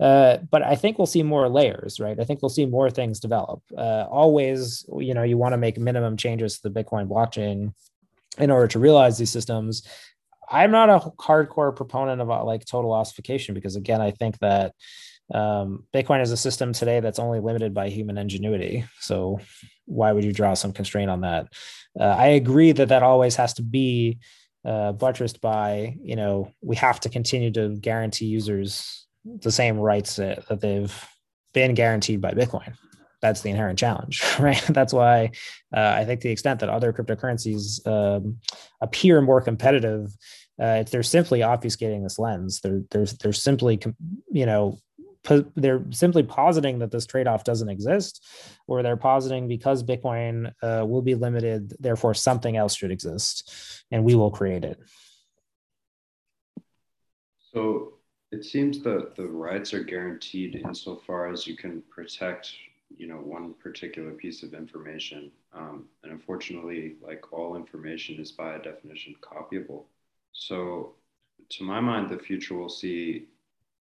Uh, 0.00 0.38
but 0.50 0.62
I 0.62 0.76
think 0.76 0.96
we'll 0.96 1.06
see 1.06 1.24
more 1.24 1.48
layers, 1.48 1.98
right? 1.98 2.18
I 2.18 2.24
think 2.24 2.40
we'll 2.40 2.48
see 2.50 2.66
more 2.66 2.88
things 2.88 3.18
develop. 3.18 3.62
Uh, 3.76 4.06
always, 4.08 4.86
you 4.96 5.12
know, 5.12 5.24
you 5.24 5.36
want 5.36 5.54
to 5.54 5.58
make 5.58 5.76
minimum 5.76 6.16
changes 6.16 6.58
to 6.58 6.68
the 6.68 6.84
Bitcoin 6.84 7.08
blockchain 7.08 7.72
in 8.38 8.50
order 8.50 8.68
to 8.68 8.78
realize 8.78 9.18
these 9.18 9.30
systems. 9.30 9.86
I'm 10.50 10.70
not 10.70 10.88
a 10.88 11.10
hardcore 11.20 11.74
proponent 11.76 12.20
of 12.20 12.30
uh, 12.30 12.44
like 12.44 12.64
total 12.64 12.92
ossification 12.92 13.54
because, 13.54 13.76
again, 13.76 14.00
I 14.00 14.12
think 14.12 14.38
that 14.38 14.74
um, 15.34 15.84
Bitcoin 15.94 16.22
is 16.22 16.32
a 16.32 16.38
system 16.38 16.72
today 16.72 17.00
that's 17.00 17.18
only 17.18 17.40
limited 17.40 17.74
by 17.74 17.90
human 17.90 18.16
ingenuity. 18.16 18.86
So 19.00 19.40
why 19.84 20.12
would 20.12 20.24
you 20.24 20.32
draw 20.32 20.54
some 20.54 20.72
constraint 20.72 21.10
on 21.10 21.20
that? 21.20 21.48
Uh, 21.98 22.04
I 22.04 22.28
agree 22.28 22.72
that 22.72 22.88
that 22.88 23.02
always 23.02 23.36
has 23.36 23.54
to 23.54 23.62
be 23.62 24.18
uh, 24.64 24.92
buttressed 24.92 25.40
by, 25.40 25.96
you 26.02 26.16
know, 26.16 26.52
we 26.62 26.76
have 26.76 27.00
to 27.00 27.08
continue 27.08 27.50
to 27.52 27.76
guarantee 27.76 28.26
users 28.26 29.06
the 29.24 29.52
same 29.52 29.78
rights 29.78 30.16
that, 30.16 30.48
that 30.48 30.60
they've 30.60 31.06
been 31.52 31.74
guaranteed 31.74 32.20
by 32.20 32.32
Bitcoin. 32.32 32.74
That's 33.20 33.40
the 33.40 33.50
inherent 33.50 33.78
challenge, 33.78 34.22
right? 34.38 34.62
That's 34.68 34.92
why 34.92 35.32
uh, 35.76 35.94
I 35.96 36.04
think 36.04 36.20
the 36.20 36.30
extent 36.30 36.60
that 36.60 36.68
other 36.68 36.92
cryptocurrencies 36.92 37.86
um, 37.86 38.38
appear 38.80 39.20
more 39.20 39.40
competitive, 39.40 40.16
uh, 40.60 40.84
they're 40.84 41.02
simply 41.02 41.40
obfuscating 41.40 42.02
this 42.02 42.18
lens. 42.18 42.60
They're 42.60 42.82
they're 42.90 43.06
they're 43.20 43.32
simply, 43.32 43.80
you 44.30 44.46
know, 44.46 44.78
they're 45.56 45.84
simply 45.90 46.22
positing 46.22 46.78
that 46.78 46.90
this 46.90 47.06
trade-off 47.06 47.44
doesn't 47.44 47.68
exist 47.68 48.24
or 48.66 48.82
they're 48.82 48.96
positing 48.96 49.48
because 49.48 49.82
bitcoin 49.82 50.52
uh, 50.62 50.84
will 50.86 51.02
be 51.02 51.14
limited 51.14 51.74
therefore 51.80 52.14
something 52.14 52.56
else 52.56 52.74
should 52.74 52.90
exist 52.90 53.84
and 53.90 54.04
we 54.04 54.14
will 54.14 54.30
create 54.30 54.64
it 54.64 54.78
so 57.52 57.94
it 58.30 58.44
seems 58.44 58.82
that 58.82 59.14
the 59.16 59.26
rights 59.26 59.72
are 59.72 59.82
guaranteed 59.82 60.62
insofar 60.64 61.28
as 61.30 61.46
you 61.46 61.56
can 61.56 61.82
protect 61.90 62.52
you 62.96 63.06
know 63.06 63.16
one 63.16 63.54
particular 63.54 64.12
piece 64.12 64.42
of 64.42 64.54
information 64.54 65.30
um, 65.52 65.84
and 66.02 66.12
unfortunately 66.12 66.96
like 67.02 67.32
all 67.32 67.56
information 67.56 68.18
is 68.18 68.32
by 68.32 68.56
definition 68.58 69.14
copyable 69.20 69.84
so 70.32 70.94
to 71.50 71.64
my 71.64 71.80
mind 71.80 72.08
the 72.08 72.18
future 72.18 72.54
will 72.54 72.68
see 72.68 73.26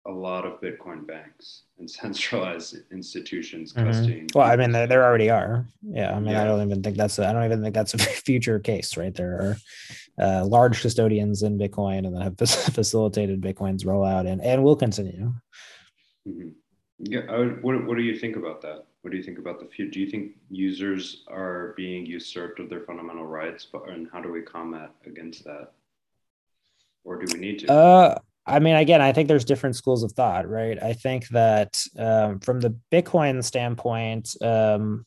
a 0.06 0.10
lot 0.10 0.46
of 0.46 0.60
Bitcoin 0.60 1.06
banks 1.06 1.64
and 1.78 1.88
centralized 1.90 2.76
institutions 2.90 3.72
mm-hmm. 3.72 3.88
custodying. 3.88 4.34
Well, 4.34 4.46
I 4.46 4.56
mean, 4.56 4.72
there, 4.72 4.86
there 4.86 5.04
already 5.04 5.30
are. 5.30 5.66
Yeah, 5.82 6.16
I 6.16 6.20
mean, 6.20 6.32
yeah. 6.32 6.42
I 6.42 6.46
don't 6.46 6.62
even 6.66 6.82
think 6.82 6.96
that's. 6.96 7.18
A, 7.18 7.26
I 7.28 7.32
don't 7.32 7.44
even 7.44 7.62
think 7.62 7.74
that's 7.74 7.94
a 7.94 7.98
future 8.28 8.58
case, 8.58 8.96
right? 8.96 9.14
There 9.14 9.56
are 10.18 10.24
uh, 10.24 10.46
large 10.46 10.80
custodians 10.80 11.42
in 11.42 11.58
Bitcoin, 11.58 12.06
and 12.06 12.16
that 12.16 12.22
have 12.22 12.38
facilitated 12.74 13.40
Bitcoin's 13.40 13.84
rollout, 13.84 14.26
and 14.26 14.40
and 14.40 14.64
will 14.64 14.76
continue. 14.76 15.34
Mm-hmm. 16.26 16.48
Yeah, 16.98 17.20
would, 17.36 17.62
what 17.62 17.86
what 17.86 17.96
do 17.96 18.02
you 18.02 18.18
think 18.18 18.36
about 18.36 18.60
that? 18.62 18.84
What 19.02 19.12
do 19.12 19.16
you 19.16 19.22
think 19.22 19.38
about 19.38 19.60
the 19.60 19.66
future? 19.66 19.90
Do 19.90 20.00
you 20.00 20.10
think 20.10 20.32
users 20.50 21.24
are 21.28 21.74
being 21.76 22.04
usurped 22.04 22.58
of 22.58 22.68
their 22.68 22.80
fundamental 22.80 23.24
rights, 23.24 23.66
but 23.70 23.88
and 23.88 24.08
how 24.12 24.20
do 24.20 24.32
we 24.32 24.42
combat 24.42 24.90
against 25.06 25.44
that? 25.44 25.72
Or 27.04 27.22
do 27.22 27.32
we 27.32 27.40
need 27.40 27.60
to? 27.60 27.72
Uh, 27.72 28.18
I 28.46 28.58
mean, 28.58 28.74
again, 28.74 29.00
I 29.00 29.12
think 29.12 29.28
there's 29.28 29.44
different 29.44 29.76
schools 29.76 30.02
of 30.02 30.12
thought, 30.12 30.48
right? 30.48 30.82
I 30.82 30.94
think 30.94 31.28
that 31.28 31.84
um, 31.98 32.40
from 32.40 32.60
the 32.60 32.74
Bitcoin 32.90 33.44
standpoint, 33.44 34.34
um, 34.42 35.06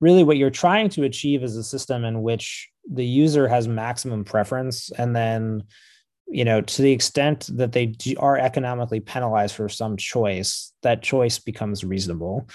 really 0.00 0.24
what 0.24 0.36
you're 0.36 0.50
trying 0.50 0.88
to 0.90 1.04
achieve 1.04 1.42
is 1.42 1.56
a 1.56 1.64
system 1.64 2.04
in 2.04 2.22
which 2.22 2.68
the 2.90 3.06
user 3.06 3.48
has 3.48 3.66
maximum 3.66 4.24
preference 4.24 4.90
and 4.90 5.14
then 5.14 5.62
you 6.28 6.44
know 6.44 6.60
to 6.60 6.82
the 6.82 6.92
extent 6.92 7.48
that 7.52 7.72
they 7.72 7.94
are 8.18 8.36
economically 8.36 9.00
penalized 9.00 9.54
for 9.54 9.68
some 9.68 9.96
choice 9.96 10.72
that 10.82 11.02
choice 11.02 11.38
becomes 11.38 11.84
reasonable 11.84 12.48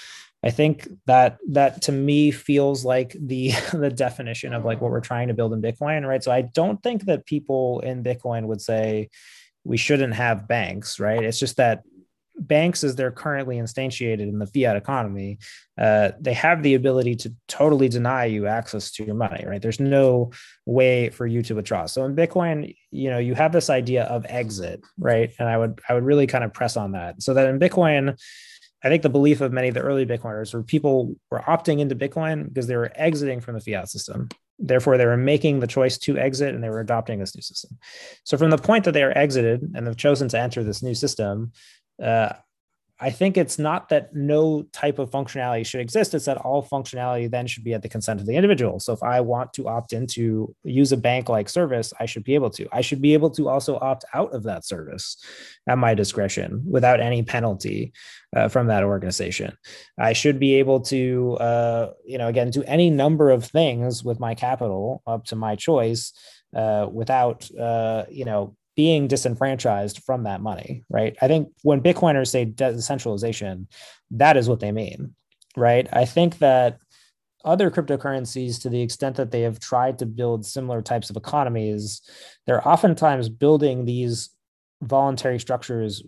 i 0.44 0.50
think 0.50 0.88
that 1.06 1.38
that 1.50 1.82
to 1.82 1.92
me 1.92 2.32
feels 2.32 2.84
like 2.84 3.16
the 3.20 3.52
the 3.74 3.90
definition 3.90 4.54
of 4.54 4.66
like 4.66 4.82
what 4.82 4.92
we're 4.92 5.00
trying 5.00 5.28
to 5.28 5.34
build 5.34 5.54
in 5.54 5.62
bitcoin 5.62 6.08
right 6.08 6.24
so 6.24 6.32
i 6.32 6.42
don't 6.42 6.84
think 6.84 7.06
that 7.06 7.26
people 7.26 7.80
in 7.82 8.04
bitcoin 8.04 8.46
would 8.46 8.62
say 8.62 9.10
we 9.64 9.78
shouldn't 9.78 10.16
have 10.16 10.48
banks, 10.48 11.00
right? 11.00 11.24
It's 11.24 11.40
just 11.40 11.58
that 11.58 11.84
banks, 12.38 12.84
as 12.84 12.96
they're 12.96 13.12
currently 13.12 13.58
instantiated 13.58 14.22
in 14.22 14.40
the 14.40 14.48
fiat 14.48 14.76
economy, 14.76 15.40
uh, 15.78 16.12
they 16.20 16.34
have 16.34 16.64
the 16.64 16.76
ability 16.76 17.16
to 17.16 17.34
totally 17.48 17.90
deny 17.90 18.26
you 18.26 18.48
access 18.48 18.92
to 18.92 19.04
your 19.04 19.16
money, 19.16 19.46
right? 19.46 19.62
There's 19.62 19.80
no 19.80 20.32
way 20.66 21.10
for 21.10 21.26
you 21.26 21.42
to 21.44 21.56
withdraw. 21.56 21.86
So 21.86 22.06
in 22.06 22.16
Bitcoin, 22.16 22.76
you 22.92 23.10
know, 23.10 23.20
you 23.20 23.36
have 23.36 23.52
this 23.52 23.70
idea 23.70 24.04
of 24.04 24.26
exit, 24.28 24.82
right? 25.00 25.32
And 25.40 25.48
I 25.48 25.58
would 25.58 25.80
I 25.88 25.94
would 25.94 26.04
really 26.04 26.28
kind 26.28 26.44
of 26.44 26.54
press 26.54 26.78
on 26.78 26.94
that, 26.94 27.22
so 27.22 27.34
that 27.34 27.48
in 27.48 27.60
Bitcoin. 27.60 28.20
I 28.84 28.90
think 28.90 29.04
the 29.04 29.10
belief 29.10 29.42
of 29.42 29.54
many 29.54 29.68
of 29.68 29.76
the 29.76 29.82
early 29.82 30.08
Bitcoiners 30.08 30.56
were 30.56 30.64
people 30.64 31.14
were 31.30 31.42
opting 31.42 31.80
into 31.80 31.96
Bitcoin 31.96 32.48
because 32.48 32.66
they 32.66 32.76
were 32.76 32.92
exiting 32.96 33.40
from 33.40 33.54
the 33.54 33.62
fiat 33.62 33.90
system. 33.90 34.28
Therefore, 34.58 34.98
they 34.98 35.06
were 35.06 35.18
making 35.18 35.60
the 35.60 35.68
choice 35.68 35.98
to 36.00 36.18
exit 36.18 36.54
and 36.54 36.64
they 36.64 36.70
were 36.70 36.80
adopting 36.80 37.20
this 37.20 37.36
new 37.36 37.42
system. 37.42 37.78
So, 38.24 38.38
from 38.38 38.52
the 38.52 38.58
point 38.58 38.86
that 38.86 38.94
they 38.94 39.04
are 39.04 39.16
exited 39.18 39.72
and 39.76 39.86
they've 39.86 39.98
chosen 39.98 40.30
to 40.30 40.40
enter 40.40 40.64
this 40.64 40.84
new 40.84 40.94
system, 40.94 41.52
uh, 42.02 42.34
I 43.04 43.10
think 43.10 43.36
it's 43.36 43.58
not 43.58 43.90
that 43.90 44.16
no 44.16 44.62
type 44.74 45.00
of 45.00 45.10
functionality 45.10 45.66
should 45.66 45.82
exist. 45.82 46.14
It's 46.14 46.26
that 46.26 46.38
all 46.38 46.64
functionality 46.64 47.30
then 47.30 47.48
should 47.48 47.64
be 47.64 47.74
at 47.74 47.82
the 47.82 47.90
consent 47.90 48.20
of 48.20 48.28
the 48.28 48.36
individual. 48.36 48.80
So 48.80 48.94
if 48.94 49.02
I 49.02 49.22
want 49.22 49.54
to 49.54 49.68
opt 49.68 49.92
in 49.92 50.06
to 50.08 50.56
use 50.64 50.92
a 50.92 50.98
bank 50.98 51.28
like 51.28 51.50
service, 51.50 51.92
I 52.00 52.06
should 52.06 52.24
be 52.24 52.36
able 52.36 52.52
to. 52.52 52.68
I 52.72 52.82
should 52.82 53.02
be 53.02 53.16
able 53.16 53.32
to 53.32 53.50
also 53.50 53.80
opt 53.80 54.06
out 54.14 54.36
of 54.36 54.44
that 54.44 54.66
service 54.66 55.18
at 55.68 55.80
my 55.80 55.96
discretion 55.96 56.64
without 56.70 57.00
any 57.00 57.24
penalty 57.24 57.92
uh, 58.36 58.50
from 58.50 58.68
that 58.68 58.84
organization. 58.84 59.58
I 59.98 60.14
should 60.14 60.40
be 60.40 60.56
able 60.56 60.82
to, 60.82 61.38
uh, 61.40 61.94
you 62.06 62.20
know, 62.20 62.28
again, 62.28 62.52
do 62.52 62.62
any 62.64 62.92
number 62.92 63.32
of 63.32 63.46
things 63.46 64.04
with 64.04 64.20
my 64.20 64.36
capital 64.36 65.02
up 65.08 65.26
to 65.26 65.36
my 65.36 65.56
choice 65.56 66.14
uh, 66.56 66.88
without, 66.92 67.50
uh, 67.60 68.06
you 68.12 68.26
know, 68.26 68.56
being 68.82 69.08
disenfranchised 69.08 70.02
from 70.08 70.24
that 70.24 70.42
money, 70.42 70.84
right? 70.90 71.16
I 71.22 71.28
think 71.28 71.50
when 71.62 71.84
Bitcoiners 71.84 72.30
say 72.30 72.46
decentralization, 72.46 73.68
that 74.10 74.38
is 74.38 74.50
what 74.50 74.60
they 74.60 74.72
mean, 74.72 75.14
right? 75.56 75.88
I 75.94 76.06
think 76.06 76.40
that 76.40 76.80
other 77.46 77.70
cryptocurrencies, 77.70 78.60
to 78.64 78.70
the 78.70 78.82
extent 78.82 79.18
that 79.18 79.30
they 79.30 79.42
have 79.42 79.60
tried 79.60 80.00
to 80.00 80.08
build 80.08 80.48
similar 80.48 80.82
types 80.82 81.12
of 81.12 81.16
economies, 81.16 82.02
they're 82.48 82.68
oftentimes 82.68 83.30
building 83.30 83.86
these 83.86 84.32
voluntary 84.82 85.38
structures 85.38 86.02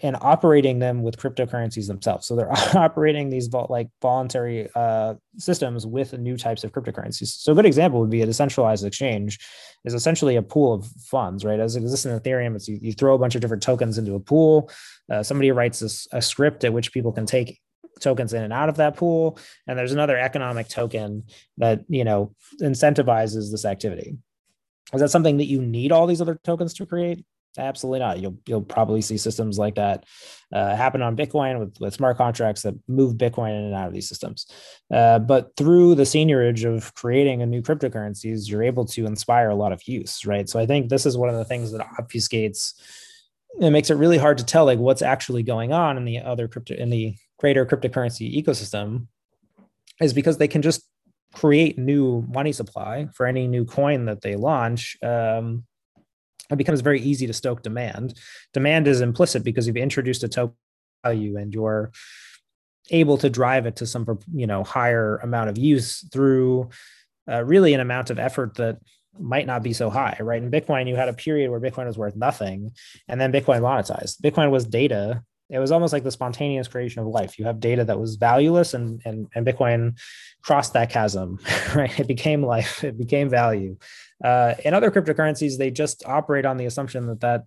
and 0.00 0.16
operating 0.20 0.78
them 0.78 1.02
with 1.02 1.16
cryptocurrencies 1.16 1.88
themselves. 1.88 2.26
So 2.26 2.36
they're 2.36 2.52
operating 2.76 3.30
these 3.30 3.48
like 3.52 3.88
voluntary 4.00 4.68
uh, 4.74 5.14
systems 5.36 5.86
with 5.86 6.12
new 6.16 6.36
types 6.36 6.64
of 6.64 6.72
cryptocurrencies. 6.72 7.28
So 7.28 7.52
a 7.52 7.54
good 7.54 7.66
example 7.66 8.00
would 8.00 8.10
be 8.10 8.22
a 8.22 8.26
decentralized 8.26 8.84
exchange 8.84 9.38
is 9.84 9.94
essentially 9.94 10.36
a 10.36 10.42
pool 10.42 10.74
of 10.74 10.86
funds, 10.86 11.44
right? 11.44 11.58
As 11.58 11.76
it 11.76 11.80
exists 11.80 12.06
in 12.06 12.18
Ethereum, 12.18 12.54
it's 12.54 12.68
you, 12.68 12.78
you 12.80 12.92
throw 12.92 13.14
a 13.14 13.18
bunch 13.18 13.34
of 13.34 13.40
different 13.40 13.62
tokens 13.62 13.98
into 13.98 14.14
a 14.14 14.20
pool. 14.20 14.70
Uh, 15.10 15.22
somebody 15.22 15.50
writes 15.50 15.80
this, 15.80 16.06
a 16.12 16.22
script 16.22 16.64
at 16.64 16.72
which 16.72 16.92
people 16.92 17.12
can 17.12 17.26
take 17.26 17.60
tokens 18.00 18.32
in 18.32 18.42
and 18.42 18.52
out 18.52 18.68
of 18.68 18.76
that 18.76 18.96
pool, 18.96 19.38
and 19.66 19.78
there's 19.78 19.92
another 19.92 20.16
economic 20.16 20.68
token 20.68 21.24
that 21.56 21.84
you 21.88 22.04
know 22.04 22.34
incentivizes 22.60 23.50
this 23.50 23.64
activity. 23.64 24.16
Is 24.94 25.00
that 25.00 25.10
something 25.10 25.38
that 25.38 25.46
you 25.46 25.60
need 25.60 25.92
all 25.92 26.06
these 26.06 26.20
other 26.20 26.38
tokens 26.44 26.74
to 26.74 26.86
create? 26.86 27.24
Absolutely 27.58 27.98
not. 27.98 28.20
You'll 28.20 28.38
you'll 28.46 28.62
probably 28.62 29.02
see 29.02 29.18
systems 29.18 29.58
like 29.58 29.74
that 29.74 30.04
uh, 30.52 30.76
happen 30.76 31.02
on 31.02 31.16
Bitcoin 31.16 31.58
with, 31.58 31.76
with 31.80 31.94
smart 31.94 32.16
contracts 32.16 32.62
that 32.62 32.74
move 32.86 33.16
Bitcoin 33.16 33.50
in 33.50 33.64
and 33.64 33.74
out 33.74 33.88
of 33.88 33.92
these 33.92 34.08
systems. 34.08 34.46
Uh, 34.92 35.18
but 35.18 35.56
through 35.56 35.96
the 35.96 36.04
seigniorage 36.04 36.64
of 36.64 36.94
creating 36.94 37.42
a 37.42 37.46
new 37.46 37.60
cryptocurrencies, 37.60 38.48
you're 38.48 38.62
able 38.62 38.84
to 38.84 39.06
inspire 39.06 39.50
a 39.50 39.56
lot 39.56 39.72
of 39.72 39.82
use, 39.88 40.24
right? 40.24 40.48
So 40.48 40.60
I 40.60 40.66
think 40.66 40.88
this 40.88 41.04
is 41.04 41.18
one 41.18 41.28
of 41.28 41.36
the 41.36 41.44
things 41.44 41.72
that 41.72 41.86
obfuscates. 42.00 42.74
It 43.60 43.70
makes 43.70 43.90
it 43.90 43.94
really 43.94 44.18
hard 44.18 44.38
to 44.38 44.44
tell 44.44 44.64
like 44.64 44.78
what's 44.78 45.02
actually 45.02 45.42
going 45.42 45.72
on 45.72 45.96
in 45.96 46.04
the 46.04 46.20
other 46.20 46.46
crypto 46.46 46.74
in 46.74 46.90
the 46.90 47.16
greater 47.38 47.66
cryptocurrency 47.66 48.32
ecosystem, 48.40 49.08
is 50.00 50.12
because 50.12 50.38
they 50.38 50.48
can 50.48 50.62
just 50.62 50.82
create 51.34 51.76
new 51.76 52.24
money 52.32 52.52
supply 52.52 53.08
for 53.14 53.26
any 53.26 53.46
new 53.48 53.64
coin 53.64 54.06
that 54.06 54.22
they 54.22 54.36
launch. 54.36 54.96
Um, 55.02 55.64
it 56.50 56.56
becomes 56.56 56.80
very 56.80 57.00
easy 57.00 57.26
to 57.26 57.32
stoke 57.32 57.62
demand. 57.62 58.14
Demand 58.52 58.86
is 58.86 59.00
implicit 59.00 59.44
because 59.44 59.66
you've 59.66 59.76
introduced 59.76 60.24
a 60.24 60.28
token 60.28 60.56
value 61.04 61.36
and 61.36 61.52
you're 61.54 61.92
able 62.90 63.18
to 63.18 63.30
drive 63.30 63.66
it 63.66 63.76
to 63.76 63.86
some 63.86 64.18
you 64.32 64.46
know 64.46 64.64
higher 64.64 65.16
amount 65.18 65.50
of 65.50 65.58
use 65.58 66.08
through 66.12 66.68
uh, 67.30 67.44
really 67.44 67.74
an 67.74 67.80
amount 67.80 68.10
of 68.10 68.18
effort 68.18 68.54
that 68.54 68.78
might 69.18 69.46
not 69.46 69.62
be 69.62 69.72
so 69.72 69.90
high 69.90 70.16
right 70.20 70.42
in 70.42 70.50
bitcoin 70.50 70.88
you 70.88 70.96
had 70.96 71.08
a 71.08 71.12
period 71.12 71.50
where 71.50 71.60
bitcoin 71.60 71.86
was 71.86 71.98
worth 71.98 72.16
nothing 72.16 72.70
and 73.08 73.20
then 73.20 73.32
bitcoin 73.32 73.60
monetized 73.60 74.20
bitcoin 74.22 74.50
was 74.50 74.64
data 74.64 75.22
it 75.50 75.58
was 75.58 75.72
almost 75.72 75.92
like 75.92 76.04
the 76.04 76.10
spontaneous 76.10 76.68
creation 76.68 77.00
of 77.00 77.08
life. 77.08 77.38
You 77.38 77.46
have 77.46 77.60
data 77.60 77.84
that 77.84 77.98
was 77.98 78.16
valueless 78.16 78.74
and 78.74 79.00
and, 79.04 79.28
and 79.34 79.46
Bitcoin 79.46 79.98
crossed 80.42 80.74
that 80.74 80.90
chasm, 80.90 81.38
right? 81.74 81.98
It 81.98 82.06
became 82.06 82.42
life, 82.42 82.84
it 82.84 82.98
became 82.98 83.28
value. 83.28 83.76
Uh, 84.22 84.54
in 84.64 84.74
other 84.74 84.90
cryptocurrencies, 84.90 85.56
they 85.56 85.70
just 85.70 86.04
operate 86.06 86.44
on 86.44 86.56
the 86.56 86.66
assumption 86.66 87.06
that 87.06 87.20
that 87.20 87.44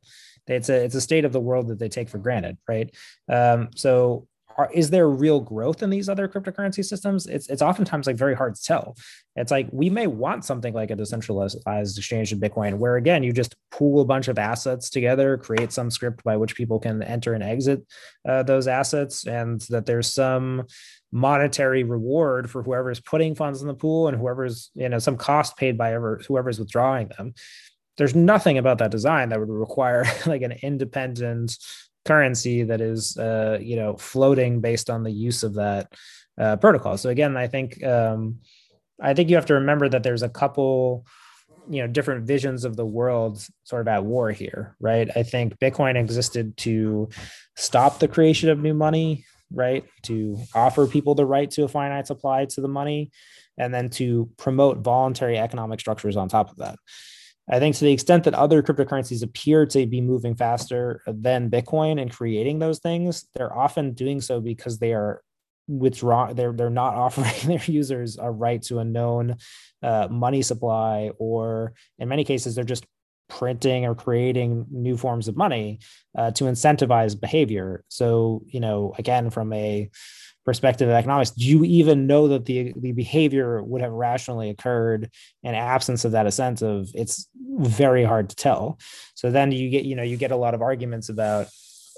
it's 0.47 0.69
a 0.69 0.83
it's 0.83 0.95
a 0.95 1.01
state 1.01 1.25
of 1.25 1.33
the 1.33 1.39
world 1.39 1.67
that 1.67 1.79
they 1.79 1.89
take 1.89 2.09
for 2.09 2.17
granted, 2.17 2.57
right? 2.67 2.93
Um, 3.29 3.69
so 3.75 4.27
are, 4.57 4.69
is 4.73 4.89
there 4.89 5.09
real 5.09 5.39
growth 5.39 5.83
in 5.83 5.89
these 5.89 6.09
other 6.09 6.27
cryptocurrency 6.27 6.83
systems? 6.83 7.27
It's 7.27 7.49
it's 7.49 7.61
oftentimes 7.61 8.07
like 8.07 8.15
very 8.15 8.35
hard 8.35 8.55
to 8.55 8.63
tell. 8.63 8.95
It's 9.35 9.51
like 9.51 9.67
we 9.71 9.89
may 9.89 10.07
want 10.07 10.45
something 10.45 10.73
like 10.73 10.91
a 10.91 10.95
decentralized 10.95 11.57
exchange 11.97 12.31
of 12.31 12.39
Bitcoin, 12.39 12.77
where 12.77 12.95
again 12.97 13.23
you 13.23 13.33
just 13.33 13.55
pool 13.71 14.01
a 14.01 14.05
bunch 14.05 14.27
of 14.27 14.37
assets 14.37 14.89
together, 14.89 15.37
create 15.37 15.71
some 15.71 15.89
script 15.89 16.23
by 16.23 16.37
which 16.37 16.55
people 16.55 16.79
can 16.79 17.01
enter 17.03 17.33
and 17.33 17.43
exit 17.43 17.85
uh, 18.27 18.43
those 18.43 18.67
assets, 18.67 19.25
and 19.25 19.61
that 19.69 19.85
there's 19.85 20.13
some 20.13 20.63
monetary 21.11 21.83
reward 21.83 22.49
for 22.49 22.63
whoever's 22.63 22.99
putting 23.01 23.35
funds 23.35 23.61
in 23.61 23.67
the 23.67 23.73
pool 23.73 24.07
and 24.07 24.17
whoever's 24.17 24.71
you 24.75 24.87
know 24.87 24.99
some 24.99 25.17
cost 25.17 25.57
paid 25.57 25.77
by 25.77 25.93
ever 25.93 26.21
whoever's 26.27 26.57
withdrawing 26.57 27.09
them 27.17 27.33
there's 27.97 28.15
nothing 28.15 28.57
about 28.57 28.77
that 28.77 28.91
design 28.91 29.29
that 29.29 29.39
would 29.39 29.49
require 29.49 30.05
like 30.25 30.41
an 30.41 30.53
independent 30.63 31.57
currency 32.05 32.63
that 32.63 32.81
is 32.81 33.17
uh, 33.17 33.57
you 33.61 33.75
know 33.75 33.95
floating 33.97 34.61
based 34.61 34.89
on 34.89 35.03
the 35.03 35.11
use 35.11 35.43
of 35.43 35.55
that 35.55 35.93
uh, 36.39 36.55
protocol. 36.57 36.97
So 36.97 37.09
again, 37.09 37.37
I 37.37 37.47
think 37.47 37.83
um, 37.83 38.39
I 39.01 39.13
think 39.13 39.29
you 39.29 39.35
have 39.35 39.47
to 39.47 39.55
remember 39.55 39.89
that 39.89 40.03
there's 40.03 40.23
a 40.23 40.29
couple 40.29 41.05
you 41.69 41.81
know 41.81 41.87
different 41.87 42.25
visions 42.25 42.65
of 42.65 42.75
the 42.75 42.85
world 42.85 43.45
sort 43.63 43.81
of 43.81 43.87
at 43.87 44.03
war 44.03 44.31
here, 44.31 44.75
right? 44.79 45.09
I 45.15 45.23
think 45.23 45.57
Bitcoin 45.59 45.95
existed 45.95 46.57
to 46.57 47.09
stop 47.55 47.99
the 47.99 48.07
creation 48.07 48.49
of 48.49 48.59
new 48.59 48.73
money, 48.73 49.25
right? 49.51 49.85
To 50.03 50.37
offer 50.55 50.87
people 50.87 51.15
the 51.15 51.25
right 51.25 51.49
to 51.51 51.63
a 51.63 51.67
finite 51.67 52.07
supply 52.07 52.45
to 52.45 52.61
the 52.61 52.67
money, 52.67 53.11
and 53.57 53.73
then 53.73 53.89
to 53.91 54.29
promote 54.37 54.79
voluntary 54.79 55.37
economic 55.37 55.79
structures 55.79 56.17
on 56.17 56.29
top 56.29 56.49
of 56.49 56.57
that. 56.57 56.77
I 57.49 57.59
think 57.59 57.75
to 57.75 57.85
the 57.85 57.91
extent 57.91 58.23
that 58.25 58.33
other 58.33 58.61
cryptocurrencies 58.61 59.23
appear 59.23 59.65
to 59.67 59.85
be 59.85 60.01
moving 60.01 60.35
faster 60.35 61.01
than 61.07 61.49
Bitcoin 61.49 62.01
and 62.01 62.11
creating 62.11 62.59
those 62.59 62.79
things, 62.79 63.25
they're 63.35 63.55
often 63.55 63.93
doing 63.93 64.21
so 64.21 64.39
because 64.39 64.79
they 64.79 64.93
are 64.93 65.21
withdraw 65.67 66.33
they're 66.33 66.51
they're 66.51 66.69
not 66.69 66.95
offering 67.05 67.33
their 67.45 67.63
users 67.65 68.17
a 68.17 68.29
right 68.29 68.61
to 68.63 68.79
a 68.79 68.83
known 68.83 69.37
uh, 69.83 70.07
money 70.09 70.41
supply 70.41 71.11
or 71.17 71.73
in 71.99 72.09
many 72.09 72.23
cases 72.23 72.55
they're 72.55 72.63
just 72.63 72.85
printing 73.29 73.85
or 73.85 73.95
creating 73.95 74.65
new 74.69 74.97
forms 74.97 75.29
of 75.29 75.37
money 75.37 75.79
uh, 76.17 76.31
to 76.31 76.43
incentivize 76.43 77.19
behavior. 77.19 77.83
So 77.87 78.43
you 78.47 78.59
know 78.59 78.93
again 78.97 79.29
from 79.29 79.53
a 79.53 79.89
perspective 80.45 80.89
of 80.89 80.95
economics, 80.95 81.31
do 81.31 81.45
you 81.45 81.63
even 81.63 82.07
know 82.07 82.27
that 82.29 82.45
the, 82.45 82.73
the 82.77 82.91
behavior 82.91 83.61
would 83.63 83.81
have 83.81 83.91
rationally 83.91 84.49
occurred 84.49 85.09
in 85.43 85.55
absence 85.55 86.05
of 86.05 86.13
that 86.13 86.25
incentive? 86.25 86.89
It's 86.93 87.27
very 87.35 88.03
hard 88.03 88.29
to 88.29 88.35
tell. 88.35 88.79
So 89.15 89.31
then 89.31 89.51
you 89.51 89.69
get, 89.69 89.85
you 89.85 89.95
know, 89.95 90.03
you 90.03 90.17
get 90.17 90.31
a 90.31 90.35
lot 90.37 90.53
of 90.53 90.61
arguments 90.61 91.09
about 91.09 91.47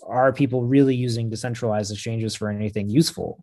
are 0.05 0.33
people 0.33 0.63
really 0.63 0.95
using 0.95 1.29
decentralized 1.29 1.91
exchanges 1.91 2.35
for 2.35 2.49
anything 2.49 2.89
useful? 2.89 3.41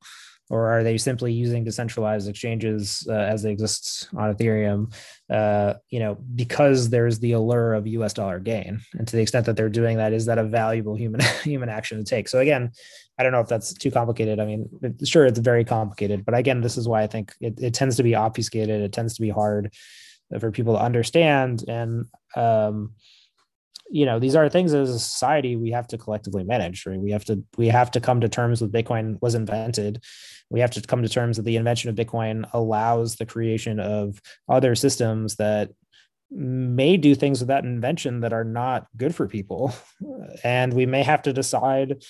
or 0.50 0.66
are 0.66 0.82
they 0.82 0.98
simply 0.98 1.32
using 1.32 1.62
decentralized 1.62 2.28
exchanges 2.28 3.06
uh, 3.08 3.12
as 3.12 3.42
they 3.42 3.52
exist 3.52 4.08
on 4.16 4.34
Ethereum? 4.34 4.92
Uh, 5.30 5.74
you 5.90 6.00
know, 6.00 6.16
because 6.34 6.90
there's 6.90 7.20
the 7.20 7.32
allure 7.32 7.72
of 7.72 7.86
U.S. 7.86 8.12
dollar 8.12 8.40
gain, 8.40 8.80
and 8.94 9.06
to 9.06 9.16
the 9.16 9.22
extent 9.22 9.46
that 9.46 9.56
they're 9.56 9.68
doing 9.68 9.96
that, 9.98 10.12
is 10.12 10.26
that 10.26 10.38
a 10.38 10.44
valuable 10.44 10.96
human 10.96 11.20
human 11.44 11.68
action 11.68 11.98
to 11.98 12.04
take? 12.04 12.28
So 12.28 12.40
again, 12.40 12.72
I 13.20 13.22
don't 13.22 13.32
know 13.32 13.40
if 13.40 13.48
that's 13.48 13.74
too 13.74 13.90
complicated. 13.90 14.40
I 14.40 14.46
mean, 14.46 14.66
it, 14.80 15.06
sure, 15.06 15.26
it's 15.26 15.38
very 15.38 15.62
complicated, 15.62 16.24
but 16.24 16.34
again, 16.34 16.62
this 16.62 16.78
is 16.78 16.88
why 16.88 17.02
I 17.02 17.06
think 17.06 17.34
it, 17.38 17.60
it 17.60 17.74
tends 17.74 17.96
to 17.96 18.02
be 18.02 18.14
obfuscated. 18.14 18.80
It 18.80 18.92
tends 18.92 19.14
to 19.16 19.20
be 19.20 19.28
hard 19.28 19.74
for 20.38 20.50
people 20.50 20.74
to 20.74 20.82
understand, 20.82 21.64
and 21.68 22.06
um, 22.34 22.94
you 23.90 24.06
know 24.06 24.18
these 24.18 24.36
are 24.36 24.48
things 24.48 24.72
as 24.72 24.88
a 24.88 24.98
society 24.98 25.56
we 25.56 25.72
have 25.72 25.88
to 25.88 25.98
collectively 25.98 26.44
manage 26.44 26.86
right 26.86 27.00
we 27.00 27.10
have 27.10 27.24
to 27.24 27.42
we 27.58 27.66
have 27.66 27.90
to 27.90 28.00
come 28.00 28.20
to 28.20 28.28
terms 28.28 28.60
with 28.60 28.72
bitcoin 28.72 29.20
was 29.20 29.34
invented 29.34 30.00
we 30.48 30.60
have 30.60 30.70
to 30.70 30.80
come 30.80 31.02
to 31.02 31.08
terms 31.08 31.36
that 31.36 31.42
the 31.42 31.56
invention 31.56 31.90
of 31.90 31.96
bitcoin 31.96 32.48
allows 32.52 33.16
the 33.16 33.26
creation 33.26 33.80
of 33.80 34.22
other 34.48 34.76
systems 34.76 35.34
that 35.36 35.70
may 36.30 36.96
do 36.96 37.16
things 37.16 37.40
with 37.40 37.48
that 37.48 37.64
invention 37.64 38.20
that 38.20 38.32
are 38.32 38.44
not 38.44 38.86
good 38.96 39.12
for 39.12 39.26
people 39.26 39.74
and 40.44 40.72
we 40.72 40.86
may 40.86 41.02
have 41.02 41.22
to 41.22 41.32
decide 41.32 42.00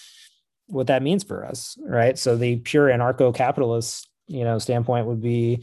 what 0.71 0.87
that 0.87 1.03
means 1.03 1.23
for 1.23 1.45
us 1.45 1.77
right 1.83 2.19
so 2.19 2.37
the 2.37 2.57
pure 2.57 2.89
anarcho-capitalist 2.89 4.09
you 4.27 4.45
know 4.45 4.59
standpoint 4.59 5.07
would 5.07 5.21
be 5.21 5.63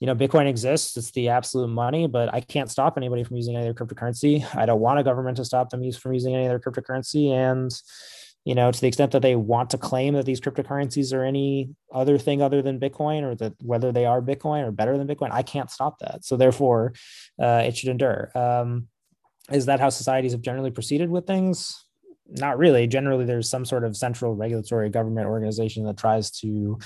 you 0.00 0.06
know, 0.06 0.14
Bitcoin 0.14 0.48
exists. 0.48 0.96
It's 0.96 1.10
the 1.10 1.28
absolute 1.28 1.68
money, 1.68 2.08
but 2.08 2.32
I 2.32 2.40
can't 2.40 2.70
stop 2.70 2.96
anybody 2.96 3.22
from 3.22 3.36
using 3.36 3.54
any 3.54 3.68
other 3.68 3.74
cryptocurrency. 3.74 4.44
I 4.56 4.64
don't 4.64 4.80
want 4.80 4.98
a 4.98 5.04
government 5.04 5.36
to 5.36 5.44
stop 5.44 5.68
them 5.68 5.92
from 5.92 6.14
using 6.14 6.34
any 6.34 6.46
other 6.46 6.58
cryptocurrency. 6.58 7.30
And, 7.30 7.70
you 8.46 8.54
know, 8.54 8.72
to 8.72 8.80
the 8.80 8.86
extent 8.86 9.12
that 9.12 9.20
they 9.20 9.36
want 9.36 9.68
to 9.70 9.78
claim 9.78 10.14
that 10.14 10.24
these 10.24 10.40
cryptocurrencies 10.40 11.12
are 11.12 11.22
any 11.22 11.74
other 11.92 12.16
thing 12.16 12.40
other 12.40 12.62
than 12.62 12.80
Bitcoin 12.80 13.22
or 13.24 13.34
that 13.36 13.52
whether 13.62 13.92
they 13.92 14.06
are 14.06 14.22
Bitcoin 14.22 14.66
or 14.66 14.72
better 14.72 14.96
than 14.96 15.06
Bitcoin, 15.06 15.32
I 15.32 15.42
can't 15.42 15.70
stop 15.70 15.98
that. 15.98 16.24
So 16.24 16.38
therefore, 16.38 16.94
uh, 17.38 17.64
it 17.66 17.76
should 17.76 17.90
endure. 17.90 18.30
Um, 18.34 18.88
is 19.52 19.66
that 19.66 19.80
how 19.80 19.90
societies 19.90 20.32
have 20.32 20.40
generally 20.40 20.70
proceeded 20.70 21.10
with 21.10 21.26
things? 21.26 21.84
Not 22.32 22.58
really. 22.58 22.86
Generally, 22.86 23.24
there's 23.24 23.48
some 23.50 23.64
sort 23.64 23.84
of 23.84 23.96
central 23.96 24.34
regulatory 24.34 24.88
government 24.88 25.26
organization 25.26 25.84
that 25.84 25.96
tries 25.96 26.30
to 26.40 26.78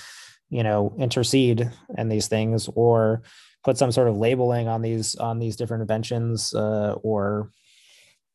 you 0.51 0.63
know 0.63 0.95
intercede 0.99 1.71
in 1.99 2.09
these 2.09 2.29
things 2.29 2.69
or 2.75 3.23
put 3.65 3.79
some 3.79 3.91
sort 3.91 4.09
of 4.09 4.17
labeling 4.17 4.69
on 4.69 4.83
these 4.83 5.17
on 5.17 5.39
these 5.39 5.57
different 5.57 5.81
inventions 5.81 6.55
uh, 6.55 6.95
or 7.03 7.51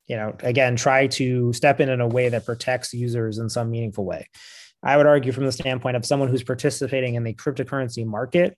you 0.08 0.16
know 0.16 0.36
again 0.40 0.76
try 0.76 1.08
to 1.08 1.54
step 1.54 1.80
in 1.80 1.90
in 1.90 2.02
a 2.02 2.08
way 2.08 2.30
that 2.30 2.46
protects 2.46 2.94
users 2.94 3.38
in 3.38 3.50
some 3.50 3.70
meaningful 3.70 4.04
way 4.04 4.28
i 4.84 4.98
would 4.98 5.06
argue 5.06 5.32
from 5.32 5.46
the 5.46 5.52
standpoint 5.52 5.96
of 5.96 6.06
someone 6.06 6.30
who's 6.30 6.44
participating 6.44 7.16
in 7.16 7.24
the 7.24 7.34
cryptocurrency 7.34 8.06
market 8.06 8.58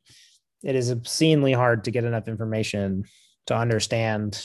it 0.63 0.75
is 0.75 0.89
obscenely 0.89 1.51
hard 1.53 1.83
to 1.83 1.91
get 1.91 2.05
enough 2.05 2.27
information 2.27 3.03
to 3.47 3.55
understand 3.55 4.43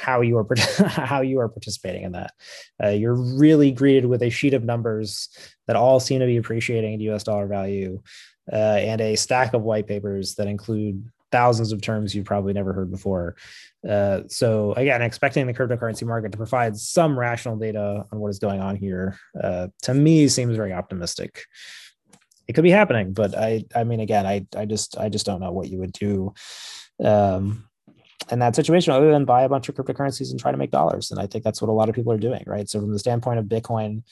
how 0.00 0.20
you 0.20 0.38
are 0.38 0.46
how 0.86 1.20
you 1.20 1.40
are 1.40 1.48
participating 1.48 2.04
in 2.04 2.12
that. 2.12 2.32
Uh, 2.82 2.88
you're 2.88 3.14
really 3.14 3.70
greeted 3.70 4.06
with 4.06 4.22
a 4.22 4.30
sheet 4.30 4.54
of 4.54 4.64
numbers 4.64 5.28
that 5.66 5.76
all 5.76 6.00
seem 6.00 6.20
to 6.20 6.26
be 6.26 6.36
appreciating 6.36 6.94
in 6.94 7.00
U.S. 7.00 7.24
dollar 7.24 7.46
value, 7.46 8.02
uh, 8.52 8.56
and 8.56 9.00
a 9.00 9.16
stack 9.16 9.54
of 9.54 9.62
white 9.62 9.86
papers 9.86 10.34
that 10.36 10.48
include 10.48 11.08
thousands 11.30 11.72
of 11.72 11.80
terms 11.80 12.14
you've 12.14 12.26
probably 12.26 12.52
never 12.52 12.72
heard 12.72 12.90
before. 12.90 13.36
Uh, 13.88 14.20
so 14.28 14.72
again, 14.74 15.02
expecting 15.02 15.46
the 15.46 15.54
cryptocurrency 15.54 16.06
market 16.06 16.30
to 16.30 16.38
provide 16.38 16.76
some 16.76 17.18
rational 17.18 17.56
data 17.56 18.04
on 18.12 18.18
what 18.18 18.28
is 18.28 18.38
going 18.38 18.60
on 18.60 18.76
here, 18.76 19.18
uh, 19.42 19.68
to 19.82 19.94
me 19.94 20.28
seems 20.28 20.54
very 20.56 20.72
optimistic. 20.72 21.44
It 22.46 22.52
could 22.52 22.64
be 22.64 22.70
happening, 22.70 23.12
but 23.14 23.36
I, 23.36 23.64
I 23.74 23.84
mean, 23.84 24.00
again, 24.00 24.26
I, 24.26 24.46
I 24.54 24.66
just, 24.66 24.98
I 24.98 25.08
just 25.08 25.24
don't 25.24 25.40
know 25.40 25.52
what 25.52 25.68
you 25.68 25.78
would 25.78 25.92
do 25.92 26.34
um, 27.02 27.64
in 28.32 28.40
that 28.40 28.56
situation 28.56 28.92
other 28.92 29.12
than 29.12 29.24
buy 29.24 29.42
a 29.42 29.48
bunch 29.48 29.68
of 29.68 29.74
cryptocurrencies 29.74 30.30
and 30.30 30.40
try 30.40 30.50
to 30.50 30.56
make 30.56 30.70
dollars. 30.70 31.10
And 31.10 31.20
I 31.20 31.26
think 31.26 31.44
that's 31.44 31.62
what 31.62 31.68
a 31.68 31.72
lot 31.72 31.88
of 31.88 31.94
people 31.94 32.12
are 32.12 32.18
doing, 32.18 32.42
right? 32.46 32.68
So 32.68 32.80
from 32.80 32.92
the 32.92 32.98
standpoint 32.98 33.38
of 33.38 33.44
Bitcoin, 33.44 34.02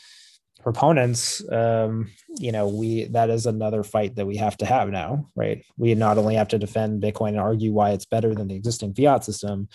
proponents 0.63 1.43
um, 1.51 2.11
you 2.39 2.53
know 2.53 2.69
we 2.69 3.05
that 3.05 3.31
is 3.31 3.47
another 3.47 3.83
fight 3.83 4.17
that 4.17 4.27
we 4.27 4.37
have 4.37 4.57
to 4.57 4.67
have 4.67 4.91
now 4.91 5.27
right 5.35 5.65
we 5.77 5.95
not 5.95 6.19
only 6.19 6.35
have 6.35 6.49
to 6.49 6.59
defend 6.59 7.03
bitcoin 7.03 7.29
and 7.29 7.41
argue 7.41 7.73
why 7.73 7.91
it's 7.91 8.05
better 8.05 8.35
than 8.35 8.49
the 8.49 8.55
existing 8.55 8.95
fiat 8.95 9.25
system 9.25 9.69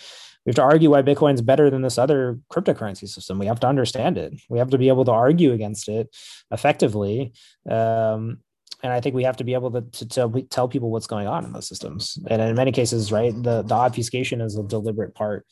we 0.44 0.50
have 0.50 0.56
to 0.56 0.62
argue 0.62 0.90
why 0.90 1.02
bitcoin's 1.02 1.42
better 1.42 1.70
than 1.70 1.82
this 1.82 1.98
other 1.98 2.38
cryptocurrency 2.52 3.08
system 3.08 3.38
we 3.38 3.46
have 3.46 3.60
to 3.60 3.66
understand 3.66 4.16
it 4.16 4.32
we 4.48 4.58
have 4.58 4.70
to 4.70 4.78
be 4.78 4.88
able 4.88 5.04
to 5.04 5.12
argue 5.12 5.52
against 5.52 5.88
it 5.88 6.08
effectively 6.50 7.32
um, 7.68 8.38
and 8.82 8.92
I 8.92 9.00
think 9.00 9.14
we 9.14 9.24
have 9.24 9.36
to 9.38 9.44
be 9.44 9.54
able 9.54 9.70
to, 9.72 9.80
to, 9.80 10.06
to, 10.06 10.42
tell 10.50 10.68
people 10.68 10.90
what's 10.90 11.06
going 11.06 11.26
on 11.26 11.44
in 11.44 11.52
those 11.52 11.68
systems. 11.68 12.18
And 12.28 12.42
in 12.42 12.54
many 12.54 12.72
cases, 12.72 13.10
right, 13.10 13.32
the, 13.34 13.62
the 13.62 13.74
obfuscation 13.74 14.40
is 14.40 14.58
a 14.58 14.62
deliberate 14.62 15.14
part 15.14 15.46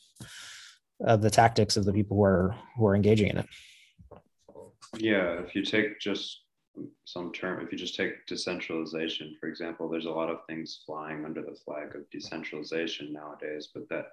of 1.01 1.21
the 1.21 1.29
tactics 1.29 1.75
of 1.75 1.85
the 1.85 1.93
people 1.93 2.17
who 2.17 2.23
are 2.23 2.55
who 2.77 2.85
are 2.87 2.95
engaging 2.95 3.27
in 3.27 3.37
it. 3.39 3.47
Yeah, 4.97 5.41
if 5.41 5.55
you 5.55 5.63
take 5.63 5.99
just 5.99 6.41
some 7.05 7.31
term, 7.31 7.61
if 7.61 7.71
you 7.71 7.77
just 7.77 7.95
take 7.95 8.25
decentralization, 8.27 9.35
for 9.39 9.47
example, 9.47 9.89
there's 9.89 10.05
a 10.05 10.11
lot 10.11 10.29
of 10.29 10.45
things 10.47 10.83
flying 10.85 11.25
under 11.25 11.41
the 11.41 11.57
flag 11.65 11.95
of 11.95 12.09
decentralization 12.11 13.11
nowadays, 13.11 13.69
but 13.73 13.87
that 13.89 14.07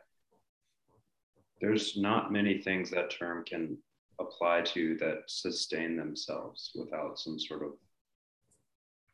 there's 1.61 1.97
not 1.97 2.33
many 2.33 2.59
things 2.59 2.91
that 2.91 3.11
term 3.11 3.45
can 3.45 3.77
apply 4.21 4.63
to 4.63 4.97
that 4.99 5.23
sustain 5.27 5.97
themselves 5.97 6.73
without 6.75 7.19
some 7.19 7.39
sort 7.39 7.63
of 7.63 7.73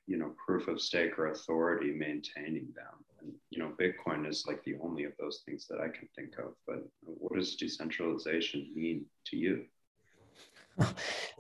you 0.09 0.16
know 0.16 0.32
proof 0.44 0.66
of 0.66 0.80
stake 0.80 1.18
or 1.18 1.28
authority 1.28 1.92
maintaining 1.92 2.72
them. 2.74 3.04
And 3.20 3.32
you 3.50 3.59
know 3.59 3.72
bitcoin 3.80 4.26
is 4.28 4.44
like 4.48 4.64
the 4.64 4.76
only 4.82 5.04
of 5.04 5.12
those 5.20 5.42
things 5.44 5.66
that 5.68 5.80
i 5.80 5.88
can 5.88 6.09
think 6.16 6.38
of. 6.38 6.54
But 6.66 6.84
what 7.02 7.34
does 7.34 7.54
decentralization 7.54 8.70
mean 8.74 9.04
to 9.26 9.36
you 9.36 9.64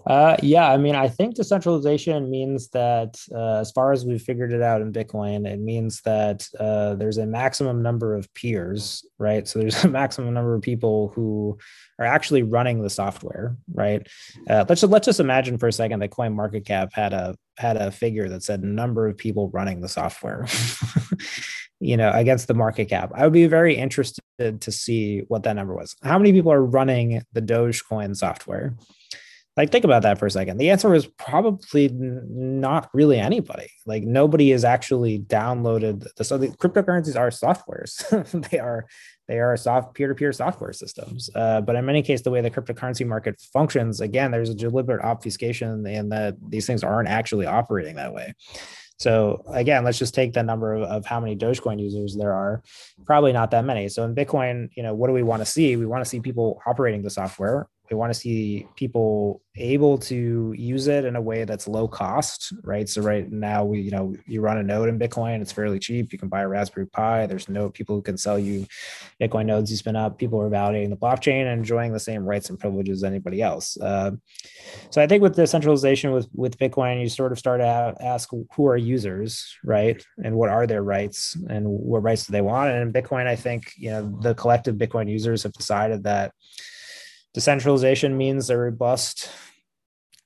Uh, 0.06 0.36
yeah, 0.42 0.70
I 0.70 0.78
mean, 0.78 0.94
I 0.94 1.06
think 1.06 1.34
decentralization 1.34 2.30
means 2.30 2.68
that 2.70 3.18
uh, 3.34 3.56
as 3.56 3.70
far 3.72 3.92
as 3.92 4.06
we've 4.06 4.22
figured 4.22 4.52
it 4.52 4.62
out 4.62 4.80
in 4.80 4.90
Bitcoin, 4.90 5.46
it 5.46 5.60
means 5.60 6.00
that 6.02 6.48
uh, 6.58 6.94
there's 6.94 7.18
a 7.18 7.26
maximum 7.26 7.82
number 7.82 8.14
of 8.14 8.32
peers, 8.32 9.04
right? 9.18 9.46
So 9.46 9.58
there's 9.58 9.84
a 9.84 9.88
maximum 9.88 10.32
number 10.32 10.54
of 10.54 10.62
people 10.62 11.12
who 11.14 11.58
are 11.98 12.06
actually 12.06 12.42
running 12.42 12.82
the 12.82 12.88
software, 12.88 13.56
right? 13.74 14.06
Uh, 14.48 14.64
let's 14.66 14.80
just, 14.80 14.90
let's 14.90 15.04
just 15.04 15.20
imagine 15.20 15.58
for 15.58 15.68
a 15.68 15.72
second 15.72 16.00
that 16.00 16.10
Coin 16.10 16.32
Market 16.32 16.64
Cap 16.64 16.90
had 16.92 17.12
a 17.12 17.36
had 17.58 17.76
a 17.76 17.90
figure 17.90 18.28
that 18.28 18.42
said 18.44 18.62
number 18.62 19.08
of 19.08 19.18
people 19.18 19.50
running 19.50 19.80
the 19.80 19.88
software. 19.88 20.46
you 21.80 21.96
know, 21.96 22.10
against 22.12 22.48
the 22.48 22.54
market 22.54 22.86
cap. 22.86 23.12
I 23.14 23.24
would 23.24 23.32
be 23.32 23.46
very 23.46 23.76
interested 23.76 24.22
to 24.38 24.72
see 24.72 25.20
what 25.28 25.44
that 25.44 25.54
number 25.54 25.74
was. 25.74 25.94
How 26.02 26.18
many 26.18 26.32
people 26.32 26.52
are 26.52 26.64
running 26.64 27.22
the 27.32 27.42
Dogecoin 27.42 28.16
software? 28.16 28.74
Like, 29.58 29.72
think 29.72 29.84
about 29.84 30.02
that 30.02 30.20
for 30.20 30.26
a 30.26 30.30
second. 30.30 30.58
The 30.58 30.70
answer 30.70 30.94
is 30.94 31.06
probably 31.06 31.90
not 31.92 32.88
really 32.94 33.18
anybody. 33.18 33.68
Like, 33.86 34.04
nobody 34.04 34.50
has 34.50 34.64
actually 34.64 35.18
downloaded 35.18 36.06
the 36.14 36.22
so 36.22 36.38
the 36.38 36.46
cryptocurrencies 36.46 37.18
are 37.18 37.30
softwares. 37.30 37.98
they 38.50 38.60
are 38.60 38.86
they 39.26 39.40
are 39.40 39.56
soft 39.56 39.94
peer-to-peer 39.94 40.32
software 40.32 40.72
systems. 40.72 41.28
Uh, 41.34 41.60
but 41.60 41.74
in 41.74 41.84
many 41.84 42.02
cases, 42.02 42.22
the 42.22 42.30
way 42.30 42.40
the 42.40 42.52
cryptocurrency 42.52 43.04
market 43.04 43.40
functions, 43.52 44.00
again, 44.00 44.30
there's 44.30 44.48
a 44.48 44.54
deliberate 44.54 45.04
obfuscation 45.04 45.84
and 45.88 46.12
that 46.12 46.36
these 46.48 46.64
things 46.64 46.84
aren't 46.84 47.08
actually 47.08 47.44
operating 47.44 47.96
that 47.96 48.14
way. 48.14 48.32
So 48.98 49.42
again, 49.48 49.82
let's 49.82 49.98
just 49.98 50.14
take 50.14 50.34
the 50.34 50.42
number 50.44 50.74
of, 50.74 50.82
of 50.84 51.04
how 51.04 51.18
many 51.18 51.36
Dogecoin 51.36 51.80
users 51.80 52.16
there 52.16 52.32
are. 52.32 52.62
Probably 53.06 53.32
not 53.32 53.50
that 53.50 53.64
many. 53.64 53.88
So 53.88 54.04
in 54.04 54.14
Bitcoin, 54.14 54.68
you 54.76 54.84
know, 54.84 54.94
what 54.94 55.08
do 55.08 55.12
we 55.12 55.24
want 55.24 55.42
to 55.42 55.46
see? 55.46 55.74
We 55.74 55.86
want 55.86 56.04
to 56.04 56.08
see 56.08 56.20
people 56.20 56.62
operating 56.64 57.02
the 57.02 57.10
software 57.10 57.68
we 57.90 57.96
want 57.96 58.12
to 58.12 58.18
see 58.18 58.66
people 58.76 59.42
able 59.56 59.98
to 59.98 60.54
use 60.56 60.86
it 60.86 61.04
in 61.04 61.16
a 61.16 61.20
way 61.20 61.44
that's 61.44 61.66
low 61.66 61.88
cost 61.88 62.52
right? 62.62 62.88
So 62.88 63.02
right 63.02 63.30
now 63.30 63.64
we 63.64 63.80
you 63.80 63.90
know 63.90 64.14
you 64.26 64.40
run 64.40 64.58
a 64.58 64.62
node 64.62 64.88
in 64.88 64.98
bitcoin 64.98 65.40
it's 65.40 65.52
fairly 65.52 65.78
cheap 65.78 66.12
you 66.12 66.18
can 66.18 66.28
buy 66.28 66.42
a 66.42 66.48
raspberry 66.48 66.86
pi 66.86 67.26
there's 67.26 67.48
no 67.48 67.70
people 67.70 67.96
who 67.96 68.02
can 68.02 68.16
sell 68.16 68.38
you 68.38 68.66
bitcoin 69.20 69.46
nodes 69.46 69.70
you 69.70 69.76
spin 69.76 69.96
up 69.96 70.18
people 70.18 70.40
are 70.40 70.50
validating 70.50 70.90
the 70.90 70.96
blockchain 70.96 71.42
and 71.42 71.58
enjoying 71.58 71.92
the 71.92 72.00
same 72.00 72.24
rights 72.24 72.50
and 72.50 72.58
privileges 72.58 72.98
as 72.98 73.04
anybody 73.04 73.42
else. 73.42 73.76
Uh, 73.80 74.12
so 74.90 75.02
i 75.02 75.06
think 75.06 75.22
with 75.22 75.36
decentralization 75.36 76.12
with 76.12 76.28
with 76.34 76.58
bitcoin 76.58 77.00
you 77.00 77.08
sort 77.08 77.32
of 77.32 77.38
start 77.38 77.60
to 77.60 77.94
ask 78.00 78.30
who 78.54 78.66
are 78.66 78.76
users 78.76 79.56
right? 79.64 80.04
And 80.24 80.34
what 80.34 80.50
are 80.50 80.66
their 80.66 80.82
rights 80.82 81.36
and 81.48 81.66
what 81.66 82.02
rights 82.02 82.26
do 82.26 82.32
they 82.32 82.40
want? 82.40 82.70
And 82.70 82.82
in 82.82 83.02
bitcoin 83.02 83.26
i 83.26 83.36
think 83.36 83.72
you 83.76 83.90
know 83.90 84.18
the 84.22 84.34
collective 84.34 84.76
bitcoin 84.76 85.08
users 85.08 85.42
have 85.42 85.52
decided 85.52 86.04
that 86.04 86.32
Decentralization 87.34 88.16
means 88.16 88.50
a 88.50 88.56
robust 88.56 89.30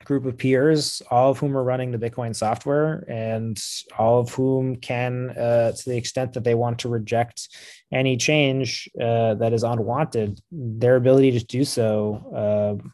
group 0.04 0.26
of 0.26 0.36
peers, 0.36 1.02
all 1.10 1.30
of 1.30 1.38
whom 1.38 1.56
are 1.56 1.62
running 1.62 1.90
the 1.90 1.98
Bitcoin 1.98 2.34
software, 2.34 3.04
and 3.08 3.58
all 3.98 4.20
of 4.20 4.32
whom 4.34 4.76
can, 4.76 5.30
uh, 5.30 5.72
to 5.72 5.90
the 5.90 5.96
extent 5.96 6.32
that 6.32 6.44
they 6.44 6.54
want 6.54 6.80
to 6.80 6.88
reject 6.88 7.48
any 7.92 8.16
change 8.16 8.88
uh, 9.00 9.34
that 9.34 9.52
is 9.52 9.62
unwanted, 9.62 10.40
their 10.50 10.96
ability 10.96 11.32
to 11.38 11.44
do 11.44 11.64
so 11.64 12.78
uh, 12.82 12.88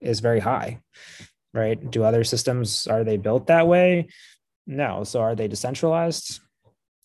is 0.00 0.20
very 0.20 0.40
high. 0.40 0.80
Right? 1.54 1.90
Do 1.90 2.04
other 2.04 2.24
systems 2.24 2.86
are 2.86 3.04
they 3.04 3.16
built 3.16 3.46
that 3.46 3.66
way? 3.66 4.08
No. 4.66 5.04
So 5.04 5.20
are 5.20 5.34
they 5.34 5.48
decentralized? 5.48 6.40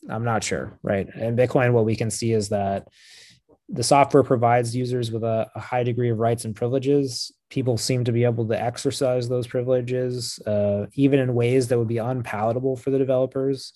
I'm 0.09 0.25
not 0.25 0.43
sure. 0.43 0.77
Right? 0.83 1.07
And 1.15 1.37
Bitcoin, 1.37 1.71
what 1.71 1.85
we 1.85 1.95
can 1.95 2.11
see 2.11 2.33
is 2.33 2.49
that 2.49 2.87
the 3.69 3.83
software 3.83 4.23
provides 4.23 4.75
users 4.75 5.11
with 5.11 5.23
a, 5.23 5.49
a, 5.55 5.59
high 5.59 5.83
degree 5.83 6.09
of 6.09 6.19
rights 6.19 6.45
and 6.45 6.55
privileges. 6.55 7.31
People 7.49 7.77
seem 7.77 8.03
to 8.03 8.11
be 8.11 8.23
able 8.23 8.47
to 8.47 8.61
exercise 8.61 9.29
those 9.29 9.47
privileges, 9.47 10.39
uh, 10.45 10.87
even 10.95 11.19
in 11.19 11.33
ways 11.33 11.67
that 11.67 11.77
would 11.77 11.87
be 11.87 11.97
unpalatable 11.97 12.75
for 12.75 12.91
the 12.91 12.97
developers 12.97 13.73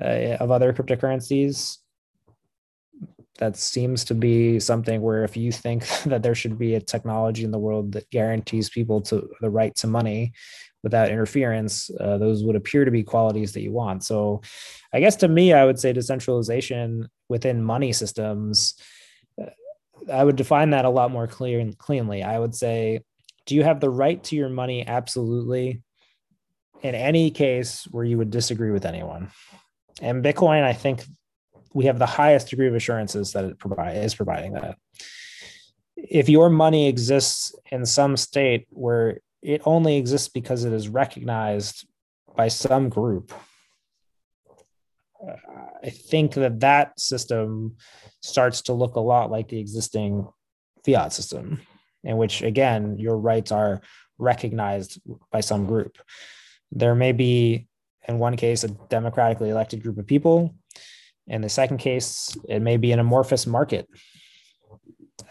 uh, 0.00 0.36
of 0.40 0.50
other 0.50 0.72
cryptocurrencies. 0.72 1.78
That 3.38 3.56
seems 3.56 4.04
to 4.04 4.14
be 4.14 4.60
something 4.60 5.02
where 5.02 5.24
if 5.24 5.36
you 5.36 5.50
think 5.50 5.86
that 6.06 6.22
there 6.22 6.36
should 6.36 6.58
be 6.58 6.76
a 6.76 6.80
technology 6.80 7.42
in 7.42 7.50
the 7.50 7.58
world 7.58 7.92
that 7.92 8.10
guarantees 8.10 8.70
people 8.70 9.00
to 9.02 9.28
the 9.40 9.50
right 9.50 9.74
to 9.76 9.88
money 9.88 10.32
without 10.84 11.10
interference, 11.10 11.90
uh, 11.98 12.18
those 12.18 12.44
would 12.44 12.56
appear 12.56 12.84
to 12.84 12.90
be 12.90 13.02
qualities 13.02 13.52
that 13.52 13.62
you 13.62 13.72
want. 13.72 14.04
So, 14.04 14.42
I 14.92 15.00
guess 15.00 15.16
to 15.16 15.28
me, 15.28 15.52
I 15.52 15.64
would 15.64 15.80
say 15.80 15.92
decentralization 15.92 17.08
within 17.28 17.64
money 17.64 17.92
systems 17.92 18.74
I 20.12 20.24
would 20.24 20.36
define 20.36 20.70
that 20.70 20.84
a 20.84 20.90
lot 20.90 21.10
more 21.10 21.26
clear 21.26 21.60
and 21.60 21.76
cleanly. 21.76 22.22
I 22.22 22.38
would 22.38 22.54
say, 22.54 23.00
do 23.46 23.54
you 23.54 23.62
have 23.62 23.80
the 23.80 23.90
right 23.90 24.22
to 24.24 24.36
your 24.36 24.48
money? 24.48 24.86
Absolutely. 24.86 25.82
In 26.82 26.94
any 26.94 27.30
case 27.30 27.86
where 27.90 28.04
you 28.04 28.18
would 28.18 28.30
disagree 28.30 28.70
with 28.70 28.84
anyone. 28.84 29.30
And 30.02 30.24
Bitcoin, 30.24 30.62
I 30.62 30.72
think 30.72 31.04
we 31.72 31.86
have 31.86 31.98
the 31.98 32.06
highest 32.06 32.50
degree 32.50 32.68
of 32.68 32.74
assurances 32.74 33.32
that 33.32 33.44
it 33.44 33.58
provide, 33.58 33.96
is 33.96 34.14
providing 34.14 34.52
that. 34.52 34.76
If 35.96 36.28
your 36.28 36.50
money 36.50 36.88
exists 36.88 37.54
in 37.70 37.86
some 37.86 38.16
state 38.16 38.66
where 38.70 39.18
it 39.42 39.62
only 39.64 39.96
exists 39.96 40.28
because 40.28 40.64
it 40.64 40.72
is 40.72 40.88
recognized 40.88 41.86
by 42.36 42.48
some 42.48 42.88
group, 42.88 43.32
I 45.82 45.90
think 45.90 46.34
that 46.34 46.60
that 46.60 46.98
system 47.00 47.76
starts 48.24 48.62
to 48.62 48.72
look 48.72 48.96
a 48.96 49.00
lot 49.00 49.30
like 49.30 49.48
the 49.48 49.58
existing 49.58 50.26
fiat 50.84 51.12
system, 51.12 51.60
in 52.02 52.16
which, 52.16 52.42
again, 52.42 52.98
your 52.98 53.18
rights 53.18 53.52
are 53.52 53.82
recognized 54.18 55.00
by 55.30 55.40
some 55.40 55.66
group. 55.66 55.98
There 56.72 56.94
may 56.94 57.12
be, 57.12 57.68
in 58.08 58.18
one 58.18 58.36
case, 58.36 58.64
a 58.64 58.68
democratically 58.68 59.50
elected 59.50 59.82
group 59.82 59.98
of 59.98 60.06
people. 60.06 60.54
In 61.26 61.42
the 61.42 61.48
second 61.48 61.78
case, 61.78 62.36
it 62.48 62.60
may 62.60 62.78
be 62.78 62.92
an 62.92 62.98
amorphous 62.98 63.46
market. 63.46 63.88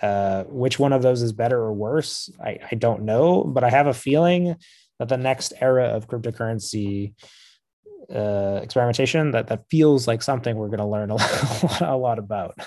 Uh, 0.02 0.44
which 0.44 0.78
one 0.78 0.94
of 0.94 1.02
those 1.02 1.22
is 1.22 1.34
better 1.34 1.58
or 1.58 1.74
worse? 1.74 2.30
I, 2.44 2.60
I 2.72 2.76
don't 2.76 3.04
know, 3.04 3.44
but 3.44 3.64
I 3.64 3.70
have 3.70 3.88
a 3.88 3.94
feeling 3.94 4.56
that 5.00 5.10
the 5.10 5.18
next 5.18 5.54
era 5.60 5.86
of 5.86 6.08
cryptocurrency 6.08 7.14
uh, 8.14 8.60
experimentation 8.62 9.32
that 9.32 9.48
that 9.48 9.66
feels 9.70 10.08
like 10.08 10.22
something 10.22 10.56
we're 10.56 10.68
going 10.68 10.80
to 10.80 10.86
learn 10.86 11.10
a 11.10 11.16
lot, 11.64 11.82
a 11.82 11.96
lot 11.96 12.20
about 12.20 12.58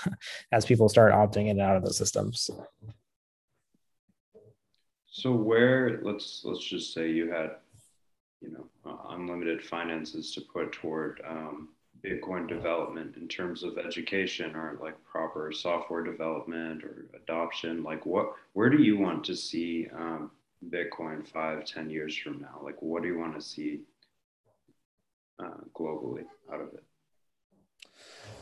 as 0.52 0.64
people 0.64 0.88
start 0.88 1.12
opting 1.12 1.44
in 1.44 1.50
and 1.50 1.60
out 1.60 1.76
of 1.76 1.84
the 1.84 1.92
systems. 1.92 2.50
So 5.06 5.32
where 5.32 6.00
let's 6.02 6.42
let's 6.44 6.64
just 6.64 6.92
say 6.92 7.10
you 7.10 7.30
had, 7.30 7.52
you 8.40 8.50
know, 8.52 8.66
uh, 8.84 9.14
unlimited 9.14 9.64
finances 9.64 10.32
to 10.34 10.42
put 10.42 10.72
toward 10.72 11.22
um, 11.26 11.70
Bitcoin 12.04 12.46
development 12.46 13.16
in 13.16 13.26
terms 13.26 13.62
of 13.62 13.78
education 13.78 14.54
or 14.54 14.78
like 14.80 14.94
proper 15.04 15.52
software 15.52 16.04
development 16.04 16.84
or 16.84 17.06
adoption. 17.14 17.82
Like 17.82 18.04
what 18.04 18.32
where 18.52 18.68
do 18.68 18.82
you 18.82 18.98
want 18.98 19.24
to 19.24 19.34
see 19.34 19.88
um, 19.96 20.30
Bitcoin 20.68 21.26
five 21.26 21.64
ten 21.64 21.88
years 21.88 22.16
from 22.16 22.40
now? 22.40 22.60
Like 22.62 22.80
what 22.82 23.02
do 23.02 23.08
you 23.08 23.18
want 23.18 23.34
to 23.34 23.40
see 23.40 23.80
uh, 25.42 25.62
globally 25.74 26.24
out 26.52 26.60
of 26.60 26.68
it? 26.74 26.84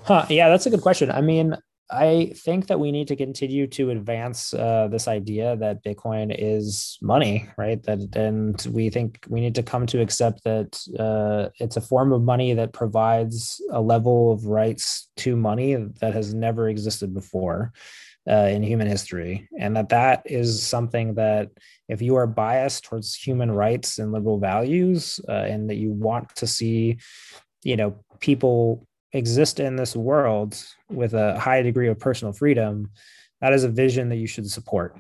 Huh. 0.05 0.27
Yeah, 0.29 0.49
that's 0.49 0.67
a 0.67 0.71
good 0.71 0.83
question. 0.83 1.11
I 1.11 1.21
mean, 1.21 1.57
I 1.91 2.33
think 2.37 2.67
that 2.69 2.81
we 2.81 2.93
need 2.93 3.09
to 3.09 3.17
continue 3.17 3.67
to 3.69 3.91
advance 3.91 4.55
uh, 4.55 4.89
this 4.91 5.07
idea 5.07 5.57
that 5.57 5.85
Bitcoin 5.85 6.35
is 6.37 6.99
money, 7.03 7.49
right? 7.59 7.83
That 7.83 8.17
and 8.17 8.67
we 8.71 8.89
think 8.91 9.25
we 9.29 9.41
need 9.41 9.55
to 9.57 9.63
come 9.63 9.87
to 9.87 10.01
accept 10.01 10.45
that 10.45 10.81
uh, 10.99 11.51
it's 11.61 11.77
a 11.77 11.83
form 11.83 12.13
of 12.13 12.23
money 12.23 12.55
that 12.55 12.73
provides 12.73 13.63
a 13.71 13.81
level 13.81 14.33
of 14.33 14.47
rights 14.47 15.11
to 15.19 15.37
money 15.37 15.75
that 16.01 16.15
has 16.15 16.33
never 16.33 16.69
existed 16.69 17.13
before 17.13 17.73
uh, 18.29 18.49
in 18.51 18.63
human 18.63 18.87
history, 18.87 19.49
and 19.59 19.77
that 19.77 19.91
that 19.91 20.23
is 20.25 20.63
something 20.63 21.15
that 21.15 21.51
if 21.89 22.01
you 22.01 22.17
are 22.17 22.27
biased 22.27 22.85
towards 22.85 23.15
human 23.15 23.51
rights 23.51 23.99
and 23.99 24.13
liberal 24.13 24.39
values, 24.39 25.21
uh, 25.29 25.33
and 25.33 25.69
that 25.69 25.77
you 25.77 25.91
want 25.91 26.35
to 26.37 26.47
see, 26.47 26.97
you 27.63 27.77
know, 27.77 28.03
people 28.21 28.87
exist 29.13 29.61
in 29.61 29.77
this 29.77 29.95
world 29.95 30.61
with 30.91 31.15
a 31.15 31.39
high 31.39 31.63
degree 31.63 31.89
of 31.89 31.99
personal 31.99 32.33
freedom, 32.33 32.91
that 33.41 33.53
is 33.53 33.65
a 33.65 33.69
vision 33.69 34.09
that 34.09 34.17
you 34.17 34.27
should 34.27 34.51
support. 34.51 34.99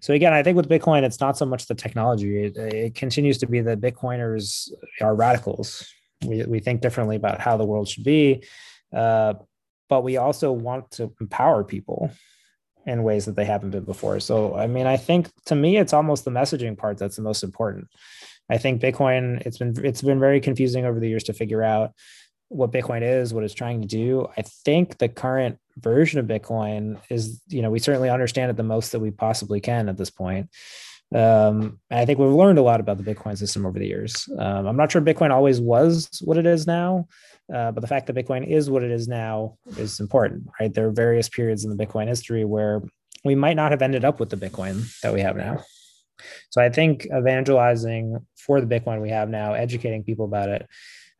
So 0.00 0.14
again, 0.14 0.32
I 0.32 0.42
think 0.42 0.56
with 0.56 0.68
Bitcoin, 0.68 1.02
it's 1.02 1.20
not 1.20 1.36
so 1.36 1.46
much 1.46 1.66
the 1.66 1.74
technology. 1.74 2.44
It, 2.44 2.56
it 2.56 2.94
continues 2.94 3.38
to 3.38 3.46
be 3.46 3.60
that 3.62 3.80
Bitcoiners 3.80 4.70
are 5.00 5.14
radicals. 5.14 5.88
We, 6.24 6.44
we 6.44 6.60
think 6.60 6.82
differently 6.82 7.16
about 7.16 7.40
how 7.40 7.56
the 7.56 7.64
world 7.64 7.88
should 7.88 8.04
be, 8.04 8.44
uh, 8.94 9.34
but 9.88 10.04
we 10.04 10.16
also 10.18 10.52
want 10.52 10.90
to 10.92 11.12
empower 11.20 11.64
people 11.64 12.10
in 12.86 13.02
ways 13.02 13.24
that 13.24 13.36
they 13.36 13.44
haven't 13.44 13.70
been 13.70 13.84
before. 13.84 14.20
So, 14.20 14.56
I 14.56 14.66
mean, 14.66 14.86
I 14.86 14.96
think 14.96 15.30
to 15.46 15.54
me, 15.54 15.76
it's 15.76 15.92
almost 15.92 16.24
the 16.24 16.30
messaging 16.30 16.76
part 16.76 16.98
that's 16.98 17.16
the 17.16 17.22
most 17.22 17.42
important. 17.42 17.88
I 18.50 18.58
think 18.58 18.82
Bitcoin, 18.82 19.40
it's 19.46 19.58
been 19.58 19.74
it's 19.84 20.02
been 20.02 20.20
very 20.20 20.40
confusing 20.40 20.84
over 20.84 21.00
the 21.00 21.08
years 21.08 21.24
to 21.24 21.32
figure 21.32 21.62
out 21.62 21.92
what 22.48 22.72
Bitcoin 22.72 23.02
is, 23.02 23.32
what 23.32 23.44
it's 23.44 23.54
trying 23.54 23.80
to 23.80 23.88
do. 23.88 24.28
I 24.36 24.42
think 24.42 24.98
the 24.98 25.08
current 25.08 25.58
version 25.78 26.20
of 26.20 26.26
Bitcoin 26.26 27.00
is, 27.08 27.40
you 27.48 27.62
know, 27.62 27.70
we 27.70 27.78
certainly 27.78 28.10
understand 28.10 28.50
it 28.50 28.56
the 28.56 28.62
most 28.62 28.92
that 28.92 29.00
we 29.00 29.10
possibly 29.10 29.60
can 29.60 29.88
at 29.88 29.96
this 29.96 30.10
point. 30.10 30.50
Um, 31.14 31.78
I 31.90 32.04
think 32.04 32.18
we've 32.18 32.28
learned 32.28 32.58
a 32.58 32.62
lot 32.62 32.80
about 32.80 32.98
the 32.98 33.14
Bitcoin 33.14 33.38
system 33.38 33.64
over 33.64 33.78
the 33.78 33.86
years. 33.86 34.28
Um, 34.36 34.66
I'm 34.66 34.76
not 34.76 34.90
sure 34.90 35.00
Bitcoin 35.00 35.30
always 35.30 35.60
was 35.60 36.20
what 36.24 36.36
it 36.36 36.44
is 36.44 36.66
now, 36.66 37.06
uh, 37.54 37.70
but 37.70 37.80
the 37.80 37.86
fact 37.86 38.06
that 38.08 38.16
Bitcoin 38.16 38.46
is 38.46 38.68
what 38.68 38.82
it 38.82 38.90
is 38.90 39.06
now 39.06 39.56
is 39.78 40.00
important, 40.00 40.48
right? 40.58 40.74
There 40.74 40.88
are 40.88 40.92
various 40.92 41.28
periods 41.28 41.64
in 41.64 41.74
the 41.74 41.86
Bitcoin 41.86 42.08
history 42.08 42.44
where 42.44 42.82
we 43.24 43.36
might 43.36 43.54
not 43.54 43.70
have 43.70 43.80
ended 43.80 44.04
up 44.04 44.18
with 44.18 44.30
the 44.30 44.36
Bitcoin 44.36 44.84
that 45.02 45.14
we 45.14 45.20
have 45.20 45.36
now. 45.36 45.62
So 46.50 46.60
I 46.60 46.68
think 46.68 47.06
evangelizing 47.06 48.18
for 48.36 48.60
the 48.60 48.66
Bitcoin 48.66 49.00
we 49.00 49.10
have 49.10 49.28
now, 49.28 49.54
educating 49.54 50.02
people 50.02 50.24
about 50.24 50.48
it, 50.48 50.68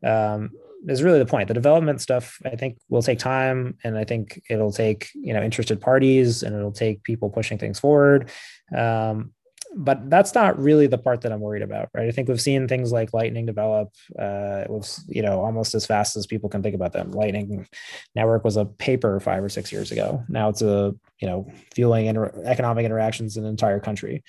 um, 0.05 0.51
is 0.89 1.03
really 1.03 1.19
the 1.19 1.27
point. 1.27 1.49
The 1.49 1.55
development 1.55 2.01
stuff, 2.01 2.39
I 2.45 2.57
think, 2.57 2.79
will 2.89 3.03
take 3.03 3.19
time, 3.19 3.79
and 3.85 3.97
I 3.97 4.05
think 4.05 4.43
it'll 4.51 4.73
take 4.73 5.09
you 5.15 5.33
know 5.33 5.43
interested 5.43 5.81
parties, 5.81 6.43
and 6.43 6.55
it'll 6.55 6.73
take 6.73 7.03
people 7.05 7.31
pushing 7.31 7.59
things 7.59 7.81
forward. 7.81 8.31
Um, 8.77 9.33
but 9.77 10.09
that's 10.09 10.35
not 10.35 10.59
really 10.59 10.87
the 10.87 10.99
part 10.99 11.23
that 11.23 11.33
I'm 11.33 11.41
worried 11.41 11.63
about, 11.63 11.89
right? 11.95 12.09
I 12.09 12.11
think 12.13 12.29
we've 12.29 12.41
seen 12.41 12.69
things 12.69 12.93
like 12.93 13.13
Lightning 13.13 13.47
develop 13.47 13.93
uh, 14.19 14.65
with 14.69 14.99
you 15.09 15.23
know 15.23 15.41
almost 15.41 15.75
as 15.75 15.87
fast 15.87 16.17
as 16.17 16.27
people 16.27 16.49
can 16.49 16.63
think 16.63 16.75
about 16.75 16.93
them. 16.93 17.11
Lightning 17.11 17.67
Network 18.15 18.45
was 18.45 18.57
a 18.57 18.65
paper 18.65 19.19
five 19.21 19.43
or 19.43 19.49
six 19.49 19.73
years 19.73 19.91
ago. 19.91 20.23
Now 20.29 20.49
it's 20.49 20.63
a 20.63 20.95
you 21.21 21.29
know 21.29 21.51
fueling 21.75 22.07
inter- 22.07 22.43
economic 22.45 22.85
interactions 22.85 23.37
in 23.37 23.45
an 23.45 23.51
entire 23.51 23.81
country. 23.81 24.23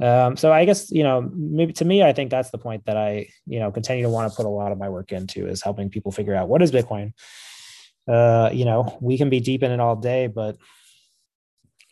Um, 0.00 0.36
so 0.36 0.52
I 0.52 0.64
guess 0.64 0.90
you 0.90 1.02
know 1.02 1.30
maybe 1.34 1.72
to 1.74 1.84
me 1.84 2.02
I 2.02 2.12
think 2.12 2.30
that's 2.30 2.50
the 2.50 2.58
point 2.58 2.86
that 2.86 2.96
I 2.96 3.28
you 3.46 3.60
know 3.60 3.70
continue 3.70 4.02
to 4.04 4.10
want 4.10 4.30
to 4.30 4.36
put 4.36 4.46
a 4.46 4.50
lot 4.50 4.72
of 4.72 4.78
my 4.78 4.88
work 4.88 5.12
into 5.12 5.46
is 5.46 5.62
helping 5.62 5.90
people 5.90 6.12
figure 6.12 6.34
out 6.34 6.48
what 6.48 6.62
is 6.62 6.72
Bitcoin. 6.72 7.12
Uh, 8.08 8.50
you 8.52 8.64
know 8.64 8.98
we 9.00 9.18
can 9.18 9.30
be 9.30 9.40
deep 9.40 9.62
in 9.62 9.72
it 9.72 9.80
all 9.80 9.96
day, 9.96 10.26
but 10.26 10.56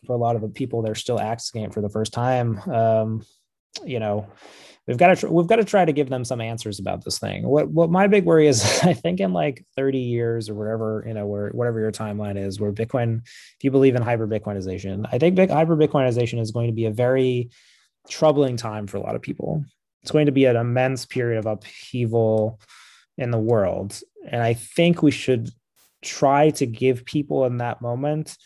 for 0.07 0.15
a 0.15 0.19
lot 0.19 0.37
of 0.37 0.43
the 0.43 0.49
people 0.49 0.83
they're 0.83 0.95
still 0.95 1.19
accessing 1.19 1.65
it 1.65 1.75
for 1.75 1.81
the 1.81 1.89
first 1.89 2.13
time. 2.13 2.59
Um, 2.71 3.25
you 3.85 3.99
know 3.99 4.27
we've 4.87 4.99
got 4.99 5.09
to 5.09 5.17
tr- 5.17 5.29
we've 5.29 5.47
got 5.47 5.57
to 5.57 5.65
try 5.65 5.85
to 5.85 5.93
give 5.93 6.09
them 6.09 6.25
some 6.25 6.41
answers 6.41 6.79
about 6.79 7.05
this 7.05 7.19
thing. 7.19 7.47
What 7.47 7.69
what 7.69 7.91
my 7.91 8.07
big 8.07 8.25
worry 8.25 8.47
is 8.47 8.63
i 8.83 8.93
think 8.93 9.21
in 9.21 9.33
like 9.33 9.65
30 9.77 9.99
years 9.99 10.49
or 10.49 10.55
whatever 10.55 11.05
you 11.07 11.15
know 11.15 11.27
where 11.27 11.51
whatever 11.51 11.81
your 11.81 11.93
timeline 11.93 12.39
is 12.39 12.61
where 12.61 12.73
bitcoin 12.73 13.23
if 13.25 13.65
you 13.65 13.71
believe 13.71 13.95
in 13.95 14.03
hyper 14.03 14.27
bitcoinization 14.27 15.07
i 15.13 15.19
think 15.19 15.39
hyper 15.39 15.77
bitcoinization 15.77 16.41
is 16.41 16.51
going 16.51 16.69
to 16.69 16.75
be 16.75 16.87
a 16.87 16.91
very 16.91 17.51
troubling 18.09 18.57
time 18.57 18.87
for 18.87 18.99
a 18.99 19.01
lot 19.01 19.15
of 19.15 19.23
people. 19.23 19.65
It's 20.03 20.11
going 20.11 20.27
to 20.27 20.33
be 20.33 20.45
an 20.45 20.57
immense 20.57 21.07
period 21.07 21.39
of 21.39 21.47
upheaval 21.47 22.61
in 23.17 23.31
the 23.31 23.39
world. 23.39 23.99
And 24.29 24.43
i 24.43 24.55
think 24.55 25.03
we 25.03 25.11
should 25.11 25.51
try 26.03 26.51
to 26.51 26.67
give 26.67 27.07
people 27.07 27.47
in 27.47 27.59
that 27.59 27.81
moment 27.81 28.37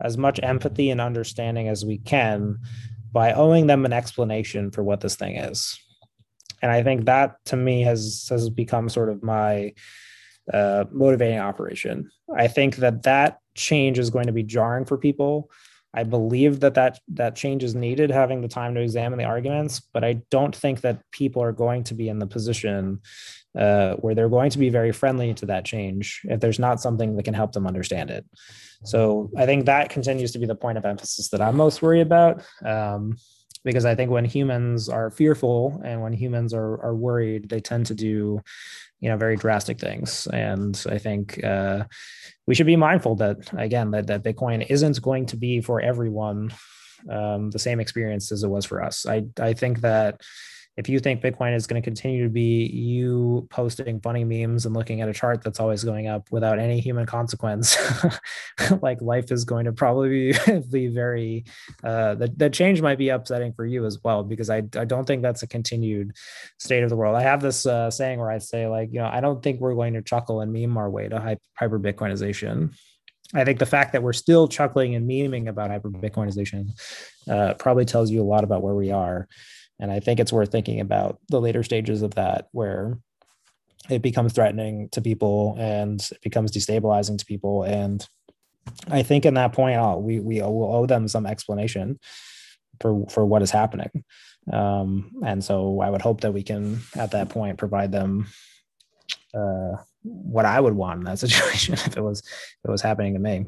as 0.00 0.16
much 0.16 0.40
empathy 0.42 0.90
and 0.90 1.00
understanding 1.00 1.68
as 1.68 1.84
we 1.84 1.98
can 1.98 2.58
by 3.12 3.32
owing 3.32 3.66
them 3.66 3.84
an 3.84 3.92
explanation 3.92 4.70
for 4.70 4.82
what 4.82 5.00
this 5.00 5.16
thing 5.16 5.36
is. 5.36 5.78
And 6.62 6.70
I 6.70 6.82
think 6.82 7.04
that 7.06 7.36
to 7.46 7.56
me 7.56 7.82
has 7.82 8.26
has 8.30 8.50
become 8.50 8.88
sort 8.88 9.08
of 9.08 9.22
my 9.22 9.74
uh, 10.52 10.84
motivating 10.90 11.38
operation. 11.38 12.10
I 12.36 12.48
think 12.48 12.76
that 12.76 13.02
that 13.02 13.38
change 13.54 13.98
is 13.98 14.10
going 14.10 14.26
to 14.26 14.32
be 14.32 14.42
jarring 14.42 14.84
for 14.84 14.96
people. 14.96 15.50
I 15.94 16.04
believe 16.04 16.60
that, 16.60 16.74
that 16.74 17.00
that 17.08 17.36
change 17.36 17.64
is 17.64 17.74
needed, 17.74 18.10
having 18.10 18.42
the 18.42 18.48
time 18.48 18.74
to 18.74 18.82
examine 18.82 19.18
the 19.18 19.24
arguments, 19.24 19.80
but 19.80 20.04
I 20.04 20.20
don't 20.30 20.54
think 20.54 20.82
that 20.82 21.00
people 21.10 21.42
are 21.42 21.52
going 21.52 21.84
to 21.84 21.94
be 21.94 22.08
in 22.08 22.18
the 22.18 22.26
position 22.26 23.00
uh, 23.56 23.94
where 23.96 24.14
they're 24.14 24.28
going 24.28 24.50
to 24.50 24.58
be 24.58 24.68
very 24.68 24.92
friendly 24.92 25.34
to 25.34 25.46
that 25.46 25.64
change 25.64 26.20
if 26.24 26.40
there's 26.40 26.58
not 26.58 26.80
something 26.80 27.16
that 27.16 27.24
can 27.24 27.34
help 27.34 27.52
them 27.52 27.66
understand 27.66 28.10
it. 28.10 28.24
So 28.84 29.30
I 29.36 29.46
think 29.46 29.66
that 29.66 29.90
continues 29.90 30.32
to 30.32 30.38
be 30.38 30.46
the 30.46 30.54
point 30.54 30.78
of 30.78 30.84
emphasis 30.84 31.28
that 31.30 31.40
I'm 31.40 31.56
most 31.56 31.82
worried 31.82 32.02
about. 32.02 32.44
Um, 32.64 33.16
because 33.64 33.84
I 33.84 33.96
think 33.96 34.12
when 34.12 34.24
humans 34.24 34.88
are 34.88 35.10
fearful 35.10 35.82
and 35.84 36.00
when 36.00 36.12
humans 36.12 36.54
are, 36.54 36.80
are 36.80 36.94
worried, 36.94 37.48
they 37.48 37.60
tend 37.60 37.86
to 37.86 37.94
do, 37.94 38.40
you 39.00 39.08
know, 39.08 39.16
very 39.16 39.34
drastic 39.34 39.80
things. 39.80 40.28
And 40.28 40.80
I 40.88 40.98
think 40.98 41.42
uh, 41.42 41.84
we 42.46 42.54
should 42.54 42.66
be 42.66 42.76
mindful 42.76 43.16
that, 43.16 43.52
again, 43.58 43.90
that, 43.90 44.06
that 44.06 44.22
Bitcoin 44.22 44.64
isn't 44.70 45.02
going 45.02 45.26
to 45.26 45.36
be 45.36 45.60
for 45.60 45.80
everyone 45.80 46.52
um, 47.10 47.50
the 47.50 47.58
same 47.58 47.80
experience 47.80 48.30
as 48.30 48.44
it 48.44 48.48
was 48.48 48.64
for 48.64 48.84
us. 48.84 49.04
I, 49.04 49.24
I 49.40 49.52
think 49.52 49.80
that 49.80 50.20
if 50.76 50.90
you 50.90 50.98
think 50.98 51.22
Bitcoin 51.22 51.54
is 51.54 51.66
going 51.66 51.80
to 51.80 51.84
continue 51.84 52.22
to 52.24 52.28
be 52.28 52.66
you 52.66 53.46
posting 53.50 53.98
funny 54.00 54.24
memes 54.24 54.66
and 54.66 54.74
looking 54.74 55.00
at 55.00 55.08
a 55.08 55.12
chart 55.12 55.42
that's 55.42 55.58
always 55.58 55.82
going 55.82 56.06
up 56.06 56.30
without 56.30 56.58
any 56.58 56.80
human 56.80 57.06
consequence, 57.06 57.78
like 58.82 59.00
life 59.00 59.32
is 59.32 59.44
going 59.44 59.64
to 59.64 59.72
probably 59.72 60.34
be, 60.70 60.88
very, 60.88 61.44
uh, 61.82 62.14
the, 62.14 62.28
the 62.36 62.50
change 62.50 62.82
might 62.82 62.98
be 62.98 63.08
upsetting 63.08 63.54
for 63.54 63.64
you 63.64 63.86
as 63.86 63.98
well, 64.04 64.22
because 64.22 64.50
I, 64.50 64.58
I 64.76 64.84
don't 64.84 65.06
think 65.06 65.22
that's 65.22 65.42
a 65.42 65.46
continued 65.46 66.14
state 66.58 66.82
of 66.82 66.90
the 66.90 66.96
world. 66.96 67.16
I 67.16 67.22
have 67.22 67.40
this 67.40 67.64
uh, 67.64 67.90
saying 67.90 68.18
where 68.18 68.30
I 68.30 68.38
say, 68.38 68.66
like, 68.66 68.92
you 68.92 68.98
know, 68.98 69.08
I 69.10 69.22
don't 69.22 69.42
think 69.42 69.60
we're 69.60 69.74
going 69.74 69.94
to 69.94 70.02
chuckle 70.02 70.42
and 70.42 70.52
meme 70.52 70.76
our 70.76 70.90
way 70.90 71.08
to 71.08 71.38
hyper 71.54 71.78
Bitcoinization. 71.78 72.74
I 73.34 73.44
think 73.44 73.58
the 73.58 73.66
fact 73.66 73.92
that 73.92 74.02
we're 74.02 74.12
still 74.12 74.46
chuckling 74.46 74.94
and 74.94 75.08
memeing 75.08 75.48
about 75.48 75.70
hyper 75.70 75.90
Bitcoinization 75.90 76.68
uh, 77.28 77.54
probably 77.54 77.86
tells 77.86 78.10
you 78.10 78.22
a 78.22 78.24
lot 78.24 78.44
about 78.44 78.62
where 78.62 78.74
we 78.74 78.90
are. 78.90 79.26
And 79.78 79.90
I 79.90 80.00
think 80.00 80.20
it's 80.20 80.32
worth 80.32 80.50
thinking 80.50 80.80
about 80.80 81.18
the 81.28 81.40
later 81.40 81.62
stages 81.62 82.02
of 82.02 82.14
that 82.14 82.48
where 82.52 82.98
it 83.90 84.02
becomes 84.02 84.32
threatening 84.32 84.88
to 84.90 85.00
people 85.00 85.56
and 85.58 86.00
it 86.10 86.20
becomes 86.22 86.50
destabilizing 86.50 87.18
to 87.18 87.26
people. 87.26 87.62
And 87.62 88.06
I 88.88 89.02
think 89.02 89.24
in 89.24 89.34
that 89.34 89.52
point, 89.52 89.76
oh, 89.78 89.98
we, 89.98 90.18
we 90.18 90.40
will 90.40 90.74
owe 90.74 90.86
them 90.86 91.08
some 91.08 91.26
explanation 91.26 92.00
for, 92.80 93.06
for 93.10 93.24
what 93.24 93.42
is 93.42 93.50
happening. 93.50 94.04
Um, 94.52 95.12
and 95.24 95.42
so 95.42 95.80
I 95.80 95.90
would 95.90 96.02
hope 96.02 96.22
that 96.22 96.32
we 96.32 96.42
can, 96.42 96.80
at 96.94 97.12
that 97.12 97.28
point, 97.28 97.58
provide 97.58 97.92
them 97.92 98.26
uh, 99.34 99.76
what 100.02 100.44
I 100.44 100.60
would 100.60 100.74
want 100.74 101.00
in 101.00 101.04
that 101.04 101.18
situation 101.26 101.74
if 101.74 101.96
it 101.96 102.02
was 102.02 102.20
if 102.20 102.64
it 102.64 102.70
was 102.70 102.82
happening 102.82 103.14
to 103.14 103.20
me. 103.20 103.46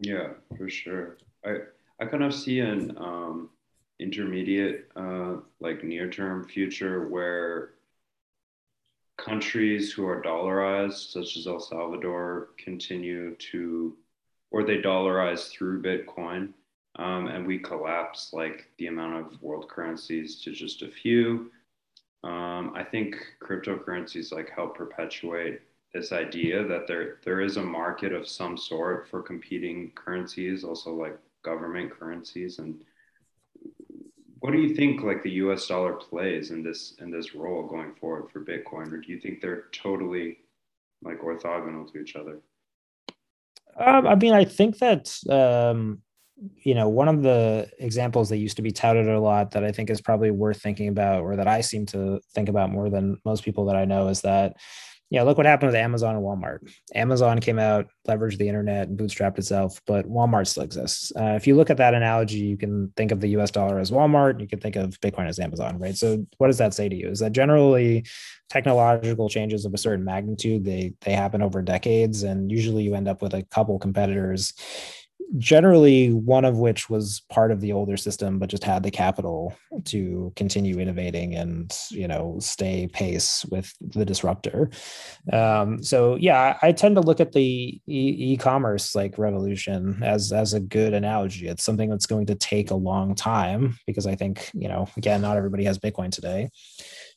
Yeah, 0.00 0.28
for 0.56 0.68
sure. 0.68 1.18
I 1.44 1.58
I 2.00 2.06
kind 2.06 2.22
of 2.22 2.34
see 2.34 2.60
an 2.60 2.96
um, 2.98 3.50
intermediate, 3.98 4.88
uh, 4.96 5.36
like 5.60 5.84
near 5.84 6.10
term 6.10 6.44
future 6.46 7.08
where 7.08 7.70
countries 9.16 9.92
who 9.92 10.06
are 10.06 10.22
dollarized, 10.22 11.10
such 11.12 11.36
as 11.36 11.46
El 11.46 11.60
Salvador, 11.60 12.50
continue 12.58 13.34
to, 13.36 13.96
or 14.50 14.62
they 14.62 14.78
dollarize 14.78 15.48
through 15.50 15.82
Bitcoin, 15.82 16.52
um, 16.98 17.26
and 17.28 17.46
we 17.46 17.58
collapse 17.58 18.32
like 18.32 18.70
the 18.78 18.86
amount 18.86 19.14
of 19.14 19.42
world 19.42 19.68
currencies 19.68 20.40
to 20.42 20.52
just 20.52 20.82
a 20.82 20.88
few. 20.88 21.50
Um, 22.24 22.72
I 22.74 22.82
think 22.82 23.16
cryptocurrencies 23.42 24.32
like 24.32 24.50
help 24.50 24.76
perpetuate 24.76 25.60
this 25.94 26.12
idea 26.12 26.66
that 26.66 26.86
there 26.86 27.18
there 27.24 27.40
is 27.40 27.56
a 27.56 27.62
market 27.62 28.12
of 28.12 28.28
some 28.28 28.58
sort 28.58 29.08
for 29.08 29.22
competing 29.22 29.92
currencies, 29.94 30.64
also 30.64 30.92
like 30.94 31.18
government 31.42 31.90
currencies, 31.90 32.58
and 32.58 32.82
what 34.46 34.52
do 34.52 34.60
you 34.60 34.76
think 34.76 35.02
like 35.02 35.24
the 35.24 35.30
US 35.42 35.66
dollar 35.66 35.94
plays 35.94 36.52
in 36.52 36.62
this 36.62 36.94
in 37.00 37.10
this 37.10 37.34
role 37.34 37.66
going 37.66 37.92
forward 37.94 38.30
for 38.30 38.44
Bitcoin 38.44 38.92
or 38.92 38.98
do 38.98 39.10
you 39.10 39.18
think 39.18 39.40
they're 39.40 39.64
totally 39.72 40.38
like 41.02 41.20
orthogonal 41.20 41.90
to 41.92 41.98
each 41.98 42.14
other? 42.14 42.38
Um, 43.76 44.06
I 44.06 44.14
mean, 44.14 44.32
I 44.32 44.44
think 44.44 44.78
that 44.78 45.12
um, 45.28 46.00
you 46.62 46.76
know 46.76 46.88
one 46.88 47.08
of 47.08 47.24
the 47.24 47.68
examples 47.80 48.28
that 48.28 48.36
used 48.36 48.54
to 48.58 48.62
be 48.62 48.70
touted 48.70 49.08
a 49.08 49.18
lot 49.18 49.50
that 49.50 49.64
I 49.64 49.72
think 49.72 49.90
is 49.90 50.00
probably 50.00 50.30
worth 50.30 50.62
thinking 50.62 50.86
about, 50.86 51.22
or 51.22 51.34
that 51.34 51.48
I 51.48 51.60
seem 51.60 51.84
to 51.86 52.20
think 52.32 52.48
about 52.48 52.70
more 52.70 52.88
than 52.88 53.18
most 53.24 53.44
people 53.44 53.64
that 53.66 53.76
I 53.76 53.84
know, 53.84 54.06
is 54.06 54.20
that 54.20 54.54
yeah, 55.08 55.22
look 55.22 55.36
what 55.36 55.46
happened 55.46 55.68
with 55.68 55.76
Amazon 55.76 56.16
and 56.16 56.24
Walmart. 56.24 56.68
Amazon 56.94 57.38
came 57.38 57.60
out, 57.60 57.86
leveraged 58.08 58.38
the 58.38 58.48
internet, 58.48 58.88
and 58.88 58.98
bootstrapped 58.98 59.38
itself, 59.38 59.80
but 59.86 60.08
Walmart 60.08 60.48
still 60.48 60.64
exists. 60.64 61.12
Uh, 61.14 61.34
if 61.36 61.46
you 61.46 61.54
look 61.54 61.70
at 61.70 61.76
that 61.76 61.94
analogy, 61.94 62.38
you 62.38 62.56
can 62.56 62.92
think 62.96 63.12
of 63.12 63.20
the 63.20 63.28
US 63.28 63.52
dollar 63.52 63.78
as 63.78 63.92
Walmart, 63.92 64.40
you 64.40 64.48
can 64.48 64.58
think 64.58 64.74
of 64.74 64.98
Bitcoin 65.00 65.28
as 65.28 65.38
Amazon, 65.38 65.78
right? 65.78 65.96
So, 65.96 66.26
what 66.38 66.48
does 66.48 66.58
that 66.58 66.74
say 66.74 66.88
to 66.88 66.96
you? 66.96 67.08
Is 67.08 67.20
that 67.20 67.32
generally 67.32 68.04
technological 68.48 69.28
changes 69.28 69.64
of 69.64 69.74
a 69.74 69.78
certain 69.78 70.04
magnitude, 70.04 70.64
they, 70.64 70.92
they 71.02 71.12
happen 71.12 71.40
over 71.40 71.62
decades, 71.62 72.24
and 72.24 72.50
usually 72.50 72.82
you 72.82 72.94
end 72.96 73.08
up 73.08 73.22
with 73.22 73.34
a 73.34 73.44
couple 73.44 73.78
competitors 73.78 74.54
generally 75.38 76.12
one 76.12 76.44
of 76.44 76.56
which 76.56 76.88
was 76.88 77.22
part 77.30 77.50
of 77.50 77.60
the 77.60 77.72
older 77.72 77.96
system 77.96 78.38
but 78.38 78.48
just 78.48 78.64
had 78.64 78.82
the 78.82 78.90
capital 78.90 79.56
to 79.84 80.32
continue 80.36 80.78
innovating 80.78 81.34
and 81.34 81.76
you 81.90 82.06
know 82.06 82.36
stay 82.40 82.86
pace 82.86 83.44
with 83.50 83.72
the 83.80 84.04
disruptor. 84.04 84.70
Um, 85.32 85.82
so 85.82 86.16
yeah 86.16 86.58
I, 86.62 86.72
tend 86.72 86.96
to 86.96 87.00
look 87.00 87.20
at 87.20 87.32
the 87.32 87.80
e- 87.86 88.36
commerce 88.38 88.94
like 88.94 89.18
revolution 89.18 90.02
as 90.02 90.32
as 90.32 90.52
a 90.54 90.60
good 90.60 90.92
analogy. 90.94 91.48
It's 91.48 91.64
something 91.64 91.90
that's 91.90 92.06
going 92.06 92.26
to 92.26 92.34
take 92.34 92.70
a 92.70 92.74
long 92.74 93.14
time 93.14 93.78
because 93.86 94.06
i 94.06 94.14
think 94.14 94.50
you 94.54 94.68
know 94.68 94.88
again 94.96 95.20
not 95.20 95.36
everybody 95.36 95.64
has 95.64 95.78
bitcoin 95.78 96.10
today 96.10 96.50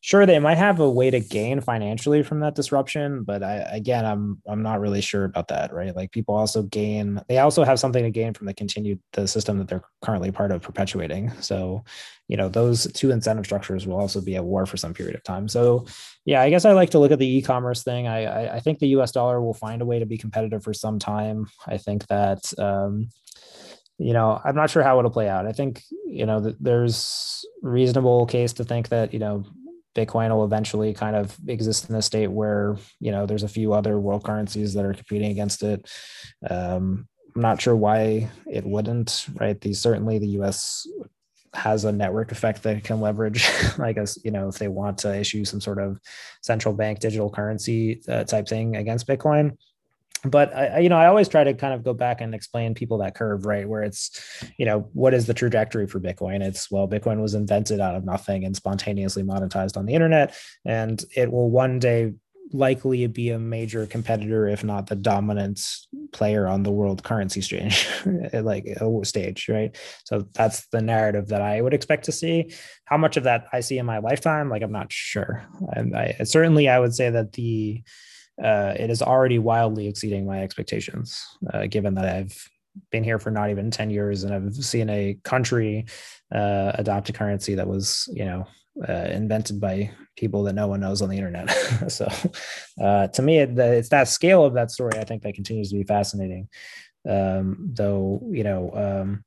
sure 0.01 0.25
they 0.25 0.39
might 0.39 0.57
have 0.57 0.79
a 0.79 0.89
way 0.89 1.09
to 1.09 1.19
gain 1.19 1.59
financially 1.59 2.23
from 2.23 2.39
that 2.39 2.55
disruption, 2.55 3.23
but 3.23 3.43
I 3.43 3.57
again 3.71 4.05
I'm 4.05 4.41
I'm 4.47 4.63
not 4.63 4.79
really 4.79 5.01
sure 5.01 5.25
about 5.25 5.49
that, 5.49 5.73
right? 5.73 5.95
Like 5.95 6.11
people 6.11 6.35
also 6.35 6.63
gain 6.63 7.21
they 7.27 7.39
also 7.39 7.63
have 7.63 7.79
something 7.79 8.03
to 8.03 8.11
gain 8.11 8.33
from 8.33 8.47
the 8.47 8.53
continued 8.53 8.99
the 9.13 9.27
system 9.27 9.57
that 9.57 9.67
they're 9.67 9.83
currently 10.01 10.31
part 10.31 10.51
of 10.51 10.61
perpetuating. 10.61 11.31
So, 11.41 11.83
you 12.27 12.37
know, 12.37 12.47
those 12.47 12.91
two 12.93 13.11
incentive 13.11 13.45
structures 13.45 13.85
will 13.85 13.99
also 13.99 14.21
be 14.21 14.35
at 14.37 14.45
war 14.45 14.65
for 14.65 14.77
some 14.77 14.93
period 14.93 15.15
of 15.15 15.23
time. 15.23 15.47
So, 15.49 15.85
yeah, 16.25 16.41
I 16.41 16.49
guess 16.49 16.65
I 16.65 16.71
like 16.71 16.91
to 16.91 16.99
look 16.99 17.11
at 17.11 17.19
the 17.19 17.37
e-commerce 17.37 17.83
thing. 17.83 18.07
I 18.07 18.25
I, 18.25 18.55
I 18.55 18.59
think 18.61 18.79
the 18.79 18.89
U.S. 18.89 19.11
dollar 19.11 19.41
will 19.41 19.53
find 19.53 19.81
a 19.81 19.85
way 19.85 19.99
to 19.99 20.05
be 20.05 20.17
competitive 20.17 20.63
for 20.63 20.73
some 20.73 20.99
time. 20.99 21.47
I 21.67 21.77
think 21.77 22.07
that. 22.07 22.51
Um, 22.57 23.09
you 24.01 24.13
know, 24.13 24.39
I'm 24.45 24.55
not 24.55 24.69
sure 24.69 24.81
how 24.81 24.97
it'll 24.97 25.11
play 25.11 25.27
out. 25.27 25.45
I 25.45 25.51
think, 25.51 25.83
you 26.05 26.25
know, 26.25 26.41
th- 26.41 26.55
there's 26.61 27.45
reasonable 27.61 28.25
case 28.27 28.53
to 28.53 28.63
think 28.63 28.87
that, 28.89 29.11
you 29.11 29.19
know, 29.19 29.43
Bitcoin 29.99 30.29
will 30.29 30.45
eventually 30.45 30.93
kind 30.93 31.15
of 31.15 31.35
exist 31.47 31.89
in 31.89 31.95
a 31.95 32.01
state 32.01 32.31
where, 32.31 32.77
you 32.99 33.11
know, 33.11 33.25
there's 33.25 33.43
a 33.43 33.49
few 33.49 33.73
other 33.73 33.99
world 33.99 34.23
currencies 34.23 34.73
that 34.73 34.85
are 34.85 34.93
competing 34.93 35.31
against 35.31 35.63
it. 35.63 35.89
Um, 36.49 37.07
I'm 37.35 37.41
not 37.41 37.61
sure 37.61 37.75
why 37.75 38.29
it 38.47 38.65
wouldn't, 38.65 39.27
right? 39.35 39.59
These 39.59 39.81
certainly 39.81 40.19
the 40.19 40.39
US 40.39 40.87
has 41.53 41.83
a 41.83 41.91
network 41.91 42.31
effect 42.31 42.63
that 42.63 42.83
can 42.83 43.01
leverage, 43.01 43.49
I 43.79 43.91
guess, 43.91 44.17
you 44.23 44.31
know, 44.31 44.47
if 44.47 44.57
they 44.57 44.67
want 44.67 44.99
to 44.99 45.15
issue 45.15 45.43
some 45.45 45.61
sort 45.61 45.79
of 45.79 45.99
central 46.41 46.73
bank 46.73 46.99
digital 46.99 47.29
currency 47.29 48.01
uh, 48.07 48.23
type 48.23 48.47
thing 48.47 48.75
against 48.75 49.07
Bitcoin 49.07 49.57
but 50.25 50.55
I, 50.55 50.79
you 50.79 50.89
know, 50.89 50.97
I 50.97 51.07
always 51.07 51.27
try 51.27 51.43
to 51.43 51.53
kind 51.53 51.73
of 51.73 51.83
go 51.83 51.93
back 51.93 52.21
and 52.21 52.35
explain 52.35 52.73
people 52.73 52.97
that 52.99 53.15
curve, 53.15 53.45
right? 53.45 53.67
Where 53.67 53.83
it's, 53.83 54.21
you 54.57 54.65
know, 54.65 54.89
what 54.93 55.13
is 55.13 55.25
the 55.25 55.33
trajectory 55.33 55.87
for 55.87 55.99
Bitcoin? 55.99 56.41
It's 56.41 56.69
well, 56.69 56.87
Bitcoin 56.87 57.21
was 57.21 57.35
invented 57.35 57.79
out 57.79 57.95
of 57.95 58.05
nothing 58.05 58.45
and 58.45 58.55
spontaneously 58.55 59.23
monetized 59.23 59.77
on 59.77 59.85
the 59.85 59.93
internet, 59.93 60.35
and 60.65 61.03
it 61.15 61.31
will 61.31 61.49
one 61.49 61.79
day 61.79 62.13
likely 62.51 63.05
be 63.07 63.29
a 63.29 63.39
major 63.39 63.85
competitor, 63.85 64.47
if 64.47 64.63
not 64.63 64.87
the 64.87 64.95
dominant 64.95 65.61
player 66.11 66.47
on 66.47 66.63
the 66.63 66.71
world 66.71 67.03
currency 67.03 67.39
exchange, 67.39 67.87
eh, 68.33 68.41
like 68.41 68.65
a 68.65 69.05
stage, 69.05 69.47
right? 69.49 69.77
So 70.05 70.27
that's 70.33 70.67
the 70.69 70.81
narrative 70.81 71.27
that 71.27 71.41
I 71.41 71.61
would 71.61 71.73
expect 71.73 72.05
to 72.05 72.11
see. 72.11 72.51
How 72.85 72.97
much 72.97 73.17
of 73.17 73.23
that 73.23 73.45
I 73.53 73.59
see 73.59 73.77
in 73.77 73.85
my 73.85 73.99
lifetime, 73.99 74.49
like 74.49 74.63
I'm 74.63 74.71
not 74.71 74.91
sure. 74.91 75.45
And 75.73 75.95
I 75.95 76.15
certainly 76.23 76.67
I 76.67 76.79
would 76.79 76.95
say 76.95 77.09
that 77.09 77.33
the 77.33 77.83
uh, 78.43 78.73
it 78.77 78.89
is 78.89 79.01
already 79.01 79.39
wildly 79.39 79.87
exceeding 79.87 80.25
my 80.25 80.41
expectations, 80.41 81.25
uh, 81.53 81.67
given 81.67 81.95
that 81.95 82.05
I've 82.05 82.49
been 82.91 83.03
here 83.03 83.19
for 83.19 83.31
not 83.31 83.49
even 83.49 83.71
10 83.71 83.89
years 83.89 84.23
and 84.23 84.33
I've 84.33 84.55
seen 84.55 84.89
a 84.89 85.17
country 85.23 85.85
uh, 86.33 86.71
adopt 86.75 87.09
a 87.09 87.13
currency 87.13 87.55
that 87.55 87.67
was, 87.67 88.07
you 88.13 88.25
know, 88.25 88.47
uh, 88.87 89.07
invented 89.11 89.59
by 89.59 89.91
people 90.15 90.43
that 90.43 90.53
no 90.53 90.67
one 90.67 90.79
knows 90.79 91.01
on 91.01 91.09
the 91.09 91.17
internet. 91.17 91.49
so 91.89 92.07
uh, 92.81 93.07
to 93.07 93.21
me, 93.21 93.39
it, 93.39 93.57
it's 93.57 93.89
that 93.89 94.07
scale 94.07 94.45
of 94.45 94.53
that 94.53 94.71
story, 94.71 94.97
I 94.97 95.03
think 95.03 95.23
that 95.23 95.33
continues 95.33 95.69
to 95.69 95.75
be 95.75 95.83
fascinating. 95.83 96.47
Um, 97.07 97.71
though, 97.73 98.21
you 98.31 98.43
know, 98.43 98.71
um, 98.73 99.23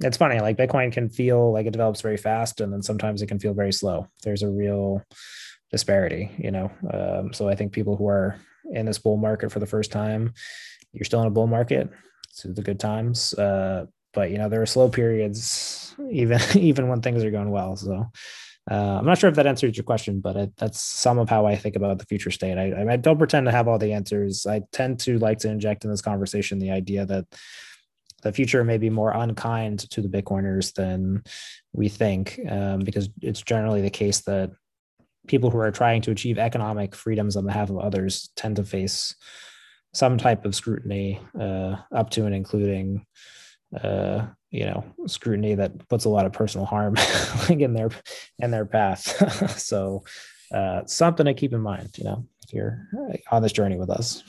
it's 0.00 0.16
funny, 0.16 0.40
like 0.40 0.56
Bitcoin 0.56 0.92
can 0.92 1.08
feel 1.08 1.52
like 1.52 1.66
it 1.66 1.72
develops 1.72 2.00
very 2.00 2.16
fast 2.16 2.60
and 2.60 2.72
then 2.72 2.82
sometimes 2.82 3.20
it 3.20 3.26
can 3.26 3.40
feel 3.40 3.54
very 3.54 3.72
slow. 3.72 4.06
There's 4.22 4.42
a 4.42 4.48
real, 4.48 5.02
disparity, 5.70 6.30
you 6.38 6.50
know. 6.50 6.70
Um, 6.92 7.32
so 7.32 7.48
I 7.48 7.54
think 7.54 7.72
people 7.72 7.96
who 7.96 8.08
are 8.08 8.36
in 8.72 8.86
this 8.86 8.98
bull 8.98 9.16
market 9.16 9.52
for 9.52 9.60
the 9.60 9.66
first 9.66 9.92
time, 9.92 10.32
you're 10.92 11.04
still 11.04 11.20
in 11.20 11.26
a 11.26 11.30
bull 11.30 11.46
market. 11.46 11.90
It's 12.30 12.42
the 12.42 12.62
good 12.62 12.80
times. 12.80 13.34
Uh, 13.34 13.86
but 14.14 14.30
you 14.30 14.38
know, 14.38 14.48
there 14.48 14.62
are 14.62 14.66
slow 14.66 14.88
periods 14.88 15.94
even 16.10 16.40
even 16.54 16.88
when 16.88 17.02
things 17.02 17.24
are 17.24 17.30
going 17.30 17.50
well. 17.50 17.76
So 17.76 18.06
uh, 18.70 18.98
I'm 18.98 19.06
not 19.06 19.18
sure 19.18 19.30
if 19.30 19.36
that 19.36 19.46
answers 19.46 19.76
your 19.76 19.84
question, 19.84 20.20
but 20.20 20.36
it, 20.36 20.52
that's 20.56 20.82
some 20.82 21.18
of 21.18 21.30
how 21.30 21.46
I 21.46 21.56
think 21.56 21.76
about 21.76 21.98
the 21.98 22.04
future 22.04 22.30
state. 22.30 22.58
I, 22.58 22.92
I 22.92 22.96
don't 22.96 23.16
pretend 23.16 23.46
to 23.46 23.52
have 23.52 23.66
all 23.66 23.78
the 23.78 23.92
answers. 23.92 24.46
I 24.46 24.62
tend 24.72 25.00
to 25.00 25.18
like 25.18 25.38
to 25.40 25.50
inject 25.50 25.84
in 25.84 25.90
this 25.90 26.02
conversation 26.02 26.58
the 26.58 26.72
idea 26.72 27.06
that 27.06 27.26
the 28.22 28.32
future 28.32 28.64
may 28.64 28.76
be 28.78 28.90
more 28.90 29.12
unkind 29.12 29.88
to 29.90 30.02
the 30.02 30.08
Bitcoiners 30.08 30.74
than 30.74 31.22
we 31.72 31.88
think, 31.88 32.40
um, 32.48 32.80
because 32.80 33.08
it's 33.22 33.40
generally 33.40 33.80
the 33.80 33.90
case 33.90 34.20
that 34.22 34.50
people 35.28 35.50
who 35.50 35.58
are 35.58 35.70
trying 35.70 36.02
to 36.02 36.10
achieve 36.10 36.38
economic 36.38 36.94
freedoms 36.94 37.36
on 37.36 37.46
behalf 37.46 37.70
of 37.70 37.78
others 37.78 38.30
tend 38.36 38.56
to 38.56 38.64
face 38.64 39.14
some 39.94 40.18
type 40.18 40.44
of 40.44 40.54
scrutiny 40.54 41.20
uh, 41.40 41.76
up 41.94 42.10
to 42.10 42.26
and 42.26 42.34
including 42.34 43.04
uh, 43.82 44.26
you 44.50 44.64
know 44.64 44.84
scrutiny 45.06 45.54
that 45.54 45.88
puts 45.88 46.04
a 46.04 46.08
lot 46.08 46.26
of 46.26 46.32
personal 46.32 46.66
harm 46.66 46.96
in 47.48 47.74
their 47.74 47.90
in 48.38 48.50
their 48.50 48.66
path. 48.66 49.58
So 49.58 50.04
uh, 50.52 50.86
something 50.86 51.26
to 51.26 51.34
keep 51.34 51.52
in 51.52 51.60
mind 51.60 51.90
you 51.98 52.04
know 52.04 52.24
if 52.46 52.52
you're 52.52 52.88
on 53.30 53.42
this 53.42 53.52
journey 53.52 53.76
with 53.76 53.90
us. 53.90 54.22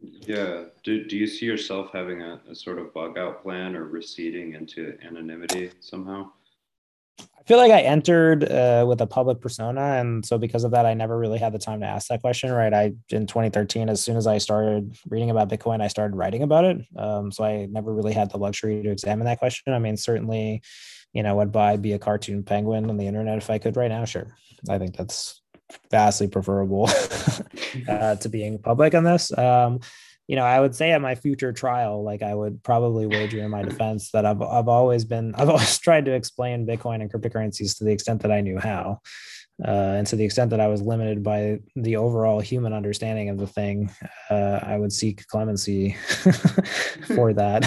Yeah. 0.00 0.64
Do, 0.82 1.04
do 1.06 1.16
you 1.16 1.26
see 1.26 1.46
yourself 1.46 1.90
having 1.92 2.20
a, 2.22 2.40
a 2.50 2.54
sort 2.54 2.78
of 2.78 2.92
bug 2.92 3.16
out 3.16 3.42
plan 3.42 3.74
or 3.74 3.84
receding 3.84 4.54
into 4.54 4.98
anonymity 5.02 5.70
somehow 5.80 6.30
I 7.20 7.46
feel 7.46 7.58
like 7.58 7.72
I 7.72 7.82
entered 7.82 8.50
uh, 8.50 8.86
with 8.88 9.02
a 9.02 9.06
public 9.06 9.40
persona, 9.40 9.80
and 9.80 10.24
so 10.24 10.38
because 10.38 10.64
of 10.64 10.70
that, 10.70 10.86
I 10.86 10.94
never 10.94 11.18
really 11.18 11.38
had 11.38 11.52
the 11.52 11.58
time 11.58 11.80
to 11.80 11.86
ask 11.86 12.08
that 12.08 12.22
question. 12.22 12.50
Right? 12.50 12.72
I 12.72 12.94
in 13.10 13.26
2013, 13.26 13.90
as 13.90 14.02
soon 14.02 14.16
as 14.16 14.26
I 14.26 14.38
started 14.38 14.96
reading 15.10 15.28
about 15.28 15.50
Bitcoin, 15.50 15.82
I 15.82 15.88
started 15.88 16.16
writing 16.16 16.42
about 16.42 16.64
it. 16.64 16.78
Um, 16.96 17.30
so 17.30 17.44
I 17.44 17.66
never 17.66 17.92
really 17.92 18.14
had 18.14 18.30
the 18.30 18.38
luxury 18.38 18.82
to 18.82 18.90
examine 18.90 19.26
that 19.26 19.38
question. 19.38 19.74
I 19.74 19.78
mean, 19.78 19.98
certainly, 19.98 20.62
you 21.12 21.22
know, 21.22 21.36
would 21.36 21.52
buy 21.52 21.76
be 21.76 21.92
a 21.92 21.98
cartoon 21.98 22.44
penguin 22.44 22.88
on 22.88 22.96
the 22.96 23.06
internet 23.06 23.36
if 23.36 23.50
I 23.50 23.58
could 23.58 23.76
right 23.76 23.90
now. 23.90 24.06
Sure, 24.06 24.34
I 24.70 24.78
think 24.78 24.96
that's 24.96 25.42
vastly 25.90 26.28
preferable 26.28 26.88
uh, 27.88 28.16
to 28.16 28.28
being 28.30 28.58
public 28.58 28.94
on 28.94 29.04
this. 29.04 29.36
Um, 29.36 29.80
you 30.26 30.36
know, 30.36 30.44
I 30.44 30.58
would 30.60 30.74
say 30.74 30.92
at 30.92 31.02
my 31.02 31.14
future 31.14 31.52
trial, 31.52 32.02
like 32.02 32.22
I 32.22 32.34
would 32.34 32.62
probably 32.62 33.06
wager 33.06 33.38
in 33.40 33.50
my 33.50 33.62
defense 33.70 34.10
that 34.12 34.24
I've 34.24 34.40
I've 34.40 34.68
always 34.68 35.04
been 35.04 35.34
I've 35.34 35.50
always 35.50 35.78
tried 35.86 36.06
to 36.06 36.12
explain 36.12 36.66
Bitcoin 36.66 37.00
and 37.00 37.12
cryptocurrencies 37.12 37.78
to 37.78 37.84
the 37.84 37.92
extent 37.92 38.22
that 38.22 38.32
I 38.32 38.40
knew 38.40 38.58
how. 38.58 39.00
Uh, 39.64 39.94
and 39.98 40.06
to 40.08 40.16
the 40.16 40.24
extent 40.24 40.50
that 40.50 40.58
I 40.58 40.66
was 40.66 40.82
limited 40.82 41.22
by 41.22 41.60
the 41.76 41.94
overall 41.94 42.40
human 42.40 42.72
understanding 42.72 43.28
of 43.28 43.38
the 43.38 43.46
thing, 43.46 43.88
uh, 44.28 44.58
I 44.60 44.76
would 44.76 44.92
seek 44.92 45.24
clemency 45.28 45.92
for 47.14 47.32
that, 47.34 47.64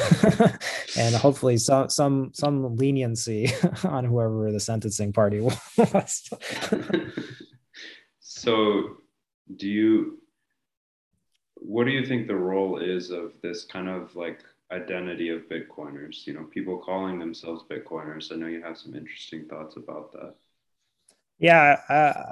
and 0.97 1.16
hopefully 1.16 1.55
some 1.55 1.89
some 1.89 2.32
some 2.34 2.76
leniency 2.76 3.53
on 3.86 4.03
whoever 4.03 4.51
the 4.51 4.60
sentencing 4.60 5.14
party 5.14 5.39
was. 5.39 6.30
so, 8.20 8.97
do 9.55 9.70
you 9.70 10.20
what 11.62 11.86
do 11.86 11.91
you 11.91 12.05
think 12.05 12.28
the 12.28 12.36
role 12.36 12.80
is 12.80 13.12
of 13.12 13.34
this 13.41 13.66
kind 13.66 13.89
of 13.89 14.16
like 14.16 14.43
identity 14.72 15.30
of 15.30 15.49
Bitcoiners? 15.49 16.26
You 16.26 16.34
know, 16.34 16.43
people 16.43 16.78
calling 16.78 17.20
themselves 17.20 17.64
Bitcoiners. 17.70 18.32
I 18.32 18.36
know 18.36 18.47
you 18.47 18.62
have 18.62 18.78
some 18.78 18.95
interesting 18.95 19.45
thoughts 19.45 19.78
about 19.78 20.12
that. 20.14 20.36
Yeah, 21.39 21.80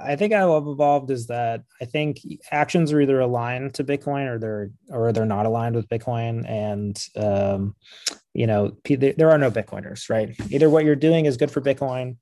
I 0.04 0.16
think 0.16 0.32
how 0.32 0.56
I've 0.56 0.66
evolved 0.66 1.12
is 1.12 1.28
that 1.28 1.62
I 1.80 1.84
think 1.84 2.18
actions 2.50 2.92
are 2.92 3.00
either 3.00 3.20
aligned 3.20 3.74
to 3.74 3.84
Bitcoin 3.84 4.26
or 4.28 4.38
they're 4.38 4.70
or 4.90 5.12
they're 5.12 5.24
not 5.24 5.46
aligned 5.46 5.76
with 5.76 5.88
Bitcoin, 5.88 6.48
and 6.48 7.00
um, 7.14 7.76
you 8.34 8.48
know 8.48 8.76
there 8.84 9.30
are 9.30 9.38
no 9.38 9.50
Bitcoiners, 9.52 10.10
right? 10.10 10.34
Either 10.50 10.68
what 10.68 10.84
you're 10.84 10.96
doing 10.96 11.26
is 11.26 11.36
good 11.36 11.52
for 11.52 11.60
Bitcoin, 11.60 12.16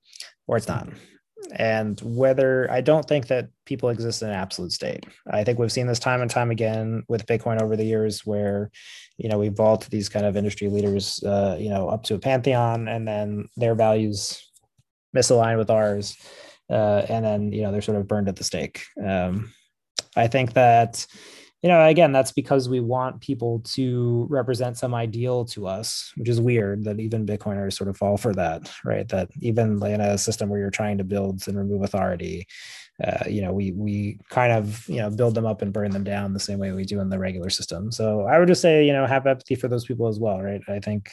or 0.47 0.59
it's 0.59 0.69
not 0.69 0.89
and 1.53 2.01
whether 2.01 2.71
I 2.71 2.81
don't 2.81 3.07
think 3.07 3.29
that 3.29 3.49
people 3.65 3.89
exist 3.89 4.23
in 4.23 4.29
an 4.29 4.35
absolute 4.35 4.73
state. 4.73 5.05
I 5.31 5.45
think 5.45 5.59
we've 5.59 5.73
seen 5.73 5.87
this 5.87 5.99
time 5.99 6.21
and 6.21 6.31
time 6.31 6.51
again 6.51 7.05
with 7.09 7.27
Bitcoin 7.27 7.61
over 7.61 7.77
the 7.77 7.85
years, 7.85 8.25
where 8.27 8.71
you 9.17 9.29
know 9.29 9.39
we 9.39 9.49
vault 9.49 9.89
these 9.91 10.09
kind 10.09 10.27
of 10.27 10.37
industry 10.37 10.69
leaders, 10.69 11.23
uh, 11.25 11.57
you 11.59 11.69
know, 11.69 11.89
up 11.89 12.05
to 12.05 12.15
a 12.15 12.19
pantheon, 12.19 12.89
and 12.89 13.07
then 13.07 13.49
their 13.57 13.75
values 13.75 14.51
misalign 15.15 15.59
with 15.59 15.71
ours, 15.71 16.17
uh, 16.71 17.03
and 17.09 17.25
then 17.25 17.53
you 17.53 17.63
know 17.63 17.73
they're 17.73 17.83
sort 17.83 17.99
of 17.99 18.09
burned 18.09 18.29
at 18.29 18.37
the 18.37 18.45
stake. 18.45 18.85
Um, 19.03 19.53
I 20.17 20.27
think 20.29 20.55
that 20.55 21.07
you 21.65 21.69
know, 21.69 21.87
again, 21.87 22.13
that's 22.13 22.31
because 22.31 22.69
we 22.69 22.81
want 22.81 23.23
people 23.23 23.61
to 23.61 24.27
represent 24.29 24.77
some 24.77 24.95
ideal 24.95 25.47
to 25.47 25.67
us, 25.67 26.13
which 26.15 26.29
is 26.29 26.39
weird 26.39 26.85
that 26.85 27.01
even 27.01 27.25
Bitcoiners 27.25 27.73
sort 27.73 27.89
of 27.89 27.97
fall 27.97 28.19
for 28.19 28.35
that, 28.35 28.71
right? 28.85 29.09
That 29.09 29.31
even 29.41 29.83
in 29.83 30.03
a 30.03 30.19
system 30.19 30.51
where 30.51 30.61
you're 30.61 30.69
trying 30.69 30.99
to 30.99 31.05
build 31.05 31.49
and 31.49 31.57
remove 31.57 31.83
authority, 31.83 32.47
uh, 33.03 33.25
you 33.29 33.43
know, 33.43 33.53
we 33.53 33.73
we 33.73 34.21
kind 34.31 34.53
of 34.53 34.89
you 34.89 34.99
know 34.99 35.11
build 35.11 35.35
them 35.35 35.47
up 35.47 35.63
and 35.63 35.73
burn 35.73 35.91
them 35.91 36.05
down 36.05 36.33
the 36.33 36.39
same 36.39 36.61
way 36.61 36.71
we 36.71 36.85
do 36.85 37.01
in 37.01 37.09
the 37.09 37.19
regular 37.19 37.51
system. 37.51 37.91
So 37.91 38.23
I 38.23 38.39
would 38.39 38.47
just 38.47 38.63
say 38.63 38.87
you 38.87 38.93
know 38.93 39.05
have 39.05 39.27
empathy 39.27 39.57
for 39.57 39.67
those 39.67 39.85
people 39.85 40.07
as 40.07 40.21
well, 40.21 40.41
right? 40.41 40.61
I 40.69 40.79
think 40.79 41.11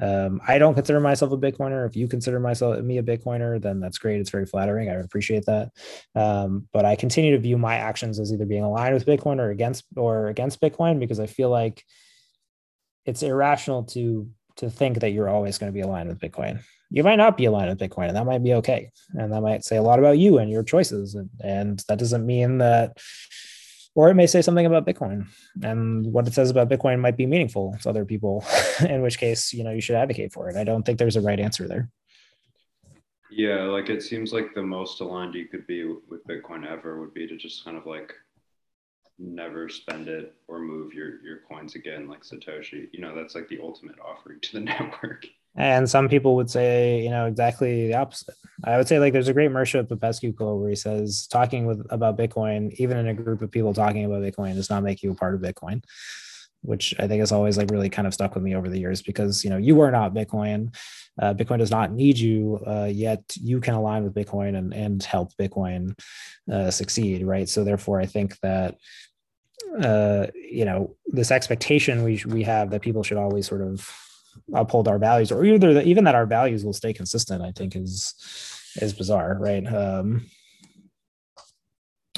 um, 0.00 0.40
I 0.46 0.58
don't 0.58 0.74
consider 0.74 1.00
myself 1.00 1.32
a 1.32 1.36
Bitcoiner. 1.36 1.84
If 1.86 1.96
you 1.96 2.06
consider 2.06 2.38
myself 2.38 2.80
me 2.80 2.98
a 2.98 3.02
Bitcoiner, 3.02 3.60
then 3.60 3.80
that's 3.80 3.98
great. 3.98 4.20
It's 4.20 4.30
very 4.30 4.46
flattering. 4.46 4.88
I 4.88 4.94
appreciate 4.94 5.46
that. 5.46 5.70
Um, 6.14 6.68
but 6.72 6.84
I 6.84 6.94
continue 6.94 7.32
to 7.32 7.40
view 7.40 7.58
my 7.58 7.76
actions 7.76 8.20
as 8.20 8.32
either 8.32 8.46
being 8.46 8.62
aligned 8.62 8.94
with 8.94 9.06
Bitcoin 9.06 9.40
or 9.40 9.50
against 9.50 9.84
or 9.96 10.28
against 10.28 10.60
Bitcoin 10.60 11.00
because 11.00 11.18
I 11.18 11.26
feel 11.26 11.50
like 11.50 11.82
it's 13.04 13.24
irrational 13.24 13.84
to 13.84 14.28
to 14.56 14.70
think 14.70 15.00
that 15.00 15.10
you're 15.10 15.28
always 15.28 15.58
going 15.58 15.72
to 15.72 15.74
be 15.74 15.82
aligned 15.82 16.08
with 16.08 16.18
Bitcoin. 16.18 16.60
You 16.90 17.02
might 17.02 17.16
not 17.16 17.36
be 17.36 17.46
aligned 17.46 17.68
with 17.68 17.78
Bitcoin, 17.78 18.08
and 18.08 18.16
that 18.16 18.26
might 18.26 18.42
be 18.42 18.54
okay. 18.54 18.90
And 19.14 19.32
that 19.32 19.40
might 19.40 19.64
say 19.64 19.76
a 19.76 19.82
lot 19.82 19.98
about 19.98 20.18
you 20.18 20.38
and 20.38 20.50
your 20.50 20.62
choices. 20.62 21.14
And, 21.14 21.30
and 21.40 21.84
that 21.88 21.98
doesn't 21.98 22.24
mean 22.24 22.58
that, 22.58 22.98
or 23.94 24.08
it 24.08 24.14
may 24.14 24.26
say 24.26 24.40
something 24.40 24.66
about 24.66 24.86
Bitcoin. 24.86 25.26
And 25.62 26.06
what 26.12 26.26
it 26.26 26.34
says 26.34 26.50
about 26.50 26.68
Bitcoin 26.68 27.00
might 27.00 27.16
be 27.16 27.26
meaningful 27.26 27.76
to 27.82 27.88
other 27.88 28.04
people, 28.04 28.44
in 28.88 29.02
which 29.02 29.18
case, 29.18 29.52
you 29.52 29.64
know, 29.64 29.72
you 29.72 29.80
should 29.80 29.96
advocate 29.96 30.32
for 30.32 30.48
it. 30.48 30.56
I 30.56 30.64
don't 30.64 30.84
think 30.84 30.98
there's 30.98 31.16
a 31.16 31.20
right 31.20 31.40
answer 31.40 31.66
there. 31.66 31.90
Yeah, 33.30 33.64
like 33.64 33.90
it 33.90 34.02
seems 34.02 34.32
like 34.32 34.54
the 34.54 34.62
most 34.62 35.00
aligned 35.00 35.34
you 35.34 35.46
could 35.46 35.66
be 35.66 35.84
with 35.84 36.26
Bitcoin 36.26 36.66
ever 36.66 37.00
would 37.00 37.12
be 37.12 37.26
to 37.26 37.36
just 37.36 37.64
kind 37.64 37.76
of 37.76 37.84
like 37.84 38.14
never 39.18 39.68
spend 39.68 40.08
it 40.08 40.34
or 40.48 40.58
move 40.58 40.92
your 40.92 41.22
your 41.22 41.38
coins 41.48 41.74
again 41.74 42.08
like 42.08 42.22
satoshi 42.22 42.88
you 42.92 43.00
know 43.00 43.14
that's 43.14 43.34
like 43.34 43.48
the 43.48 43.58
ultimate 43.62 43.96
offering 44.04 44.38
to 44.40 44.52
the 44.52 44.60
network 44.64 45.26
and 45.56 45.88
some 45.88 46.06
people 46.08 46.36
would 46.36 46.50
say 46.50 47.00
you 47.02 47.08
know 47.08 47.26
exactly 47.26 47.86
the 47.86 47.94
opposite 47.94 48.34
i 48.64 48.76
would 48.76 48.86
say 48.86 48.98
like 48.98 49.12
there's 49.12 49.28
a 49.28 49.32
great 49.32 49.50
Mircea 49.50 49.88
Popescu 49.88 50.32
quote 50.32 50.60
where 50.60 50.70
he 50.70 50.76
says 50.76 51.26
talking 51.28 51.64
with 51.66 51.86
about 51.90 52.18
bitcoin 52.18 52.72
even 52.74 52.98
in 52.98 53.08
a 53.08 53.14
group 53.14 53.40
of 53.40 53.50
people 53.50 53.72
talking 53.72 54.04
about 54.04 54.22
bitcoin 54.22 54.54
does 54.54 54.68
not 54.70 54.82
make 54.82 55.02
you 55.02 55.12
a 55.12 55.14
part 55.14 55.34
of 55.34 55.40
bitcoin 55.40 55.82
which 56.66 56.94
I 56.98 57.06
think 57.06 57.20
has 57.20 57.32
always 57.32 57.56
like 57.56 57.70
really 57.70 57.88
kind 57.88 58.06
of 58.06 58.14
stuck 58.14 58.34
with 58.34 58.42
me 58.42 58.54
over 58.54 58.68
the 58.68 58.78
years 58.78 59.00
because 59.00 59.44
you 59.44 59.50
know 59.50 59.56
you 59.56 59.80
are 59.80 59.90
not 59.90 60.14
Bitcoin. 60.14 60.74
Uh, 61.20 61.32
Bitcoin 61.32 61.58
does 61.58 61.70
not 61.70 61.92
need 61.92 62.18
you, 62.18 62.60
uh, 62.66 62.90
yet 62.92 63.22
you 63.40 63.60
can 63.60 63.74
align 63.74 64.04
with 64.04 64.14
Bitcoin 64.14 64.56
and 64.56 64.74
and 64.74 65.02
help 65.02 65.32
Bitcoin 65.40 65.98
uh, 66.52 66.70
succeed, 66.70 67.24
right? 67.24 67.48
So 67.48 67.64
therefore, 67.64 68.00
I 68.00 68.06
think 68.06 68.38
that 68.40 68.76
uh, 69.80 70.26
you 70.34 70.64
know 70.64 70.94
this 71.06 71.30
expectation 71.30 72.02
we 72.02 72.22
we 72.26 72.42
have 72.42 72.70
that 72.70 72.82
people 72.82 73.02
should 73.02 73.18
always 73.18 73.46
sort 73.46 73.62
of 73.62 73.90
uphold 74.54 74.88
our 74.88 74.98
values, 74.98 75.32
or 75.32 75.44
either 75.44 75.74
that 75.74 75.86
even 75.86 76.04
that 76.04 76.14
our 76.14 76.26
values 76.26 76.64
will 76.64 76.72
stay 76.72 76.92
consistent. 76.92 77.42
I 77.42 77.52
think 77.52 77.76
is 77.76 78.14
is 78.76 78.92
bizarre, 78.92 79.36
right? 79.38 79.66
Um, 79.66 80.26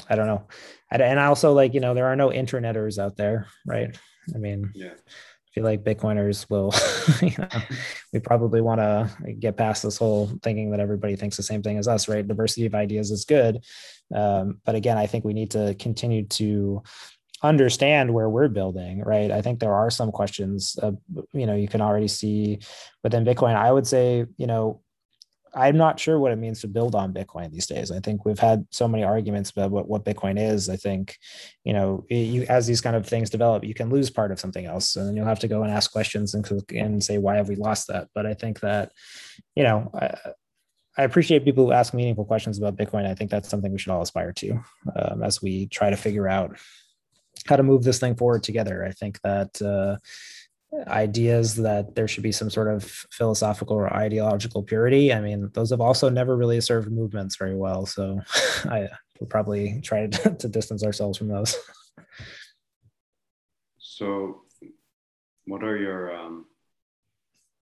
I 0.09 0.15
don't 0.15 0.27
know, 0.27 0.47
and 0.91 1.19
i 1.19 1.25
also 1.25 1.53
like 1.53 1.73
you 1.73 1.79
know 1.79 1.93
there 1.93 2.07
are 2.07 2.15
no 2.15 2.29
interneters 2.29 2.97
out 2.97 3.17
there, 3.17 3.47
right? 3.65 3.97
I 4.33 4.37
mean, 4.37 4.71
yeah. 4.73 4.93
I 4.93 5.51
feel 5.53 5.63
like 5.63 5.83
Bitcoiners 5.83 6.47
will, 6.49 6.73
you 7.27 7.35
know, 7.37 7.61
we 8.13 8.19
probably 8.19 8.61
want 8.61 8.79
to 8.79 9.33
get 9.33 9.57
past 9.57 9.81
this 9.81 9.97
whole 9.97 10.27
thinking 10.43 10.71
that 10.71 10.79
everybody 10.79 11.15
thinks 11.15 11.37
the 11.37 11.43
same 11.43 11.63
thing 11.63 11.77
as 11.77 11.87
us, 11.87 12.07
right? 12.07 12.27
Diversity 12.27 12.67
of 12.67 12.75
ideas 12.75 13.09
is 13.09 13.25
good. 13.25 13.63
Um, 14.13 14.59
but 14.63 14.75
again, 14.75 14.97
I 14.97 15.07
think 15.07 15.25
we 15.25 15.33
need 15.33 15.51
to 15.51 15.75
continue 15.79 16.25
to 16.25 16.83
understand 17.43 18.13
where 18.13 18.29
we're 18.29 18.47
building 18.47 19.01
right 19.03 19.31
i 19.31 19.41
think 19.41 19.59
there 19.59 19.73
are 19.73 19.89
some 19.89 20.11
questions 20.11 20.77
uh, 20.81 20.91
you 21.33 21.45
know 21.45 21.55
you 21.55 21.67
can 21.67 21.81
already 21.81 22.07
see 22.07 22.59
within 23.03 23.25
bitcoin 23.25 23.55
i 23.55 23.71
would 23.71 23.87
say 23.87 24.25
you 24.37 24.47
know 24.47 24.81
I'm 25.53 25.77
not 25.77 25.99
sure 25.99 26.19
what 26.19 26.31
it 26.31 26.37
means 26.37 26.61
to 26.61 26.67
build 26.67 26.95
on 26.95 27.13
Bitcoin 27.13 27.51
these 27.51 27.67
days. 27.67 27.91
I 27.91 27.99
think 27.99 28.25
we've 28.25 28.39
had 28.39 28.65
so 28.71 28.87
many 28.87 29.03
arguments 29.03 29.49
about 29.49 29.71
what, 29.71 29.87
what 29.87 30.05
Bitcoin 30.05 30.39
is. 30.39 30.69
I 30.69 30.75
think, 30.75 31.17
you 31.63 31.73
know, 31.73 32.05
you, 32.09 32.43
as 32.43 32.67
these 32.67 32.81
kind 32.81 32.95
of 32.95 33.05
things 33.05 33.29
develop, 33.29 33.63
you 33.63 33.73
can 33.73 33.89
lose 33.89 34.09
part 34.09 34.31
of 34.31 34.39
something 34.39 34.65
else, 34.65 34.95
and 34.95 35.07
then 35.07 35.15
you'll 35.15 35.25
have 35.25 35.39
to 35.39 35.47
go 35.47 35.63
and 35.63 35.71
ask 35.71 35.91
questions 35.91 36.33
and 36.33 36.49
and 36.71 37.03
say 37.03 37.17
why 37.17 37.35
have 37.35 37.49
we 37.49 37.55
lost 37.55 37.87
that. 37.87 38.09
But 38.13 38.25
I 38.25 38.33
think 38.33 38.59
that, 38.59 38.91
you 39.55 39.63
know, 39.63 39.89
I, 39.93 40.15
I 40.97 41.03
appreciate 41.03 41.45
people 41.45 41.65
who 41.65 41.71
ask 41.71 41.93
meaningful 41.93 42.25
questions 42.25 42.57
about 42.57 42.75
Bitcoin. 42.75 43.05
I 43.05 43.15
think 43.15 43.31
that's 43.31 43.49
something 43.49 43.71
we 43.71 43.79
should 43.79 43.91
all 43.91 44.01
aspire 44.01 44.33
to 44.33 44.59
um, 44.95 45.23
as 45.23 45.41
we 45.41 45.67
try 45.67 45.89
to 45.89 45.97
figure 45.97 46.27
out 46.27 46.57
how 47.47 47.55
to 47.55 47.63
move 47.63 47.83
this 47.83 47.99
thing 47.99 48.15
forward 48.15 48.43
together. 48.43 48.85
I 48.85 48.91
think 48.91 49.19
that. 49.21 49.61
Uh, 49.61 49.97
ideas 50.87 51.55
that 51.55 51.95
there 51.95 52.07
should 52.07 52.21
be 52.21 52.31
some 52.31 52.49
sort 52.49 52.67
of 52.67 52.83
philosophical 52.83 53.75
or 53.75 53.91
ideological 53.91 54.61
purity. 54.61 55.11
I 55.11 55.19
mean, 55.19 55.49
those 55.53 55.71
have 55.71 55.81
also 55.81 56.09
never 56.09 56.37
really 56.37 56.61
served 56.61 56.91
movements 56.91 57.37
very 57.37 57.55
well. 57.55 57.85
So 57.85 58.21
I 58.65 58.87
will 59.19 59.27
probably 59.27 59.81
try 59.81 60.07
to, 60.07 60.35
to 60.39 60.47
distance 60.47 60.83
ourselves 60.83 61.17
from 61.17 61.27
those. 61.27 61.55
So, 63.77 64.43
what 65.45 65.63
are 65.63 65.77
your 65.77 66.15
um, 66.15 66.45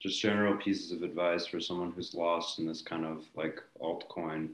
just 0.01 0.21
general 0.21 0.57
pieces 0.57 0.91
of 0.91 1.03
advice 1.03 1.45
for 1.45 1.59
someone 1.59 1.93
who's 1.95 2.13
lost 2.13 2.59
in 2.59 2.67
this 2.67 2.81
kind 2.81 3.05
of 3.05 3.23
like 3.35 3.59
altcoin 3.81 4.49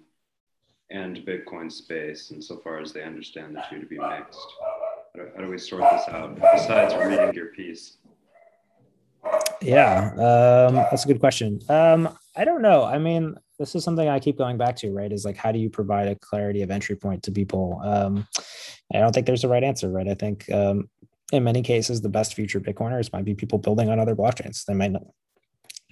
and 0.89 1.18
Bitcoin 1.18 1.72
space, 1.72 2.32
insofar 2.32 2.80
as 2.80 2.93
they 2.93 3.03
understand 3.03 3.55
the 3.55 3.64
two 3.70 3.80
to 3.80 3.86
be 3.86 3.97
mixed? 3.97 4.47
How 5.36 5.41
do, 5.41 5.49
we 5.49 5.57
sort 5.57 5.82
this 5.82 6.07
out 6.09 6.36
besides 6.36 6.93
reading 6.93 7.34
your 7.34 7.47
piece? 7.47 7.97
Yeah, 9.61 10.11
um, 10.11 10.76
that's 10.76 11.05
a 11.05 11.07
good 11.07 11.20
question. 11.20 11.59
Um, 11.70 12.15
I 12.36 12.45
don't 12.45 12.61
know. 12.61 12.84
I 12.84 12.99
mean, 12.99 13.36
this 13.57 13.74
is 13.74 13.84
something 13.84 14.07
I 14.07 14.20
keep 14.20 14.38
going 14.38 14.57
back 14.57 14.76
to, 14.78 14.91
right? 14.91 15.11
Is 15.11 15.26
like, 15.26 15.36
how 15.36 15.51
do 15.51 15.59
you 15.59 15.70
provide 15.70 16.07
a 16.07 16.15
clarity 16.15 16.61
of 16.61 16.70
entry 16.70 16.95
point 16.95 17.24
to 17.24 17.32
people? 17.32 17.82
Um, 17.84 18.28
I 18.93 18.99
don't 18.99 19.11
think 19.11 19.26
there's 19.26 19.43
a 19.43 19.47
right 19.47 19.63
answer, 19.63 19.89
right? 19.89 20.07
I 20.07 20.13
think 20.13 20.51
um, 20.51 20.89
in 21.32 21.43
many 21.43 21.63
cases, 21.63 22.01
the 22.01 22.09
best 22.09 22.36
future 22.36 22.59
Bitcoiners 22.59 23.11
might 23.11 23.26
be 23.26 23.34
people 23.34 23.57
building 23.57 23.89
on 23.89 23.99
other 23.99 24.15
blockchains. 24.15 24.65
They 24.65 24.76
might 24.76 24.91
not 24.91 25.03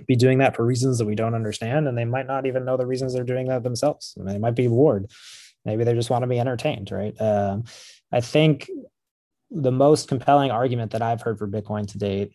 be 0.07 0.15
doing 0.15 0.37
that 0.37 0.55
for 0.55 0.65
reasons 0.65 0.99
that 0.99 1.05
we 1.05 1.15
don't 1.15 1.35
understand, 1.35 1.87
and 1.87 1.97
they 1.97 2.05
might 2.05 2.27
not 2.27 2.45
even 2.45 2.63
know 2.63 2.77
the 2.77 2.85
reasons 2.85 3.13
they're 3.13 3.23
doing 3.23 3.47
that 3.47 3.63
themselves. 3.63 4.15
I 4.17 4.23
mean, 4.23 4.33
they 4.33 4.39
might 4.39 4.55
be 4.55 4.67
bored. 4.67 5.09
Maybe 5.65 5.83
they 5.83 5.93
just 5.93 6.11
want 6.11 6.21
to 6.21 6.27
be 6.27 6.39
entertained, 6.39 6.91
right? 6.91 7.19
Um, 7.19 7.63
I 8.11 8.21
think 8.21 8.69
the 9.51 9.71
most 9.71 10.07
compelling 10.07 10.51
argument 10.51 10.91
that 10.91 11.01
I've 11.01 11.21
heard 11.21 11.37
for 11.37 11.47
Bitcoin 11.47 11.87
to 11.91 11.97
date 11.97 12.31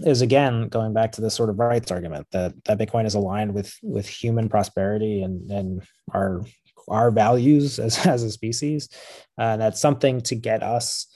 is 0.00 0.22
again 0.22 0.68
going 0.68 0.94
back 0.94 1.12
to 1.12 1.20
this 1.20 1.34
sort 1.34 1.50
of 1.50 1.58
rights 1.58 1.90
argument 1.90 2.26
that 2.32 2.54
that 2.64 2.78
Bitcoin 2.78 3.06
is 3.06 3.14
aligned 3.14 3.54
with 3.54 3.76
with 3.82 4.08
human 4.08 4.48
prosperity 4.48 5.22
and 5.22 5.50
and 5.50 5.82
our 6.12 6.42
our 6.88 7.10
values 7.10 7.78
as 7.78 8.06
as 8.06 8.22
a 8.22 8.30
species. 8.30 8.88
Uh, 9.38 9.56
that's 9.56 9.80
something 9.80 10.20
to 10.22 10.34
get 10.34 10.62
us, 10.62 11.06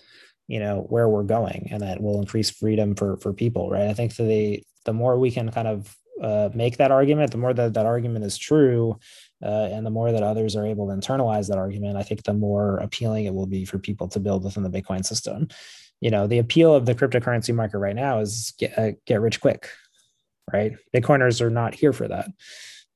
you 0.48 0.60
know, 0.60 0.86
where 0.88 1.08
we're 1.08 1.22
going, 1.22 1.68
and 1.70 1.82
that 1.82 2.00
will 2.00 2.20
increase 2.20 2.50
freedom 2.50 2.94
for 2.94 3.16
for 3.18 3.32
people, 3.32 3.70
right? 3.70 3.88
I 3.88 3.94
think 3.94 4.14
the 4.16 4.62
the 4.84 4.92
more 4.92 5.18
we 5.18 5.30
can 5.30 5.50
kind 5.50 5.68
of 5.68 5.96
uh, 6.22 6.50
make 6.54 6.78
that 6.78 6.90
argument, 6.90 7.30
the 7.30 7.38
more 7.38 7.52
that 7.52 7.74
that 7.74 7.86
argument 7.86 8.24
is 8.24 8.38
true, 8.38 8.98
uh, 9.42 9.68
and 9.70 9.84
the 9.84 9.90
more 9.90 10.12
that 10.12 10.22
others 10.22 10.56
are 10.56 10.66
able 10.66 10.88
to 10.88 10.94
internalize 10.94 11.48
that 11.48 11.58
argument, 11.58 11.96
I 11.96 12.02
think 12.02 12.24
the 12.24 12.32
more 12.32 12.78
appealing 12.78 13.26
it 13.26 13.34
will 13.34 13.46
be 13.46 13.64
for 13.64 13.78
people 13.78 14.08
to 14.08 14.20
build 14.20 14.44
within 14.44 14.62
the 14.62 14.70
Bitcoin 14.70 15.04
system. 15.04 15.48
You 16.00 16.10
know 16.10 16.26
the 16.26 16.38
appeal 16.38 16.74
of 16.74 16.84
the 16.84 16.94
cryptocurrency 16.94 17.54
market 17.54 17.78
right 17.78 17.96
now 17.96 18.20
is 18.20 18.52
get, 18.58 18.78
uh, 18.78 18.92
get 19.06 19.20
rich 19.20 19.40
quick 19.40 19.68
right? 20.52 20.76
Bitcoiners 20.94 21.40
are 21.40 21.50
not 21.50 21.74
here 21.74 21.92
for 21.92 22.08
that. 22.08 22.28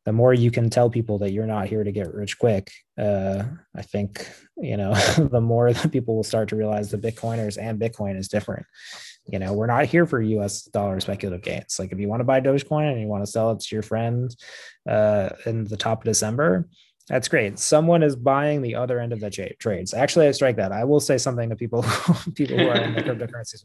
The 0.04 0.12
more 0.12 0.32
you 0.32 0.50
can 0.50 0.70
tell 0.70 0.90
people 0.90 1.18
that 1.18 1.32
you're 1.32 1.46
not 1.46 1.66
here 1.66 1.84
to 1.84 1.92
get 1.92 2.12
rich 2.14 2.38
quick 2.38 2.72
uh, 3.00 3.44
i 3.76 3.82
think 3.82 4.28
you 4.56 4.76
know 4.76 4.94
the 5.18 5.40
more 5.40 5.72
that 5.72 5.92
people 5.92 6.16
will 6.16 6.24
start 6.24 6.48
to 6.48 6.56
realize 6.56 6.90
that 6.90 7.00
bitcoiners 7.00 7.58
and 7.60 7.80
bitcoin 7.80 8.18
is 8.18 8.28
different 8.28 8.66
you 9.32 9.38
know 9.38 9.52
we're 9.52 9.66
not 9.66 9.86
here 9.86 10.06
for 10.06 10.22
us 10.22 10.62
dollar 10.64 10.98
speculative 11.00 11.42
gains 11.42 11.78
like 11.78 11.92
if 11.92 11.98
you 11.98 12.08
want 12.08 12.20
to 12.20 12.24
buy 12.24 12.40
dogecoin 12.40 12.90
and 12.90 13.00
you 13.00 13.06
want 13.06 13.24
to 13.24 13.30
sell 13.30 13.50
it 13.52 13.60
to 13.60 13.74
your 13.74 13.82
friend 13.82 14.34
uh, 14.88 15.30
in 15.46 15.64
the 15.64 15.76
top 15.76 16.00
of 16.00 16.04
december 16.04 16.68
that's 17.10 17.26
great. 17.26 17.58
Someone 17.58 18.04
is 18.04 18.14
buying 18.14 18.62
the 18.62 18.76
other 18.76 19.00
end 19.00 19.12
of 19.12 19.18
the 19.18 19.30
ch- 19.30 19.58
trades. 19.58 19.92
Actually, 19.92 20.28
I 20.28 20.30
strike 20.30 20.54
that. 20.56 20.70
I 20.70 20.84
will 20.84 21.00
say 21.00 21.18
something 21.18 21.50
to 21.50 21.56
people, 21.56 21.82
people 22.36 22.56
who 22.56 22.68
are 22.68 22.76
in 22.76 22.94
the 22.94 23.02
cryptocurrencies. 23.02 23.64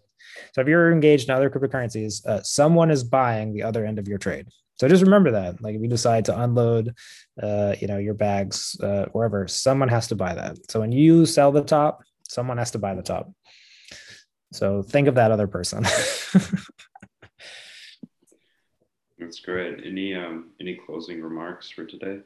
So 0.56 0.62
if 0.62 0.68
you're 0.68 0.92
engaged 0.92 1.30
in 1.30 1.36
other 1.36 1.52
cryptocurrencies, 1.52 2.26
uh, 2.26 2.42
someone 2.42 2.90
is 2.90 3.04
buying 3.04 3.54
the 3.54 3.62
other 3.62 3.86
end 3.86 4.00
of 4.00 4.08
your 4.08 4.18
trade. 4.18 4.48
So 4.80 4.88
just 4.88 5.04
remember 5.04 5.30
that. 5.32 5.62
Like 5.62 5.76
if 5.76 5.82
you 5.82 5.88
decide 5.88 6.26
to 6.26 6.42
unload, 6.42 6.96
uh, 7.42 7.76
you 7.80 7.88
know, 7.88 8.00
your 8.00 8.16
bags 8.16 8.80
uh, 8.82 9.06
wherever, 9.12 9.48
someone 9.48 9.90
has 9.90 10.08
to 10.08 10.16
buy 10.16 10.34
that. 10.34 10.58
So 10.72 10.80
when 10.80 10.92
you 10.92 11.28
sell 11.28 11.52
the 11.52 11.64
top, 11.64 12.04
someone 12.28 12.58
has 12.58 12.72
to 12.72 12.80
buy 12.80 12.96
the 12.96 13.04
top. 13.04 13.32
So 14.54 14.82
think 14.82 15.08
of 15.08 15.16
that 15.16 15.32
other 15.32 15.48
person. 15.48 15.84
That's 19.18 19.40
great. 19.40 19.86
Any 19.86 20.14
um 20.14 20.52
any 20.60 20.76
closing 20.76 21.22
remarks 21.22 21.70
for 21.70 21.86
today? 21.86 22.20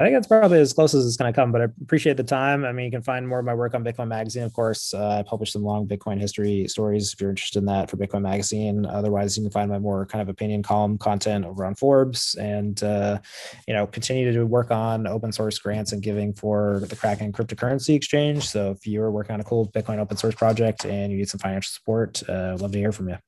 I 0.00 0.04
think 0.04 0.16
that's 0.16 0.28
probably 0.28 0.58
as 0.58 0.72
close 0.72 0.94
as 0.94 1.04
it's 1.04 1.18
going 1.18 1.30
to 1.30 1.36
come, 1.38 1.52
but 1.52 1.60
I 1.60 1.64
appreciate 1.82 2.16
the 2.16 2.24
time. 2.24 2.64
I 2.64 2.72
mean, 2.72 2.86
you 2.86 2.90
can 2.90 3.02
find 3.02 3.28
more 3.28 3.38
of 3.38 3.44
my 3.44 3.52
work 3.52 3.74
on 3.74 3.84
Bitcoin 3.84 4.08
Magazine, 4.08 4.44
of 4.44 4.54
course. 4.54 4.94
Uh, 4.94 5.18
I 5.18 5.22
publish 5.22 5.52
some 5.52 5.62
long 5.62 5.86
Bitcoin 5.86 6.18
history 6.18 6.66
stories 6.68 7.12
if 7.12 7.20
you're 7.20 7.28
interested 7.28 7.58
in 7.58 7.66
that 7.66 7.90
for 7.90 7.98
Bitcoin 7.98 8.22
Magazine. 8.22 8.86
Otherwise, 8.86 9.36
you 9.36 9.42
can 9.42 9.50
find 9.50 9.70
my 9.70 9.78
more 9.78 10.06
kind 10.06 10.22
of 10.22 10.30
opinion 10.30 10.62
column 10.62 10.96
content 10.96 11.44
over 11.44 11.66
on 11.66 11.74
Forbes 11.74 12.34
and, 12.36 12.82
uh, 12.82 13.18
you 13.68 13.74
know, 13.74 13.86
continue 13.86 14.32
to 14.32 14.46
work 14.46 14.70
on 14.70 15.06
open 15.06 15.32
source 15.32 15.58
grants 15.58 15.92
and 15.92 16.02
giving 16.02 16.32
for 16.32 16.80
the 16.88 16.96
Kraken 16.96 17.30
cryptocurrency 17.30 17.94
exchange. 17.94 18.48
So 18.48 18.70
if 18.70 18.86
you're 18.86 19.10
working 19.10 19.34
on 19.34 19.40
a 19.40 19.44
cool 19.44 19.70
Bitcoin 19.70 19.98
open 19.98 20.16
source 20.16 20.34
project 20.34 20.86
and 20.86 21.12
you 21.12 21.18
need 21.18 21.28
some 21.28 21.40
financial 21.40 21.68
support, 21.68 22.22
uh, 22.26 22.56
love 22.58 22.72
to 22.72 22.78
hear 22.78 22.92
from 22.92 23.10
you. 23.10 23.18